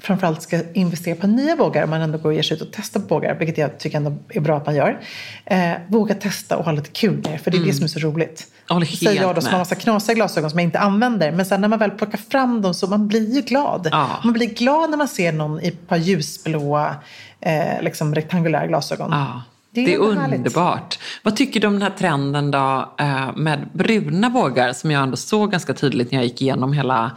framförallt 0.02 0.42
ska 0.42 0.60
investera 0.74 1.16
på 1.16 1.28
nya 1.28 1.56
bågar. 1.56 1.84
Om 1.84 1.90
man 1.90 2.02
ändå 2.02 2.18
går 2.18 2.30
och 2.30 2.36
ger 2.36 2.42
sig 2.42 2.58
ut 2.58 2.62
och 2.62 2.68
testar 2.72 3.00
bågar. 3.00 3.36
Vilket 3.36 3.58
jag 3.58 3.80
tycker 3.80 3.98
ändå 3.98 4.18
är 4.30 4.40
bra 4.40 4.58
att 4.58 4.66
man 4.66 4.76
gör. 4.76 5.02
Eh, 5.46 5.72
våga 5.88 6.16
testa 6.16 6.58
och 6.58 6.66
ha 6.66 6.72
lite 6.72 6.90
kul 6.90 7.22
det. 7.22 7.38
För 7.38 7.52
det 7.52 7.58
är 7.58 7.66
det 7.66 7.74
som 7.74 7.84
är 7.84 7.88
så 7.88 8.00
roligt. 8.00 8.48
Jag 8.68 8.74
håller 8.76 8.86
säger 8.86 9.22
jag 9.22 9.36
då 9.36 9.42
som 9.42 9.48
med. 9.48 9.54
har 9.54 9.60
massa 9.60 9.76
knasiga 9.76 10.16
glasögon 10.16 10.50
som 10.50 10.60
jag 10.60 10.68
inte 10.68 10.80
använder. 10.80 11.32
Men 11.32 11.46
sen 11.46 11.62
när 11.62 11.68
man 11.68 11.80
väl 11.80 11.92
plockar 11.92 12.18
fram 12.18 12.62
dem 12.62 12.74
så 12.74 12.88
man 12.88 13.08
blir 13.08 13.36
ju 13.36 13.42
glad. 13.42 13.88
Ja. 13.92 14.08
Man 14.24 14.34
blir 14.34 14.48
glad 14.48 14.90
när 14.90 14.98
man 14.98 15.08
ser 15.08 15.32
någon 15.32 15.62
i 15.62 15.68
ett 15.68 15.88
par 15.88 15.98
ljusblåa 15.98 16.96
eh, 17.42 17.82
liksom 17.82 18.16
rektangulära 18.16 18.68
glasögon. 18.68 19.12
Ja, 19.12 19.42
det 19.74 19.94
är, 19.94 20.00
ändå 20.00 20.12
härligt. 20.12 20.38
underbart. 20.38 21.00
Vad 21.24 21.36
tycker 21.36 21.60
du 21.60 21.68
om 21.68 21.74
den 21.74 21.82
här 21.82 21.98
trenden 21.98 22.52
då 22.52 22.96
eh, 23.00 23.36
med 23.36 23.70
bruna 23.74 24.30
bågar 24.30 24.74
som 24.74 24.92
jag 24.92 25.04
ändå 25.04 25.18
såg 25.18 25.52
ganska 25.52 25.74
tydligt 25.74 26.12
när 26.12 26.20
jag 26.20 26.26
gick 26.26 26.42
igenom 26.42 26.74
hela 26.74 27.12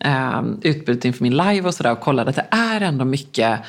eh, 0.00 0.42
utbudet 0.62 1.04
inför 1.04 1.22
min 1.22 1.36
live 1.36 1.68
och 1.68 1.74
sådär 1.74 1.92
och 1.92 2.00
kollade 2.00 2.30
att 2.30 2.36
det 2.36 2.46
är 2.50 2.80
ändå 2.80 3.04
mycket 3.04 3.60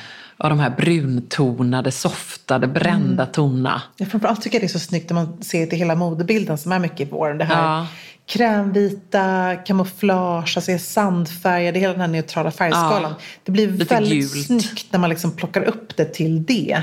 av 0.42 0.50
de 0.50 0.60
här 0.60 0.70
bruntonade, 0.70 1.90
softade, 1.92 2.66
brända 2.66 3.22
Mm. 3.22 3.32
tonerna. 3.32 3.82
Jag 3.96 4.08
framförallt 4.10 4.42
tycker 4.42 4.56
jag 4.56 4.62
det 4.62 4.66
är 4.66 4.78
så 4.78 4.78
snyggt 4.78 5.10
när 5.10 5.14
man 5.14 5.42
ser 5.42 5.66
till 5.66 5.78
hela 5.78 5.94
modebilden 5.94 6.58
som 6.58 6.72
är 6.72 6.78
mycket 6.78 7.00
i 7.00 7.04
våren. 7.04 7.38
Det 7.38 7.44
här 7.44 7.62
Ja. 7.62 7.86
krämvita, 8.26 9.56
kamouflage, 9.66 10.56
alltså 10.56 10.78
sandfärgade, 10.78 11.78
hela 11.78 11.92
den 11.92 12.00
här 12.00 12.08
neutrala 12.08 12.50
färgskalan. 12.50 13.14
Det 13.44 13.52
blir 13.52 13.68
Lite 13.72 13.94
väldigt 13.94 14.32
gult. 14.34 14.50
Mm. 14.50 14.60
snyggt 14.60 14.86
när 14.92 14.98
man 15.00 15.10
liksom 15.10 15.30
plockar 15.36 15.62
upp 15.62 15.96
det 15.96 16.04
till 16.04 16.44
det. 16.44 16.82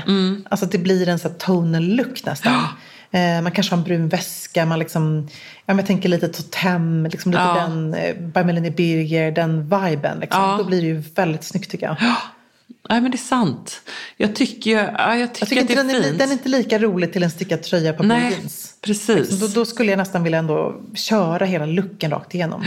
Alltså 0.50 0.66
att 0.66 0.72
det 0.72 0.78
blir 0.78 1.08
en 1.08 1.18
sån 1.18 1.34
tonal 1.38 1.82
look 1.82 2.24
nästan. 2.26 2.52
Eh, 3.12 3.42
man 3.42 3.52
kanske 3.52 3.72
har 3.74 3.78
en 3.78 3.84
brun 3.84 4.08
väska, 4.08 4.66
man 4.66 4.78
liksom, 4.78 5.28
ja, 5.56 5.74
men 5.74 5.78
jag 5.78 5.86
tänker 5.86 6.08
lite 6.08 6.28
Totem, 6.28 7.06
liksom 7.12 7.32
lite 7.32 7.42
Ja. 7.42 7.54
den, 7.54 7.94
eh, 7.94 8.14
by 8.16 8.44
Melanie 8.44 8.70
Birger, 8.70 9.32
den 9.32 9.62
viben. 9.62 10.18
Liksom. 10.20 10.42
Ja. 10.42 10.56
Då 10.58 10.64
blir 10.64 10.80
det 10.80 10.86
ju 10.86 11.02
väldigt 11.14 11.44
snyggt 11.44 11.70
tycker 11.70 11.86
jag. 11.86 11.96
Nej 12.90 13.00
men 13.00 13.10
det 13.10 13.16
är 13.16 13.18
sant. 13.18 13.82
Jag 14.16 14.34
tycker, 14.36 14.92
ja, 14.98 15.16
jag 15.16 15.34
tycker, 15.34 15.56
Jag 15.56 15.68
tycker 15.68 15.80
att 15.80 15.88
det 15.88 15.92
inte 15.92 15.96
är 15.96 16.00
den, 16.00 16.02
är, 16.04 16.08
fint. 16.08 16.18
den 16.18 16.28
är 16.28 16.32
inte 16.32 16.48
lika 16.48 16.78
rolig 16.78 17.12
till 17.12 17.22
en 17.22 17.30
stickad 17.30 17.62
tröja 17.62 17.92
på 17.92 18.02
Nej, 18.02 18.32
jeans. 18.32 18.74
precis. 18.80 19.40
Då, 19.40 19.46
då 19.46 19.64
skulle 19.64 19.90
jag 19.90 19.98
nästan 19.98 20.22
vilja 20.22 20.38
ändå 20.38 20.80
köra 20.94 21.44
hela 21.44 21.66
looken 21.66 22.10
rakt 22.10 22.34
igenom. 22.34 22.64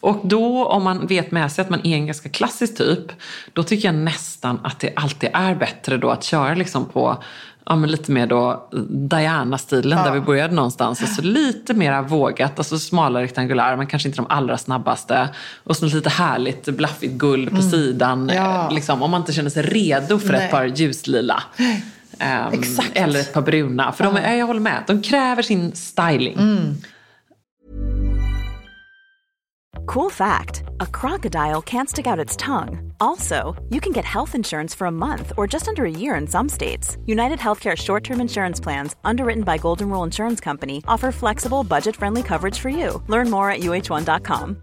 Och 0.00 0.20
då 0.26 0.64
om 0.66 0.84
man 0.84 1.06
vet 1.06 1.30
med 1.30 1.52
sig 1.52 1.62
att 1.62 1.70
man 1.70 1.80
är 1.86 1.94
en 1.94 2.06
ganska 2.06 2.28
klassisk 2.28 2.76
typ, 2.76 3.12
då 3.52 3.62
tycker 3.62 3.88
jag 3.88 3.94
nästan 3.94 4.60
att 4.64 4.80
det 4.80 4.92
alltid 4.96 5.30
är 5.32 5.54
bättre 5.54 5.96
då 5.96 6.10
att 6.10 6.24
köra 6.24 6.54
liksom 6.54 6.84
på 6.84 7.22
ja, 7.66 7.76
men 7.76 7.90
lite 7.90 8.12
mer 8.12 8.26
då 8.26 8.68
Diana-stilen 8.90 10.04
där 10.04 10.12
vi 10.12 10.20
började 10.20 10.54
någonstans. 10.54 11.02
Alltså 11.02 11.22
lite 11.22 11.74
mer 11.74 12.02
vågat, 12.02 12.58
alltså 12.58 12.78
smalare 12.78 13.24
rektangulära 13.24 13.76
men 13.76 13.86
kanske 13.86 14.08
inte 14.08 14.18
de 14.18 14.26
allra 14.28 14.58
snabbaste. 14.58 15.28
Och 15.64 15.76
så 15.76 15.86
lite 15.86 16.10
härligt 16.10 16.64
blaffigt 16.64 17.12
guld 17.12 17.50
på 17.56 17.62
sidan. 17.62 18.22
Mm. 18.22 18.36
Ja. 18.36 18.68
eh, 18.68 18.74
Liksom, 18.74 19.02
om 19.02 19.10
man 19.10 19.20
inte 19.20 19.32
känner 19.32 19.50
sig 19.50 19.62
redo 19.62 20.18
för 20.18 20.32
Nej. 20.32 20.44
ett 20.44 20.50
par 20.50 20.64
ljuslila. 20.64 21.42
Exakt. 22.52 22.90
eller 22.94 23.20
ett 23.20 23.32
par 23.32 23.42
bruna. 23.42 23.92
För 23.92 24.04
de 24.04 24.16
är, 24.16 24.34
jag 24.34 24.46
håller 24.46 24.60
med, 24.60 24.84
de 24.86 25.02
kräver 25.02 25.42
sin 25.42 25.72
styling. 25.74 26.36
Cool 29.86 30.10
fact 30.10 30.62
a 30.80 30.86
crocodile 30.92 31.60
can't 31.60 31.86
stick 31.88 32.06
out 32.06 32.18
its 32.18 32.36
tongue. 32.36 32.93
Also, 33.04 33.54
you 33.68 33.80
can 33.80 33.92
get 33.92 34.04
health 34.04 34.34
insurance 34.34 34.76
for 34.78 34.86
a 34.86 34.90
month 34.90 35.32
or 35.36 35.46
just 35.46 35.68
under 35.68 35.84
a 35.84 35.90
year 35.90 36.20
in 36.20 36.26
some 36.26 36.48
states. 36.48 36.96
United 37.06 37.38
Healthcare 37.38 37.76
short 37.76 38.04
term 38.04 38.20
insurance 38.20 38.62
plans, 38.62 38.96
underwritten 39.04 39.44
by 39.44 39.58
Golden 39.58 39.90
Rule 39.90 40.06
Insurance 40.06 40.44
Company, 40.44 40.76
offer 40.86 41.12
flexible, 41.12 41.64
budget 41.64 41.96
friendly 41.96 42.22
coverage 42.22 42.58
for 42.58 42.70
you. 42.70 43.02
Learn 43.08 43.30
more 43.30 43.50
at 43.50 43.60
uh1.com. 43.60 44.56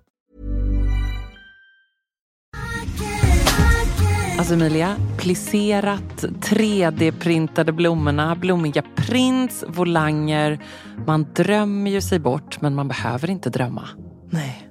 Alltså 4.38 4.54
Emilia, 4.54 4.96
plisserat, 5.18 6.24
3D-printade 6.42 7.72
blommorna, 7.72 8.36
blommiga 8.36 8.84
prints, 8.96 9.64
volanger. 9.68 10.60
Man 11.08 11.28
drömmer 11.34 11.92
ju 11.92 12.02
sig 12.02 12.20
bort, 12.20 12.62
men 12.62 12.76
man 12.76 12.88
behöver 12.88 13.30
inte 13.30 13.50
drömma. 13.50 13.88
Nej. 14.30 14.71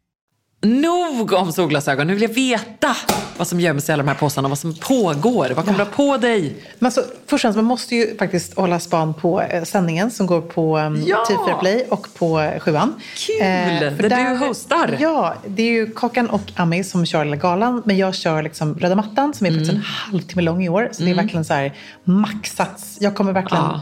Nog 0.63 1.33
om 1.33 1.51
solglasögon. 1.53 2.07
Nu 2.07 2.13
vill 2.13 2.21
jag 2.21 2.29
veta 2.29 2.95
vad 3.37 3.47
som 3.47 3.59
gömmer 3.59 3.81
sig 3.81 3.91
i 3.91 3.93
alla 3.93 4.03
de 4.03 4.09
här 4.09 4.15
påsarna, 4.17 4.47
vad 4.49 4.57
som 4.59 4.73
pågår. 4.75 5.49
Vad 5.55 5.65
kommer 5.65 5.77
du 5.77 5.83
ha 5.83 5.91
på 5.91 6.17
dig? 6.17 6.55
Men 6.79 6.85
alltså, 6.85 7.03
först 7.27 7.45
och 7.45 7.55
man 7.55 7.65
måste 7.65 7.95
ju 7.95 8.17
faktiskt 8.17 8.55
hålla 8.57 8.79
span 8.79 9.13
på 9.13 9.41
eh, 9.41 9.63
sändningen 9.63 10.11
som 10.11 10.27
går 10.27 10.41
på 10.41 10.77
um, 10.77 11.03
Ja! 11.07 11.25
TV4 11.29 11.59
Play 11.59 11.85
och 11.89 12.07
på 12.13 12.39
eh, 12.39 12.59
Sjuan. 12.59 12.93
Kul! 13.15 14.09
Där 14.09 14.29
du 14.29 14.37
hostar. 14.37 14.97
Ja, 14.99 15.35
det 15.47 15.63
är 15.63 15.71
ju 15.71 15.91
Kakan 15.91 16.29
och 16.29 16.41
Ami 16.55 16.83
som 16.83 17.05
kör 17.05 17.25
Lilla 17.25 17.37
Galan. 17.37 17.81
Men 17.85 17.97
jag 17.97 18.15
kör 18.15 18.43
liksom 18.43 18.73
Röda 18.79 18.95
mattan 18.95 19.33
som 19.33 19.47
är 19.47 19.51
faktiskt 19.51 19.71
Mm. 19.71 19.81
en 19.81 19.87
halvtimme 20.11 20.41
lång 20.41 20.63
i 20.63 20.69
år. 20.69 20.89
Så 20.91 21.03
det 21.03 21.11
är 21.11 21.15
verkligen 21.15 21.45
så 21.45 21.53
här 21.53 21.73
maxats. 22.03 22.97
Jag 22.99 23.15
kommer 23.15 23.33
verkligen... 23.33 23.63
Ja. 23.63 23.81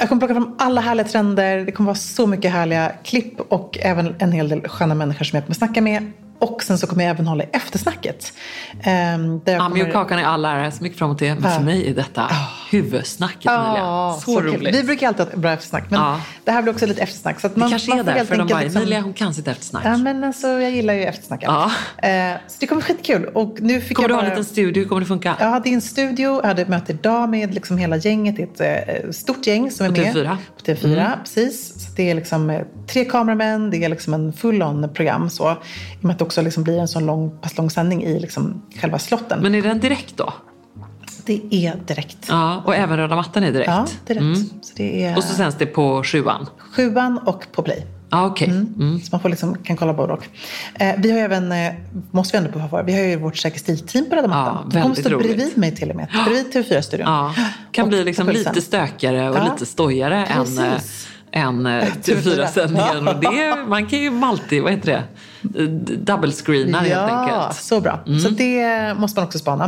Jag 0.00 0.08
kommer 0.08 0.20
plocka 0.20 0.34
fram 0.34 0.54
alla 0.58 0.80
härliga 0.80 1.06
trender. 1.06 1.58
Det 1.58 1.72
kommer 1.72 1.86
vara 1.86 1.94
så 1.96 2.26
mycket 2.26 2.52
härliga 2.52 2.92
klipp 3.04 3.40
och 3.40 3.78
även 3.82 4.14
en 4.18 4.32
hel 4.32 4.48
del 4.48 4.68
sköna 4.68 4.94
människor 4.94 5.24
som 5.24 5.36
jag 5.36 5.44
kommer 5.44 5.54
snacka 5.54 5.80
med. 5.80 6.12
Och 6.38 6.62
sen 6.62 6.78
så 6.78 6.86
kommer 6.86 7.04
jag 7.04 7.10
även 7.10 7.26
hålla 7.26 7.44
i 7.44 7.48
eftersnacket. 7.52 8.32
Ehm, 8.82 9.40
där 9.44 9.52
jag 9.52 9.62
Ami 9.62 9.74
och 9.74 9.78
kommer- 9.78 9.92
Kakan 9.92 10.18
är 10.18 10.24
alla 10.24 10.52
ära, 10.52 10.70
så 10.70 10.82
mycket 10.82 10.98
fram 10.98 11.08
emot 11.08 11.18
det. 11.18 11.34
Men 11.34 11.52
för 11.52 11.62
mig 11.64 11.90
är 11.90 11.94
detta 11.94 12.30
huvudsnacket. 12.70 13.44
Ja, 13.44 14.20
Så, 14.24 14.40
kul. 14.40 14.52
roligt. 14.54 14.74
Vi 14.74 14.82
brukar 14.84 15.08
alltid 15.08 15.26
ha 15.26 15.32
ett 15.32 15.38
bra 15.38 15.50
eftersnack, 15.52 15.84
men 15.90 16.00
Ja. 16.00 16.20
det 16.44 16.50
här 16.50 16.62
blir 16.62 16.72
också 16.72 16.86
lite 16.86 17.02
eftersnack. 17.02 17.40
Så 17.40 17.46
att 17.46 17.54
det 17.54 17.60
man, 17.60 17.70
kanske 17.70 17.90
man 17.90 17.98
är 17.98 18.04
får 18.04 18.10
helt 18.10 18.28
därför 18.28 18.42
de 18.44 18.48
bara, 18.48 18.60
liksom- 18.62 18.82
Emilia 18.82 19.00
hon 19.00 19.12
kan 19.12 19.34
sitt 19.34 19.48
eftersnack. 19.48 19.82
Ja, 19.86 19.96
men 19.96 20.24
alltså, 20.24 20.46
jag 20.48 20.70
gillar 20.70 20.94
ju 20.94 21.04
eftersnack. 21.04 21.40
Ja. 21.44 21.70
Eh, 22.02 22.36
så 22.48 22.56
det 22.60 22.66
kommer 22.66 22.82
bli 22.82 22.94
skitkul. 22.94 23.24
Och 23.34 23.56
nu 23.60 23.80
fick 23.80 23.96
Kommer 23.96 24.08
du 24.08 24.12
jag 24.14 24.16
ha 24.18 24.22
en 24.24 24.28
bara... 24.30 24.38
liten 24.38 24.52
studio? 24.52 24.88
Kommer 24.88 25.00
det 25.00 25.06
funka? 25.06 25.36
Ja, 25.40 25.60
det 25.64 25.70
är 25.70 25.74
en 25.74 25.80
studio. 25.80 26.40
Jag 26.42 26.48
hade 26.48 26.62
ett 26.62 26.68
möte 26.68 26.92
idag 26.92 27.28
med 27.28 27.54
liksom 27.54 27.78
hela 27.78 27.96
gänget. 27.96 28.36
Det 28.36 28.64
är 28.66 28.96
ett 28.98 29.04
eh, 29.04 29.10
stort 29.10 29.46
gäng 29.46 29.70
som 29.70 29.86
är 29.86 29.90
På 29.90 29.96
med. 29.96 30.14
TV4? 30.14 30.36
På 30.58 30.64
TV4, 30.64 31.10
precis. 31.22 31.72
Så 31.86 31.92
det 31.96 32.10
är 32.10 32.14
liksom 32.14 32.50
eh, 32.50 32.60
tre 32.92 33.04
kameramän, 33.04 33.70
det 33.70 33.84
är 33.84 33.88
liksom 33.88 34.14
en 34.14 34.32
full-on 34.32 34.88
program. 34.94 35.30
Så, 35.30 35.50
I 35.50 35.54
och 36.00 36.04
med 36.04 36.12
att 36.12 36.18
det 36.18 36.24
också 36.24 36.42
liksom 36.42 36.62
blir 36.64 36.78
en 36.78 36.88
sån 36.88 37.06
lång, 37.06 37.38
pass 37.40 37.56
lång 37.56 37.70
sändning 37.70 38.04
i 38.04 38.20
liksom 38.20 38.62
själva 38.80 38.98
slotten. 38.98 39.40
Men 39.42 39.54
är 39.54 39.62
den 39.62 39.80
direkt 39.80 40.16
då? 40.16 40.32
Det 41.26 41.40
är 41.50 41.76
direkt. 41.86 42.18
Ja, 42.28 42.62
och 42.64 42.74
även 42.74 42.96
röda 42.96 43.16
mattan 43.16 43.42
är 43.44 43.52
direkt? 43.52 43.68
Ja, 43.70 43.86
direkt. 44.06 44.50
Så 44.66 44.72
det 44.76 45.04
är 45.04 45.16
Och 45.16 45.24
så 45.24 45.34
sänds 45.34 45.56
det 45.58 45.66
på 45.66 46.02
sjuan? 46.04 46.46
sjuan 46.76 47.18
och 47.18 47.46
på 47.52 47.62
play. 47.62 47.86
Ja, 48.12 48.26
okej. 48.26 48.48
Mm. 48.48 49.00
Så 49.00 49.08
man 49.12 49.20
får 49.20 49.28
liksom, 49.28 49.56
kan 49.64 49.76
kolla 49.76 49.94
både 49.94 50.12
och. 50.12 50.24
Eh, 50.74 50.94
vi 50.98 51.10
har 51.10 51.18
ju 51.18 51.24
även, 51.24 51.52
eh, 51.52 51.72
måste 52.10 52.38
vi 52.38 52.44
ändå 52.46 52.60
på 52.60 52.68
för, 52.68 52.82
vi 52.82 52.92
har 52.92 53.00
ju 53.00 53.16
vårt 53.16 53.36
Säker 53.36 53.58
stil-team 53.58 54.04
på 54.10 54.16
Röda 54.16 54.28
mattan. 54.28 54.56
Ja, 54.64 54.70
De 54.74 54.82
kommer 54.82 54.94
stå 54.94 55.08
roligt. 55.08 55.26
bredvid 55.36 55.58
mig 55.58 55.76
till 55.76 55.90
och 55.90 55.96
med. 55.96 56.08
Bredvid 56.26 56.52
TV4-studion. 56.54 57.06
Ja, 57.08 57.34
kan 57.72 57.82
Och 57.82 57.88
bli 57.88 58.04
liksom 58.04 58.28
lite 58.28 58.60
stökigare 58.62 59.30
och 59.30 59.36
Ja. 59.36 59.52
lite 59.52 59.66
stojigare 59.66 60.24
än, 60.26 60.40
eh, 60.58 60.72
Precis. 60.74 61.08
än 61.32 61.66
eh, 61.66 61.84
TV4-sändningen. 62.02 63.08
Och 63.08 63.20
det, 63.20 63.56
man 63.68 63.86
kan 63.86 63.98
ju 63.98 64.10
multi, 64.10 64.60
vad 64.60 64.72
heter 64.72 64.92
det? 64.92 65.02
Double-screena 65.42 66.78
helt 66.78 66.90
Ja, 66.90 66.98
enkelt. 67.20 67.62
så 67.62 67.80
bra. 67.80 68.00
Så 68.22 68.28
det 68.28 68.94
måste 68.98 69.20
man 69.20 69.26
också 69.26 69.38
spana. 69.38 69.64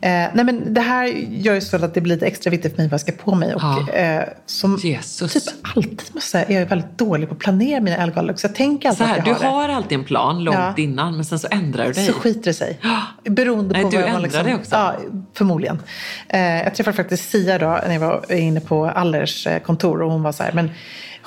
Eh, 0.00 0.10
nej 0.10 0.44
men 0.44 0.74
det 0.74 0.80
här 0.80 1.06
gör 1.30 1.54
ju 1.54 1.60
så 1.60 1.84
att 1.84 1.94
det 1.94 2.00
blir 2.00 2.14
lite 2.14 2.26
extra 2.26 2.50
viktigt 2.50 2.72
för 2.74 2.82
mig 2.82 2.88
vad 2.88 2.92
jag 2.92 3.00
ska 3.00 3.12
på 3.12 3.34
mig. 3.34 3.54
Och, 3.54 3.62
Ja. 3.62 3.88
eh, 3.92 4.22
som 4.46 4.76
Jesus. 4.82 5.32
typ 5.32 5.42
alltid 5.76 5.90
måste 6.14 6.14
jag 6.38 6.46
säga, 6.46 6.56
är 6.56 6.60
jag 6.60 6.66
väldigt 6.68 6.98
dålig 6.98 7.28
på 7.28 7.34
att 7.34 7.38
planera 7.40 7.80
mina 7.80 7.96
Elgaler. 7.96 8.34
Så 8.36 8.46
jag 8.46 8.54
tänker 8.54 8.88
alltid 8.88 8.98
Så 8.98 9.12
här, 9.12 9.18
att 9.18 9.24
du 9.24 9.30
jag 9.30 9.38
har, 9.38 9.50
har 9.62 9.68
alltid 9.68 9.98
en 9.98 10.04
plan 10.04 10.44
långt 10.44 10.58
Ja. 10.58 10.74
innan 10.76 11.16
men 11.16 11.24
sen 11.24 11.38
så 11.38 11.48
ändrar 11.50 11.84
du 11.84 11.92
det. 11.92 12.00
dig. 12.00 12.06
Så 12.06 12.12
skiter 12.12 12.44
det 12.44 12.54
sig. 12.54 12.78
Beroende 13.24 13.72
Nej, 13.74 13.82
på 13.82 13.90
du 13.90 13.96
vad 13.96 14.04
man 14.04 14.10
ändrar 14.14 14.22
liksom, 14.22 14.44
dig 14.44 14.54
också. 14.54 14.74
Ja, 14.74 14.94
förmodligen. 15.34 15.78
Eh, 16.28 16.40
jag 16.62 16.74
träffade 16.74 16.96
faktiskt 16.96 17.30
Sia 17.30 17.58
då 17.58 17.66
när 17.86 17.92
jag 17.92 18.00
var 18.00 18.32
inne 18.32 18.60
på 18.60 18.86
Allers 18.86 19.46
eh, 19.46 19.58
kontor 19.58 20.02
och 20.02 20.12
hon 20.12 20.22
var 20.22 20.32
så 20.32 20.42
här, 20.42 20.52
men 20.52 20.70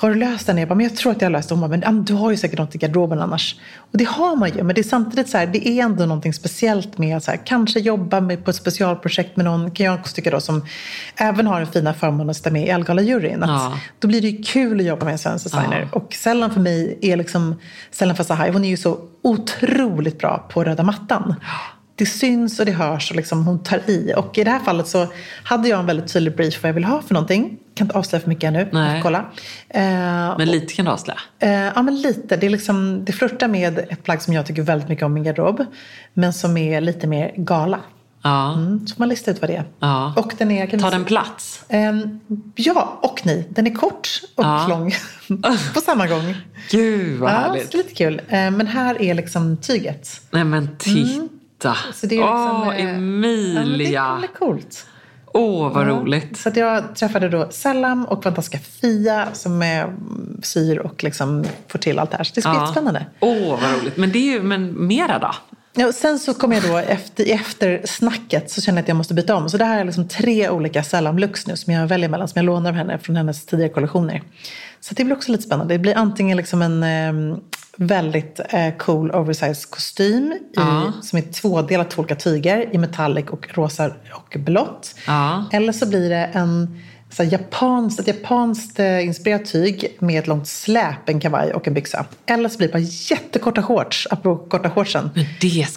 har 0.00 0.08
du 0.10 0.14
löst 0.14 0.46
den? 0.46 0.58
Jag 0.58 0.68
bara, 0.68 0.74
men 0.74 0.86
jag 0.86 0.96
tror 0.96 1.12
att 1.12 1.20
jag 1.20 1.26
har 1.26 1.32
löst. 1.32 1.50
Hon 1.50 1.60
bara, 1.60 1.68
men 1.68 2.04
du 2.04 2.14
har 2.14 2.30
ju 2.30 2.36
säkert 2.36 2.58
något 2.58 2.74
i 2.74 2.78
garderoben 2.78 3.20
annars. 3.20 3.56
Och 3.78 3.98
det 3.98 4.04
har 4.04 4.36
man 4.36 4.48
ju, 4.48 4.62
men 4.62 4.74
det 4.74 4.80
är 4.80 4.82
samtidigt 4.82 5.28
så 5.28 5.38
här, 5.38 5.46
det 5.46 5.68
är 5.68 5.84
ändå 5.84 6.06
någonting 6.06 6.34
speciellt 6.34 6.98
med 6.98 7.16
att 7.16 7.24
så 7.24 7.30
här, 7.30 7.40
kanske 7.44 7.80
jobba 7.80 8.20
med, 8.20 8.44
på 8.44 8.50
ett 8.50 8.56
specialprojekt 8.56 9.36
med 9.36 9.44
någon, 9.44 9.70
kan 9.70 9.86
jag 9.86 9.94
också 9.94 10.14
tycka 10.14 10.30
då, 10.30 10.40
som 10.40 10.64
även 11.16 11.46
har 11.46 11.60
den 11.60 11.72
fina 11.72 11.94
förmånen 11.94 12.30
att 12.30 12.36
sitta 12.36 12.50
med 12.50 12.62
i 12.66 12.68
Elgala-juryn. 12.68 13.44
Ja. 13.46 13.78
Då 13.98 14.08
blir 14.08 14.20
det 14.20 14.28
ju 14.28 14.42
kul 14.42 14.80
att 14.80 14.86
jobba 14.86 15.04
med 15.04 15.12
en 15.12 15.18
svensk 15.18 15.44
designer. 15.44 15.88
Och 15.92 16.14
Sellan 16.14 16.50
för 16.50 16.60
mig 16.60 16.98
är 17.02 17.16
liksom, 17.16 17.54
Sellan 17.90 18.16
Fasahai, 18.16 18.50
hon 18.50 18.64
är 18.64 18.68
ju 18.68 18.76
så 18.76 18.98
otroligt 19.22 20.18
bra 20.18 20.46
på 20.50 20.64
röda 20.64 20.82
mattan. 20.82 21.34
Det 21.98 22.06
syns 22.06 22.60
och 22.60 22.66
det 22.66 22.72
hörs 22.72 23.10
och 23.10 23.16
liksom 23.16 23.46
hon 23.46 23.62
tar 23.62 23.90
i. 23.90 24.12
Och 24.16 24.38
i 24.38 24.44
det 24.44 24.50
här 24.50 24.58
fallet 24.58 24.88
så 24.88 25.06
hade 25.44 25.68
jag 25.68 25.80
en 25.80 25.86
väldigt 25.86 26.12
tydlig 26.12 26.36
brief 26.36 26.62
vad 26.62 26.68
jag 26.68 26.74
vill 26.74 26.84
ha 26.84 27.02
för 27.02 27.14
någonting. 27.14 27.58
Kan 27.74 27.84
inte 27.86 27.98
avslöja 27.98 28.20
för 28.22 28.28
mycket 28.28 28.44
ännu. 28.48 28.68
Nej. 28.72 29.02
Kolla. 29.02 29.18
Eh, 29.68 29.82
Men 30.38 30.44
lite 30.50 30.74
kan 30.74 30.84
du 30.84 30.90
avslöja. 30.90 31.18
Eh, 31.38 31.50
ja, 31.52 31.82
men 31.82 32.00
lite. 32.00 32.36
Det, 32.36 32.46
är 32.46 32.50
liksom, 32.50 33.04
det 33.04 33.12
flörtar 33.12 33.48
med 33.48 33.78
ett 33.78 34.02
plagg 34.04 34.22
som 34.22 34.34
jag 34.34 34.46
tycker 34.46 34.62
väldigt 34.62 34.88
mycket 34.88 35.04
om 35.04 35.12
i 35.12 35.14
min 35.14 35.24
garderob. 35.24 35.64
Men 36.14 36.32
som 36.32 36.56
är 36.56 36.80
lite 36.80 37.06
mer 37.06 37.32
gala. 37.36 37.80
Ja. 38.22 38.52
Mm, 38.54 38.86
så 38.86 38.94
man 38.98 39.08
lista 39.08 39.30
ut 39.30 39.40
vad 39.40 39.50
det 39.50 39.56
är. 39.56 39.64
Ja. 39.80 40.14
Och 40.16 40.32
den 40.38 40.50
är... 40.50 40.66
Kan 40.66 40.80
Tar 40.80 40.90
den 40.90 41.04
plats? 41.04 41.64
Ehm, 41.68 42.20
ja 42.54 42.98
och 43.02 43.20
nej. 43.24 43.46
Den 43.50 43.66
är 43.66 43.74
kort 43.74 44.08
och 44.34 44.44
Ja. 44.44 44.66
lång 44.68 44.92
på 45.74 45.80
samma 45.80 46.06
gång. 46.06 46.34
Gud 46.70 47.18
vad 47.20 47.30
Ja, 47.30 47.34
härligt. 47.36 47.70
så 47.70 47.76
lite 47.76 47.94
kul. 47.94 48.20
Ehm, 48.28 48.56
men 48.56 48.66
här 48.66 49.02
är 49.02 49.14
liksom 49.14 49.56
tyget. 49.56 50.20
Nej 50.30 50.44
men 50.44 50.68
titta. 50.78 51.28
Så 51.94 52.06
det 52.06 52.14
är 52.14 52.20
liksom, 52.20 52.62
Åh, 52.68 52.76
eh, 52.76 52.84
Ja, 52.84 52.92
men 53.00 53.22
det 53.22 53.58
Emilia. 53.58 54.20
är 54.22 54.26
coolt. 54.38 54.86
Åh, 55.26 55.72
vad 55.72 55.86
roligt. 55.86 56.38
Så 56.38 56.48
att 56.48 56.56
jag 56.56 56.94
träffade 56.96 57.28
då 57.28 57.48
Sellam 57.50 58.04
och 58.04 58.22
fantastiska 58.22 58.58
Fia 58.80 59.28
som 59.32 59.62
är 59.62 59.92
syr 60.42 60.78
och 60.78 61.04
liksom 61.04 61.44
får 61.68 61.78
till 61.78 61.98
allt 61.98 62.10
det 62.10 62.16
här. 62.16 62.24
Så 62.24 62.34
det 62.34 62.40
ska 62.40 62.50
bli 62.50 62.58
jättespännande. 62.60 63.06
Åh, 63.20 63.60
vad 63.62 63.80
roligt. 63.80 63.96
Men 63.96 64.12
det 64.12 64.18
är 64.18 64.32
ju, 64.32 64.42
men 64.42 64.86
mera 64.86 65.18
då? 65.18 65.34
Ja, 65.74 65.92
sen 65.92 66.18
så 66.18 66.34
kom 66.34 66.52
jag 66.52 66.62
då 66.62 66.76
efter, 66.76 67.34
efter 67.34 67.82
snacket 67.86 68.50
så 68.50 68.60
kände 68.60 68.78
jag 68.78 68.82
att 68.82 68.88
jag 68.88 68.96
måste 68.96 69.14
byta 69.14 69.36
om. 69.36 69.48
Så 69.48 69.56
det 69.56 69.64
här 69.64 69.80
är 69.80 69.84
liksom 69.84 70.08
tre 70.08 70.48
olika 70.50 70.82
Sellam-looks 70.82 71.44
nu 71.48 71.56
som 71.56 71.72
jag 71.72 71.86
väljer 71.86 72.08
mellan. 72.08 72.28
Som 72.28 72.38
jag 72.38 72.44
lånar 72.46 72.70
av 72.70 72.76
henne 72.76 72.98
från 72.98 73.16
hennes 73.16 73.46
tidigare 73.46 73.72
kollektioner. 73.72 74.22
Så 74.80 74.94
det 74.94 75.04
blir 75.04 75.16
också 75.16 75.32
lite 75.32 75.44
spännande. 75.44 75.74
Det 75.74 75.78
blir 75.78 75.96
antingen 75.96 76.36
liksom 76.36 76.62
en 76.62 76.82
eh, 76.82 77.38
väldigt 77.76 78.40
eh, 78.50 78.74
cool 78.78 79.10
oversized 79.10 79.70
kostym 79.70 80.32
i, 80.32 80.38
Ja. 80.54 80.92
som 81.02 81.18
är 81.18 81.22
tvådelat 81.22 81.90
två 81.90 82.00
olika 82.02 82.14
tyger 82.16 82.74
i 82.74 82.78
metallic 82.78 83.26
och 83.26 83.48
rosa 83.56 83.90
och 84.12 84.36
blått. 84.40 84.94
Ja. 85.06 85.44
Eller 85.52 85.72
så 85.72 85.86
blir 85.88 86.10
det 86.10 86.30
en 86.32 86.78
så 87.10 87.22
här, 87.22 87.32
japanskt, 87.32 88.00
ett 88.00 88.06
japanskt 88.06 88.78
eh, 88.80 89.06
inspirerat 89.06 89.44
tyg 89.44 89.96
med 89.98 90.18
ett 90.18 90.26
långt 90.26 90.48
släp, 90.48 91.08
en 91.08 91.20
kavaj 91.20 91.52
och 91.52 91.68
en 91.68 91.74
byxa. 91.74 92.04
Eller 92.26 92.48
så 92.48 92.58
blir 92.58 92.68
det 92.68 92.72
bara 92.72 92.82
jättekorta 93.10 93.62
shorts, 93.62 94.06
apropå 94.10 94.48
korta 94.48 94.70
shortsen. 94.70 95.10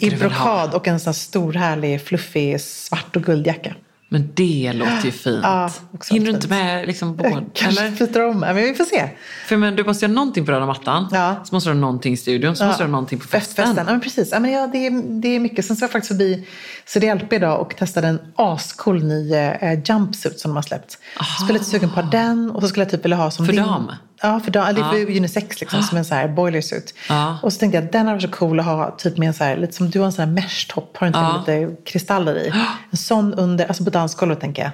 I 0.02 0.10
brokad 0.20 0.74
och 0.74 0.88
en 0.88 1.00
sån 1.00 1.10
här 1.12 1.14
stor 1.14 1.54
härlig 1.54 2.02
fluffig 2.02 2.62
svart 2.62 3.16
och 3.16 3.24
guldjacka. 3.24 3.76
Men 4.14 4.30
det 4.34 4.74
låter 4.74 5.06
ju 5.06 5.12
fint. 5.12 5.40
Ja, 5.44 5.70
Hinner 6.10 6.26
du 6.26 6.32
inte 6.32 6.48
med 6.48 6.88
liksom 6.88 7.16
båda? 7.16 7.44
Kanske 7.54 7.86
Eller? 7.86 7.98
byter 7.98 8.26
om, 8.26 8.40
men 8.40 8.56
vi 8.56 8.74
får 8.74 8.86
se. 8.86 9.10
För 9.48 9.58
men 9.58 9.76
du 9.76 9.84
måste 9.84 10.06
göra 10.06 10.14
någonting 10.14 10.46
på 10.46 10.52
röda 10.52 10.66
mattan. 10.66 11.08
Ja. 11.12 11.36
Så 11.44 11.56
måste 11.56 11.70
du 11.70 11.74
ha 11.74 11.80
någonting 11.80 12.14
i 12.14 12.18
studion. 12.18 12.56
Så 12.56 12.66
måste 12.66 12.84
du 12.84 12.88
ha 12.88 12.92
någonting 12.92 13.20
på 13.20 13.28
festen. 13.28 13.66
Festen. 13.66 13.86
Ja, 13.88 13.92
men 13.92 14.02
precis. 14.02 14.30
Ja, 14.32 14.40
men 14.40 14.52
ja, 14.52 14.68
det, 14.68 14.88
är, 14.88 15.22
det 15.22 15.28
är 15.28 15.40
mycket. 15.40 15.66
Sen 15.66 15.76
så 15.76 15.82
var 15.82 15.86
jag 15.86 15.92
faktiskt 15.92 16.08
förbi 16.08 16.48
CDLP 16.86 17.34
idag 17.34 17.62
och 17.62 17.76
testade 17.78 18.08
en 18.08 18.20
ascool 18.36 19.04
ny 19.04 19.34
eh, 19.34 19.80
jumpsuit 19.86 20.40
som 20.40 20.52
de 20.52 20.56
har 20.56 20.64
släppt. 20.64 20.98
Jag 21.18 21.28
skulle 21.28 21.54
lite 21.54 21.66
sugen 21.66 21.90
på 21.90 22.02
den 22.02 22.52
och 22.52 22.62
så 22.62 22.68
skulle 22.68 22.84
jag 22.84 22.92
typ 22.92 23.06
vilja 23.06 23.18
ha 23.18 23.32
som 23.32 23.46
För 23.46 23.54
dam? 23.54 23.92
Ja, 24.22 24.40
för 24.40 24.52
dam. 24.52 24.76
Det 24.76 24.82
är 24.82 24.90
för 25.06 25.18
unisex 25.18 25.60
liksom, 25.62 25.84
som 25.84 25.98
en 25.98 26.06
så 26.06 26.16
här 26.16 26.28
boiler 26.28 26.62
suit. 26.62 26.94
Ja. 27.10 27.40
Och 27.44 27.54
så 27.54 27.60
tänkte 27.60 27.78
jag 27.78 27.92
den 27.92 28.02
hade 28.08 28.12
varit 28.12 28.22
så 28.22 28.38
cool 28.38 28.60
att 28.60 28.66
ha 28.66 28.92
typ 28.98 29.18
med 29.18 29.28
en 29.28 29.34
så 29.34 29.44
här, 29.44 29.58
lite 29.58 29.74
som 29.74 29.90
du 29.90 30.00
har 30.00 30.06
en 30.06 30.12
sån 30.12 30.26
här 30.26 30.32
mesh-topp. 30.36 30.98
Har 30.98 31.06
du 31.06 31.08
inte 31.08 31.20
Ja. 31.20 31.44
lite 31.66 31.76
kristaller 31.92 32.36
i? 32.36 32.54
En 32.92 32.98
sån 32.98 33.34
under, 33.34 33.66
alltså 33.66 33.84
på 33.84 33.90
dansgolvet 33.90 34.40
tänker 34.40 34.62
jag. 34.64 34.72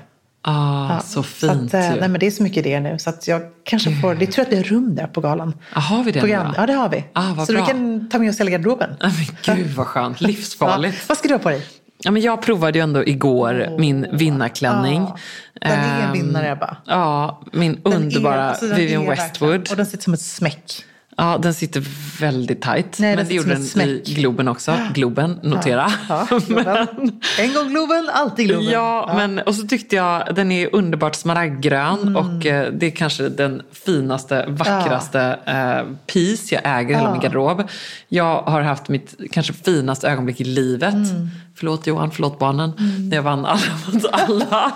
Ah, 0.50 1.00
så 1.00 1.24
fint 1.24 1.72
så 1.72 1.78
att, 1.78 1.84
eh, 1.84 1.94
ju. 1.94 2.00
nej, 2.00 2.10
men 2.10 2.20
det 2.20 2.28
är 2.28 2.32
så 2.32 2.44
mycket 2.44 2.58
idéer 2.58 2.80
nu 2.82 3.00
så 3.00 3.10
att 3.10 3.28
jag 3.28 3.42
kanske 3.64 3.96
får, 4.02 4.16
det 4.16 4.28
tror 4.28 4.46
att 4.46 4.52
det 4.52 4.58
är 4.58 4.64
rum 4.64 4.96
där 4.96 5.08
på 5.08 5.22
galan. 5.22 5.54
Ah, 5.74 5.80
har 5.80 6.04
vi 6.04 6.12
det 6.12 6.20
då? 6.20 6.28
Ja, 6.28 6.66
det 6.68 6.74
har 6.74 6.90
vi. 6.90 7.06
Ah, 7.14 7.46
så 7.46 7.54
bra. 7.54 7.62
du 7.62 7.68
kan 7.68 8.10
ta 8.10 8.20
med 8.20 8.30
oss 8.30 8.40
hela 8.40 8.50
garderoben. 8.52 8.90
Ah, 9.00 9.10
Men 9.46 9.56
gud 9.58 9.68
vad 9.76 9.88
skönt. 9.88 10.22
Livsfarligt. 10.22 10.96
Ja. 11.00 11.04
Vad 11.08 11.18
ska 11.18 11.28
du 11.28 11.34
ha 11.34 11.40
på 11.40 11.50
dig? 11.50 11.62
Ja, 12.04 12.12
men 12.12 12.22
jag 12.22 12.42
provade 12.42 12.78
ju 12.80 12.84
ändå 12.84 13.06
igår 13.06 13.76
min 13.80 14.08
vinnarklänning. 14.12 15.02
Ja, 15.04 15.18
den 15.62 15.72
är 15.80 16.00
en 16.00 16.04
Ehm, 16.08 16.14
vinnare, 16.14 16.52
Ebba. 16.52 16.78
Ja, 16.86 17.42
min 17.54 17.80
Den 17.84 17.94
underbara 17.94 18.36
är- 18.44 18.50
alltså, 18.50 18.66
den 18.68 18.76
Vivian 18.76 19.04
är 19.04 19.10
Westwood. 19.10 19.50
verkligen- 19.52 19.72
Och 19.74 19.78
den 19.78 19.86
sitter 19.86 20.04
som 20.04 20.14
ett 20.14 20.22
smäck. 20.22 20.84
Ja, 21.20 21.38
den 21.42 21.54
sitter 21.54 21.84
väldigt 22.22 22.62
tajt. 22.62 23.00
Nej, 23.00 23.16
men 23.16 23.28
det 23.28 23.34
gjorde 23.34 23.50
den 23.50 23.66
smäck. 23.66 23.88
i 24.10 24.14
Globen 24.14 24.48
också. 24.48 24.74
Globen, 24.94 25.40
notera. 25.44 25.92
Ja, 26.10 26.28
Globen. 26.48 26.88
En 27.40 27.54
gång 27.54 27.70
Globen, 27.70 28.10
alltid 28.14 28.48
Globen. 28.48 28.70
Ja, 28.70 29.12
men 29.16 29.40
och 29.40 29.56
så 29.56 29.68
tyckte 29.68 29.96
jag 29.96 30.36
den 30.36 30.52
är 30.52 30.76
underbart 30.76 31.16
smaragdgrön 31.16 32.02
Mm. 32.02 32.16
och 32.16 32.46
eh, 32.46 32.72
det 32.74 32.86
är 32.86 32.92
kanske 32.92 33.30
den 33.30 33.62
finaste, 33.72 34.46
vackraste 34.48 35.40
eh, 35.46 35.96
piece 36.14 36.56
jag 36.56 36.62
äger 36.80 36.92
i 36.92 36.98
hela 36.98 37.12
min 37.12 37.22
garderob. 37.22 37.64
Jag 38.08 38.42
har 38.42 38.62
haft 38.62 38.90
mitt 38.90 39.16
kanske 39.32 39.54
finaste 39.54 40.10
ögonblick 40.10 40.42
i 40.42 40.44
livet. 40.44 40.94
Mm. 40.94 41.30
Förlåt 41.60 41.88
Johan, 41.88 42.12
förlåt 42.12 42.40
barnen. 42.40 42.72
När 43.10 43.16
jag 43.16 43.24
vann 43.24 43.46
Alla 43.46 43.60
mot 43.94 44.06
alla 44.12 44.72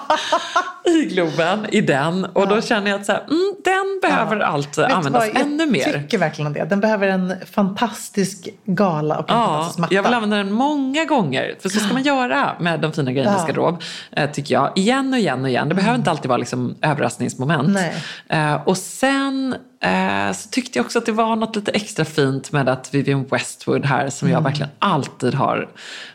i 0.85 1.05
Globen, 1.05 1.65
i 1.71 1.81
den. 1.81 2.25
Och 2.25 2.47
då 2.47 2.61
känner 2.61 2.91
jag 2.91 2.99
att 2.99 3.05
så 3.05 3.11
här, 3.11 3.21
mm, 3.21 3.55
den 3.63 3.99
behöver 4.01 4.39
allt 4.39 4.77
Vet 4.77 4.91
användas 4.91 5.27
vad? 5.33 5.41
ännu 5.41 5.65
mer. 5.65 5.79
Jag 5.87 5.93
tycker 6.01 6.17
verkligen 6.17 6.53
det. 6.53 6.65
Den 6.65 6.79
behöver 6.79 7.07
en 7.07 7.33
fantastisk 7.51 8.47
gala 8.65 9.17
och 9.19 9.29
en 9.29 9.35
Ja, 9.37 9.45
fantastisk 9.47 9.79
matta. 9.79 9.93
jag 9.95 10.03
vill 10.03 10.13
använda 10.13 10.37
den 10.37 10.51
många 10.51 11.05
gånger. 11.05 11.55
För 11.61 11.69
så 11.69 11.79
ska 11.79 11.93
man 11.93 12.03
göra 12.03 12.55
med 12.59 12.79
de 12.79 12.91
fina 12.93 13.11
grejerna 13.11 13.31
i 13.31 13.35
Ja. 13.39 13.47
garderob. 13.47 13.81
eh, 14.11 14.31
Tycker 14.31 14.53
jag. 14.53 14.71
Igen 14.75 15.13
och 15.13 15.19
igen 15.19 15.41
och 15.43 15.49
igen. 15.49 15.69
Det 15.69 15.75
behöver 15.75 15.97
inte 15.97 16.11
alltid 16.11 16.29
vara 16.29 16.37
liksom 16.37 16.75
överraskningsmoment. 16.81 17.69
Nej. 17.69 17.95
Eh, 18.29 18.55
och 18.67 18.77
sen 18.77 19.55
eh, 19.81 20.31
så 20.33 20.49
tyckte 20.49 20.79
jag 20.79 20.85
också 20.85 20.99
att 20.99 21.05
det 21.05 21.11
var 21.11 21.35
något 21.35 21.55
lite 21.55 21.71
extra 21.71 22.05
fint 22.05 22.51
med 22.51 22.69
att 22.69 22.93
Vivian 22.93 23.25
Westwood 23.31 23.85
här 23.85 24.09
som 24.09 24.27
Mm. 24.27 24.35
jag 24.37 24.43
verkligen 24.43 24.71
alltid 24.79 25.33
har 25.33 25.69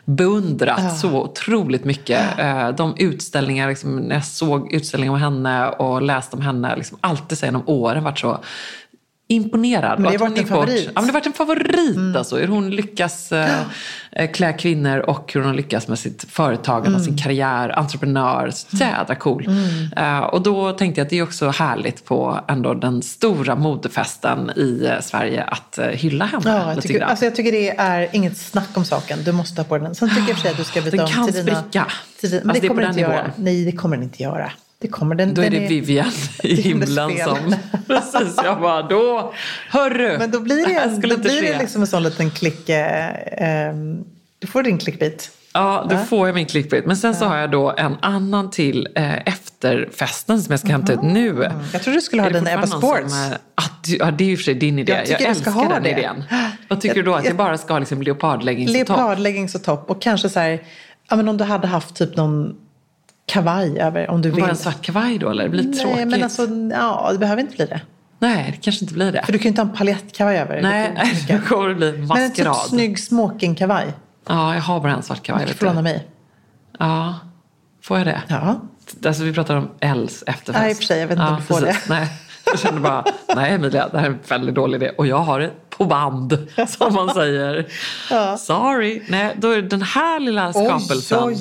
beundrat 0.05 0.97
så 0.99 1.21
otroligt 1.21 1.85
mycket. 1.85 2.39
Eh, 2.39 2.69
de 2.69 2.95
utställningar, 2.97 3.69
liksom, 3.69 3.95
när 3.97 4.15
jag 4.15 4.25
såg 4.25 4.73
utställningar 4.73 5.13
om 5.13 5.19
henne 5.19 5.69
och 5.69 6.01
läste 6.01 6.35
om 6.35 6.41
henne, 6.41 6.75
liksom, 6.75 6.97
alltid 7.01 7.37
så 7.37 7.45
genom 7.45 7.63
åren 7.65 8.03
varit 8.03 8.19
så 8.19 8.39
imponerad. 9.29 9.99
Men 9.99 10.11
det 10.11 10.17
har 10.17 10.29
varit 10.29 10.37
en 10.37 10.43
bort- 10.43 10.49
favorit. 10.49 10.81
Mm. 10.81 10.91
Ja, 10.95 11.01
men 11.01 11.05
det 11.07 11.13
har 11.13 11.19
varit 11.19 11.25
en 11.25 11.33
favorit 11.33 12.15
alltså. 12.17 12.37
Hur 12.37 12.47
hon 12.47 12.69
lyckas 12.69 13.31
eh, 13.31 13.61
eh, 14.11 14.31
klä 14.31 14.53
kvinnor 14.53 14.97
och 14.99 15.31
hur 15.33 15.41
hon 15.41 15.55
lyckas 15.55 15.87
med 15.87 15.99
sitt 15.99 16.25
företagande, 16.29 16.89
Mm. 16.89 17.03
sin 17.03 17.17
karriär, 17.17 17.79
entreprenör. 17.79 18.51
Så 18.53 18.77
jädra 18.77 19.15
cool. 19.15 19.47
Eh, 19.97 20.19
och 20.19 20.41
då 20.41 20.71
tänkte 20.71 21.01
jag 21.01 21.05
att 21.05 21.09
det 21.09 21.17
är 21.19 21.23
också 21.23 21.49
härligt 21.49 22.05
på 22.05 22.39
ändå 22.47 22.73
den 22.73 23.01
stora 23.01 23.55
modefesten 23.55 24.51
i 24.55 24.85
eh, 24.85 25.01
Sverige 25.01 25.43
att 25.43 25.77
eh, 25.77 25.85
hylla 25.87 26.25
henne 26.25 26.43
Ja, 26.45 26.73
jag, 26.73 26.83
tycker, 26.83 27.01
alltså 27.01 27.25
jag 27.25 27.35
tycker 27.35 27.51
det 27.51 27.69
är 27.77 28.07
inget 28.11 28.37
snack 28.37 28.69
om 28.73 28.85
saken. 28.85 29.19
Du 29.25 29.31
måste 29.31 29.61
ha 29.61 29.67
på 29.67 29.77
den. 29.77 29.95
Sen 29.95 30.09
tycker 30.09 30.21
jag 30.27 30.35
för 30.37 30.41
sig 30.41 30.51
att 30.51 30.57
du 30.57 30.63
ska 30.63 30.81
byta 30.81 30.97
Den 30.97 31.05
om 31.05 31.11
kan 31.11 31.25
till 31.31 31.45
dina... 31.45 31.61
spricka. 31.61 31.85
Till 32.19 32.29
dina, 32.29 32.41
men 32.43 32.49
Alltså, 32.49 32.61
det 32.61 32.65
det 32.65 32.67
kommer 32.67 32.81
den 32.81 32.91
inte 32.91 33.01
göra. 33.01 33.15
nivån. 33.21 33.31
Nej, 33.35 33.65
det 33.65 33.71
kommer 33.71 33.95
den 33.95 34.03
inte 34.03 34.23
göra. 34.23 34.51
Det 34.79 34.87
kommer 34.87 35.15
den. 35.15 35.33
då 35.33 35.41
är 35.41 35.49
det 35.49 35.59
Vivian 35.67 36.11
i 36.43 36.55
himlen 36.61 37.17
som... 37.23 37.55
Precis, 37.87 38.35
jag 38.43 38.61
bara 38.61 38.81
då, 38.81 39.33
hörru! 39.69 40.17
Men 40.17 40.31
då 40.31 40.39
blir 40.39 40.65
det, 40.65 40.73
en, 40.73 41.01
då 41.01 41.17
blir 41.17 41.41
det 41.41 41.57
liksom 41.59 41.81
en 41.81 41.87
sån 41.87 42.03
liten 42.03 42.31
klick... 42.31 42.69
Eh, 42.69 43.09
ehm, 43.37 44.03
du 44.39 44.47
får 44.47 44.63
din 44.63 44.77
klickbit. 44.77 45.31
Ja, 45.53 45.87
då 45.89 45.97
får 45.97 46.27
jag 46.27 46.35
min 46.35 46.45
clickbait. 46.45 46.85
Men 46.85 46.97
sen 46.97 47.15
så 47.15 47.25
har 47.25 47.37
jag 47.37 47.51
då 47.51 47.73
en 47.77 47.95
annan 48.01 48.49
till 48.51 48.87
eh, 48.95 49.27
efterfesten 49.27 50.41
som 50.43 50.51
jag 50.51 50.59
ska 50.59 50.69
hämta 50.69 50.93
ut 50.93 51.03
nu. 51.03 51.51
Jag 51.73 51.81
tror 51.83 51.93
du 51.93 52.01
skulle 52.01 52.21
ha 52.21 52.29
den 52.29 52.47
Ebba 52.47 52.67
Sports. 52.67 53.11
Som, 53.13 53.19
är- 53.21 53.37
du- 53.87 53.95
ja, 53.97 54.11
det 54.11 54.23
är 54.23 54.27
ju 54.27 54.37
för 54.37 54.43
sig 54.43 54.53
din 54.53 54.79
idé. 54.79 54.91
Jag 54.91 55.07
Jag, 55.21 55.21
älskar 55.29 55.51
ha 55.51 55.69
den 55.69 55.83
det. 55.83 55.89
idén. 55.89 56.23
Vad 56.67 56.81
tycker 56.81 56.95
Jag- 56.95 57.05
du 57.05 57.11
då? 57.11 57.15
Att 57.15 57.23
jag, 57.23 57.29
jag- 57.31 57.37
bara 57.37 57.57
ska 57.57 57.73
ha 57.73 57.79
liksom 57.79 58.01
leopardleggings 58.01 58.71
och 58.81 58.87
topp? 58.87 58.97
Leopardleggings 58.97 59.55
och 59.55 59.63
topp. 59.63 59.89
Och 59.89 60.01
kanske 60.01 60.29
så 60.29 60.39
här, 60.39 60.63
ja, 61.09 61.15
men 61.15 61.27
om 61.27 61.37
du 61.37 61.43
hade 61.43 61.67
haft 61.67 61.95
typ 61.95 62.15
någon 62.15 62.55
kavaj 63.31 63.79
över 63.79 64.09
om 64.09 64.21
du 64.21 64.31
vill. 64.31 64.41
Bara 64.41 64.49
en 64.49 64.57
svart 64.57 64.81
kavaj 64.81 65.17
då 65.17 65.29
eller? 65.29 65.43
Det 65.43 65.49
blir 65.49 65.63
lite 65.63 65.75
Nej, 65.83 65.85
tråkigt. 65.85 66.07
men 66.07 66.23
alltså, 66.23 66.47
ja, 66.71 67.09
det 67.11 67.17
behöver 67.17 67.41
inte 67.41 67.55
bli 67.55 67.65
det. 67.65 67.81
Nej, 68.19 68.51
det 68.51 68.57
kanske 68.63 68.85
inte 68.85 68.93
blir 68.93 69.11
det. 69.11 69.23
För 69.25 69.31
du 69.33 69.37
kan 69.39 69.43
ju 69.43 69.49
inte 69.49 69.61
ha 69.61 69.69
en 69.69 69.75
paljettkavaj 69.75 70.37
över. 70.37 70.61
Nej, 70.61 70.91
Det 71.27 71.33
det 71.33 71.41
kommer 71.47 71.69
att 71.69 71.77
bli 71.77 71.91
Men 71.91 72.01
en 72.01 72.07
maskerad. 72.07 72.53
typ 72.55 72.63
snygg 72.69 72.99
smokingkavaj. 72.99 73.93
Ja, 74.29 74.55
jag 74.55 74.61
har 74.61 74.79
bara 74.79 74.91
en 74.95 75.03
svart 75.03 75.23
kavaj. 75.23 75.45
Du 75.47 75.53
får 75.53 75.65
låna 75.65 75.81
mig. 75.81 76.07
Ja, 76.79 77.15
får 77.83 77.97
jag 77.97 78.07
det? 78.07 78.21
Ja. 78.27 78.61
Alltså 79.05 79.23
vi 79.23 79.33
pratar 79.33 79.55
om 79.55 79.69
Els 79.79 80.23
efterfest. 80.27 80.61
Nej, 80.63 80.71
i 80.71 80.73
och 80.73 80.77
för 80.77 80.83
sig, 80.83 80.99
jag 80.99 81.07
vet 81.07 81.17
inte 81.19 81.29
om 81.31 81.35
du 81.35 81.41
får 81.41 81.61
det. 81.61 81.77
Nej. 81.89 82.07
Jag 82.51 82.59
kände 82.59 82.81
bara, 82.81 83.03
nej 83.35 83.53
Emilia, 83.53 83.87
det 83.91 83.97
här 83.97 84.05
är 84.05 84.09
en 84.09 84.19
väldigt 84.27 84.55
dålig 84.55 84.81
idé. 84.81 84.91
Och 84.97 85.07
jag 85.07 85.17
har 85.17 85.39
det 85.39 85.51
på 85.69 85.85
band, 85.85 86.47
som 86.67 86.93
man 86.93 87.09
säger. 87.13 87.67
Sorry. 88.37 89.01
Nej, 89.09 89.35
då 89.37 89.51
är 89.51 89.55
det 89.61 89.67
den 89.67 89.81
här 89.81 90.19
lilla 90.19 90.53
skapelsen 90.53 91.19
Oj, 91.23 91.35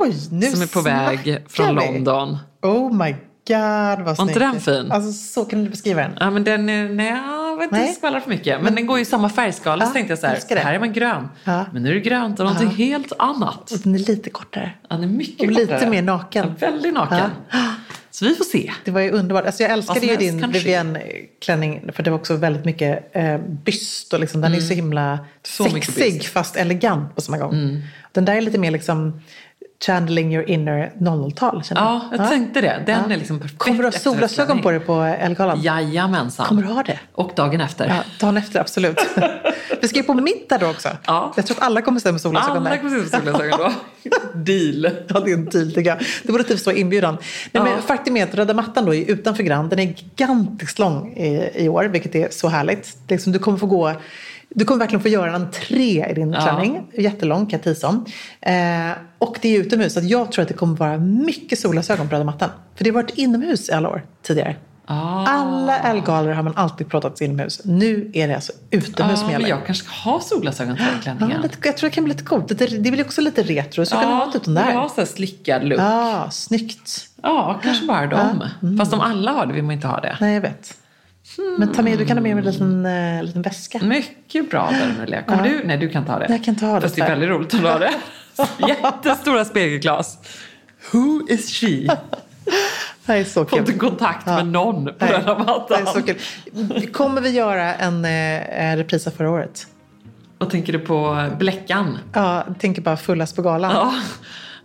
oj, 0.00 0.14
oj. 0.32 0.50
Som 0.50 0.62
är 0.62 0.72
på 0.74 0.80
väg 0.80 1.44
från 1.48 1.68
vi. 1.76 1.86
London. 1.86 2.38
Oh 2.62 2.92
my 2.96 3.10
god, 3.48 3.98
vad 3.98 4.04
Var 4.06 4.14
snyggt. 4.14 4.28
inte 4.28 4.38
den 4.40 4.60
fin? 4.60 4.92
Alltså, 4.92 5.12
så 5.12 5.44
kan 5.44 5.64
du 5.64 5.70
beskriva 5.70 6.02
den. 6.02 6.16
Ja, 6.20 6.30
men 6.30 6.44
den 6.44 6.68
är, 6.68 6.88
nej, 6.88 7.08
jag 7.08 7.56
vill 7.56 7.80
inte 7.80 7.92
skvallra 7.92 8.20
för 8.20 8.30
mycket. 8.30 8.62
Men, 8.62 8.74
den 8.74 8.86
går 8.86 8.96
ju 8.98 9.02
i 9.02 9.04
samma 9.06 9.28
färgskala. 9.28 9.82
Ja, 9.84 9.86
så 9.88 9.92
tänkte 9.92 10.12
jag 10.12 10.18
så 10.18 10.26
här, 10.26 10.38
jag 10.48 10.56
här 10.56 10.74
är 10.74 10.78
man 10.78 10.92
grön. 10.92 11.28
Ja. 11.44 11.64
Men 11.72 11.82
nu 11.82 11.90
är 11.90 11.94
det 11.94 12.00
grönt 12.00 12.40
och 12.40 12.46
någonting 12.46 12.68
helt 12.70 13.12
annat. 13.18 13.70
Och 13.70 13.78
den 13.78 13.94
är 13.94 13.98
lite 13.98 14.30
kortare. 14.30 14.70
Den 14.88 15.02
är 15.02 15.06
mycket 15.06 15.40
Och 15.48 15.52
lite 15.52 15.72
kortare. 15.72 15.90
mer 15.90 16.02
naken. 16.02 16.46
Ja, 16.60 16.66
väldigt 16.70 16.94
naken. 16.94 17.30
Så 18.14 18.24
vi 18.24 18.34
får 18.34 18.44
se. 18.44 18.72
Det 18.84 18.90
var 18.90 19.00
ju 19.00 19.10
underbart. 19.10 19.46
Alltså 19.46 19.62
jag 19.62 19.72
älskade 19.72 20.06
ju 20.06 20.16
din. 20.16 20.50
Vivienne-klänning. 20.50 21.90
För 21.92 22.02
det 22.02 22.10
var 22.10 22.18
också 22.18 22.36
väldigt 22.36 22.64
mycket 22.64 23.16
eh, 23.16 23.38
byst. 23.38 24.12
Och 24.12 24.20
liksom, 24.20 24.40
den 24.40 24.54
är 24.54 24.60
så 24.60 24.74
himla 24.74 25.02
Mm. 25.12 25.24
Så 25.46 25.64
sexig. 25.64 26.10
Mm. 26.12 26.20
fast 26.20 26.56
elegant 26.56 27.14
på 27.14 27.20
samma 27.20 27.38
gång. 27.38 27.82
Den 28.12 28.24
där 28.24 28.36
är 28.36 28.40
lite 28.40 28.58
mer 28.58 28.70
liksom 28.70 29.20
channeling 29.86 30.34
your 30.34 30.50
inner 30.50 30.92
00-tal. 30.98 31.64
känner 31.64 31.80
Ja, 31.82 32.08
jag 32.12 32.20
Ja. 32.20 32.28
tänkte 32.28 32.60
det. 32.60 32.82
Den 32.86 33.12
är 33.12 33.16
liksom 33.16 33.40
perfekt. 33.40 33.58
Kommer 33.58 33.78
du 33.78 33.84
ha 33.84 33.92
solglasögon 33.92 34.62
på 34.62 34.70
dig 34.70 34.80
på 34.80 35.00
Ellegalan? 35.02 35.62
Jajamensan. 35.62 36.46
Kommer 36.46 36.62
du 36.62 36.68
ha 36.68 36.82
det? 36.82 36.98
Och 37.16 37.32
dagen 37.36 37.60
efter. 37.60 37.88
Ja, 37.88 38.02
dagen 38.20 38.36
efter, 38.36 38.60
absolut. 38.60 38.98
Vi 39.80 39.88
ska 39.88 39.98
ju 39.98 40.02
på 40.04 40.14
middag 40.14 40.58
då 40.58 40.70
också. 40.70 40.88
Ja. 41.06 41.32
Jag 41.36 41.46
tror 41.46 41.56
att 41.56 41.62
alla 41.62 41.82
kommer 41.82 42.00
stämma 42.00 42.18
solglasögon 42.18 42.66
Alla 42.66 42.78
kommer 42.78 43.04
sitta 43.04 43.22
med 43.22 43.34
solglasögon 43.34 43.72
då. 44.04 44.10
Deal. 44.34 44.90
Ja, 45.08 45.20
det 45.20 45.30
är 45.30 45.34
en 45.34 45.44
deal 45.44 45.72
tycker 45.72 45.90
jag. 45.90 45.98
Det 46.22 46.32
borde 46.32 46.44
typ 46.44 46.58
stå 46.60 46.72
i 46.72 46.80
inbjudan. 46.80 47.16
Nej, 47.52 47.62
men 47.62 47.82
faktum 47.82 48.16
är 48.16 48.24
att 48.24 48.34
röda 48.34 48.54
mattan 48.54 48.84
då 48.84 48.94
är 48.94 49.10
utanför 49.10 49.42
Grand. 49.42 49.70
Den 49.70 49.78
är 49.78 49.82
gigantiskt 49.84 50.78
lång 50.78 51.12
i, 51.16 51.50
i 51.64 51.68
år, 51.68 51.84
vilket 51.84 52.14
är 52.14 52.28
så 52.30 52.48
härligt. 52.48 52.96
Det 53.06 53.14
liksom, 53.14 53.32
du 53.32 53.38
kommer 53.38 53.58
få 53.58 53.66
gå 53.66 53.94
du 54.48 54.64
kommer 54.64 54.78
verkligen 54.78 55.02
få 55.02 55.08
göra 55.08 55.28
en 55.28 55.34
entré 55.34 56.10
i 56.10 56.14
din 56.14 56.32
Ja. 56.32 56.40
klänning. 56.40 56.86
Jättelång 56.92 57.46
kan 57.46 57.60
jag 57.64 57.84
om. 57.84 58.04
Eh, 58.40 58.96
och 59.18 59.38
det 59.42 59.56
är 59.56 59.60
utomhus. 59.60 59.94
Så 59.94 60.00
jag 60.02 60.32
tror 60.32 60.42
att 60.42 60.48
det 60.48 60.54
kommer 60.54 60.76
vara 60.76 60.98
mycket 60.98 61.58
solglasögon 61.58 62.08
på 62.08 62.14
röda 62.14 62.24
mattan. 62.24 62.50
För 62.76 62.84
det 62.84 62.90
har 62.90 62.94
varit 62.94 63.18
inomhus 63.18 63.68
i 63.68 63.72
alla 63.72 63.88
år 63.88 64.02
tidigare. 64.22 64.56
Ah. 64.86 65.26
Alla 65.26 65.78
Elgaler 65.78 66.32
har 66.32 66.42
man 66.42 66.56
alltid 66.56 66.88
pratat 66.88 67.20
inomhus. 67.20 67.60
Nu 67.64 68.10
är 68.14 68.28
det 68.28 68.34
alltså 68.34 68.52
utomhus 68.70 69.20
Ja, 69.22 69.26
gäller. 69.30 69.40
men 69.40 69.50
jag 69.50 69.66
kanske 69.66 69.84
ska 69.84 69.94
ha 70.10 70.20
solglasögon 70.20 70.76
till 70.76 70.84
den 70.84 70.94
Ja, 70.96 71.02
klänningen. 71.02 71.42
lite, 71.42 71.58
jag 71.68 71.76
tror 71.76 71.90
det 71.90 71.94
kan 71.94 72.04
bli 72.04 72.12
lite 72.12 72.24
coolt. 72.24 72.48
Det, 72.48 72.54
det 72.54 72.88
är 72.88 72.90
väl 72.90 73.00
också 73.00 73.20
lite 73.20 73.42
retro. 73.42 73.86
Så 73.86 73.96
kan 73.96 74.08
du 74.08 74.14
ha 74.14 74.32
typ 74.32 74.44
de 74.44 74.56
jag 74.56 74.66
där. 74.66 74.72
ha 74.74 74.88
så 74.88 75.06
slickad 75.06 75.64
look. 75.64 75.80
Ja, 75.80 76.10
Ja, 76.24 76.30
snyggt. 76.30 77.08
kanske 77.62 77.86
bara 77.86 78.06
dem. 78.06 78.44
Fast 78.78 78.92
om 78.92 79.00
alla 79.00 79.30
har 79.32 79.46
det 79.46 79.52
vill 79.52 79.64
man 79.64 79.72
inte 79.74 79.86
ha 79.86 80.00
det. 80.00 80.16
Nej, 80.20 80.34
jag 80.34 80.40
vet. 80.40 80.76
Men 81.58 81.72
ta 81.72 81.82
med, 81.82 81.98
du 81.98 82.06
kan 82.06 82.16
ha 82.16 82.22
med 82.22 82.38
en 82.38 82.44
liten, 82.44 82.86
eh, 82.86 83.22
liten 83.22 83.42
väska. 83.42 83.78
Mycket 83.82 84.50
bra 84.50 84.68
där 84.70 84.94
Emilia. 84.98 85.22
Kommer 85.22 85.42
du? 85.42 85.62
Nej, 85.64 85.76
du 85.78 85.88
kan 85.88 86.04
ta 86.04 86.18
det. 86.18 86.26
Jag 86.28 86.44
kan 86.44 86.56
ta 86.56 86.74
det, 86.74 86.80
Fast 86.80 86.96
det 86.96 87.02
är 87.02 87.08
väldigt 87.08 87.28
roligt 87.28 87.54
att 87.54 87.60
du 87.60 87.66
har 87.66 87.78
det. 87.78 87.90
Jättestora 88.68 89.44
spegelglas. 89.44 90.18
Who 90.92 91.28
is 91.28 91.50
she? 91.50 91.96
Är 93.06 93.24
så 93.24 93.44
kul. 93.44 93.58
en 93.68 93.78
kontakt 93.78 94.26
med 94.26 94.46
någon 94.46 94.84
på 94.84 94.92
Nej, 94.98 95.10
den 95.12 95.22
här 95.24 95.38
mattan. 95.38 95.86
så 95.86 96.02
kul. 96.02 96.16
Kommer 96.92 97.20
vi 97.20 97.30
göra 97.30 97.74
en 97.74 98.04
eh, 98.04 98.76
repris 98.76 99.06
av 99.06 99.10
förra 99.10 99.30
året? 99.30 99.66
Vad 100.38 100.50
tänker 100.50 100.72
du 100.72 100.78
på 100.78 101.28
Bläckan? 101.38 101.98
Ja, 102.12 102.44
jag 102.46 102.58
tänker 102.58 102.82
bara 102.82 102.96
fullast 102.96 103.36
på 103.36 103.42
galan. 103.42 103.70
Ja, 103.72 103.94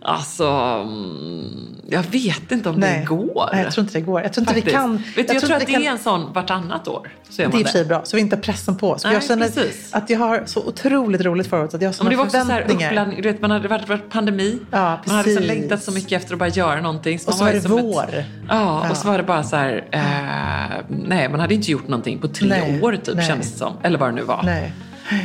alltså... 0.02 0.46
mm, 0.46 1.76
Jag 1.88 2.02
vet 2.02 2.52
inte 2.52 2.68
om 2.68 2.80
det 2.80 3.04
går. 3.08 3.48
Nej, 3.52 3.62
jag 3.64 3.72
tror 3.72 3.82
inte 3.84 3.98
det 3.98 4.02
går. 4.04 4.22
Jag 4.22 4.32
tror 4.32 4.42
inte 4.42 4.54
vi 4.54 4.60
Faktiskt. 4.60 4.76
kan. 4.76 4.96
Vet 4.96 5.28
du, 5.28 5.34
jag, 5.34 5.42
tror 5.42 5.56
att 5.56 5.62
vi 5.62 5.66
det 5.66 5.72
kan- 5.72 5.82
är 5.82 5.90
en 5.90 5.98
sån 5.98 6.32
vartannat 6.32 6.88
år. 6.88 7.08
Så 7.28 7.36
Det 7.36 7.42
är 7.42 7.46
är 7.46 7.50
man 7.52 7.60
i 7.60 7.62
och 7.62 7.66
för 7.66 7.72
sig 7.72 7.82
det. 7.82 7.88
bra, 7.88 8.00
så 8.04 8.16
vi 8.16 8.22
inte 8.22 8.36
har 8.36 8.42
pressen 8.42 8.76
på 8.76 8.90
oss. 8.90 9.04
Nej, 9.04 9.12
jag 9.14 9.24
känner 9.24 9.46
precis. 9.46 9.94
att 9.94 10.10
jag 10.10 10.18
har 10.18 10.42
så 10.46 10.60
otroligt 10.66 11.20
roligt 11.20 11.52
året. 11.52 11.74
Att 11.74 11.82
jag 11.82 11.88
har 11.88 11.94
Ja, 11.98 12.04
men 12.04 12.10
det 12.10 12.16
såna 12.16 12.16
var 12.16 12.24
också 12.24 12.46
så 12.46 12.52
här 12.52 12.62
uppladdning. 12.86 13.22
Du 13.22 13.32
vet, 13.32 13.40
man 13.40 13.50
hade 13.50 13.68
varit, 13.68 13.88
varit 13.88 14.10
pandemi. 14.10 14.58
Ja, 14.70 15.00
man 15.06 15.16
hade 15.16 15.34
så 15.34 15.40
längtat 15.40 15.82
så 15.82 15.92
mycket 15.92 16.12
efter 16.12 16.32
att 16.32 16.38
bara 16.38 16.48
göra 16.48 16.80
någonting. 16.80 17.18
Och 17.18 17.24
man 17.26 17.38
så 17.38 17.44
var 17.44 17.52
det 17.52 17.60
som 17.60 17.78
ett- 17.78 17.84
vår. 17.84 18.04
Ja, 18.48 18.84
Ja. 18.84 18.90
och 18.90 18.96
så 18.96 19.08
var 19.08 19.18
det 19.18 19.24
bara 19.24 19.42
så 19.42 19.56
här... 19.56 19.84
Eh, 19.90 20.84
nej, 20.88 21.28
man 21.28 21.40
hade 21.40 21.54
inte 21.54 21.70
gjort 21.70 21.88
någonting 21.88 22.18
på 22.18 22.28
tre 22.28 22.48
Nej, 22.48 22.80
år 22.82 22.92
typ 23.04 23.16
nej. 23.16 23.26
kändes 23.26 23.52
det 23.52 23.58
som. 23.58 23.72
Eller 23.82 23.98
vad 23.98 24.08
det 24.08 24.14
nu 24.14 24.22
var. 24.22 24.42
Nej. 24.44 24.72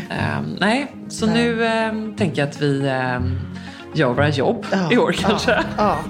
Ehm, 0.09 0.45
nej, 0.59 0.95
så 1.09 1.25
nu 1.25 1.65
ehm, 1.65 2.15
tänker 2.15 2.41
jag 2.41 2.49
att 2.49 2.61
vi 2.61 2.87
ehm, 2.87 3.39
gör 3.97 4.13
våra 4.13 4.27
er 4.27 4.31
jobb 4.31 4.65
Ja, 4.71 4.91
i 4.91 4.97
år 4.97 5.11
kanske. 5.11 5.51
Ja, 5.51 5.63
ja. 5.77 6.03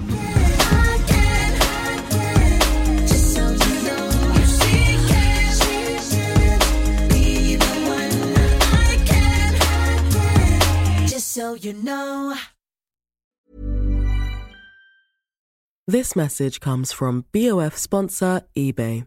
This 15.88 16.16
message 16.16 16.60
comes 16.60 16.92
from 16.92 17.24
BOF 17.32 17.76
sponsor 17.76 18.40
eBay. 18.56 19.06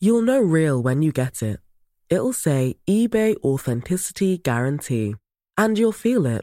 You'll 0.00 0.22
know 0.22 0.40
real 0.40 0.82
when 0.82 1.02
you 1.02 1.12
get 1.12 1.42
it. 1.42 1.60
It'll 2.10 2.32
say 2.32 2.74
eBay 2.88 3.36
Authenticity 3.44 4.38
Guarantee. 4.38 5.14
And 5.56 5.78
you'll 5.78 5.92
feel 5.92 6.26
it. 6.26 6.42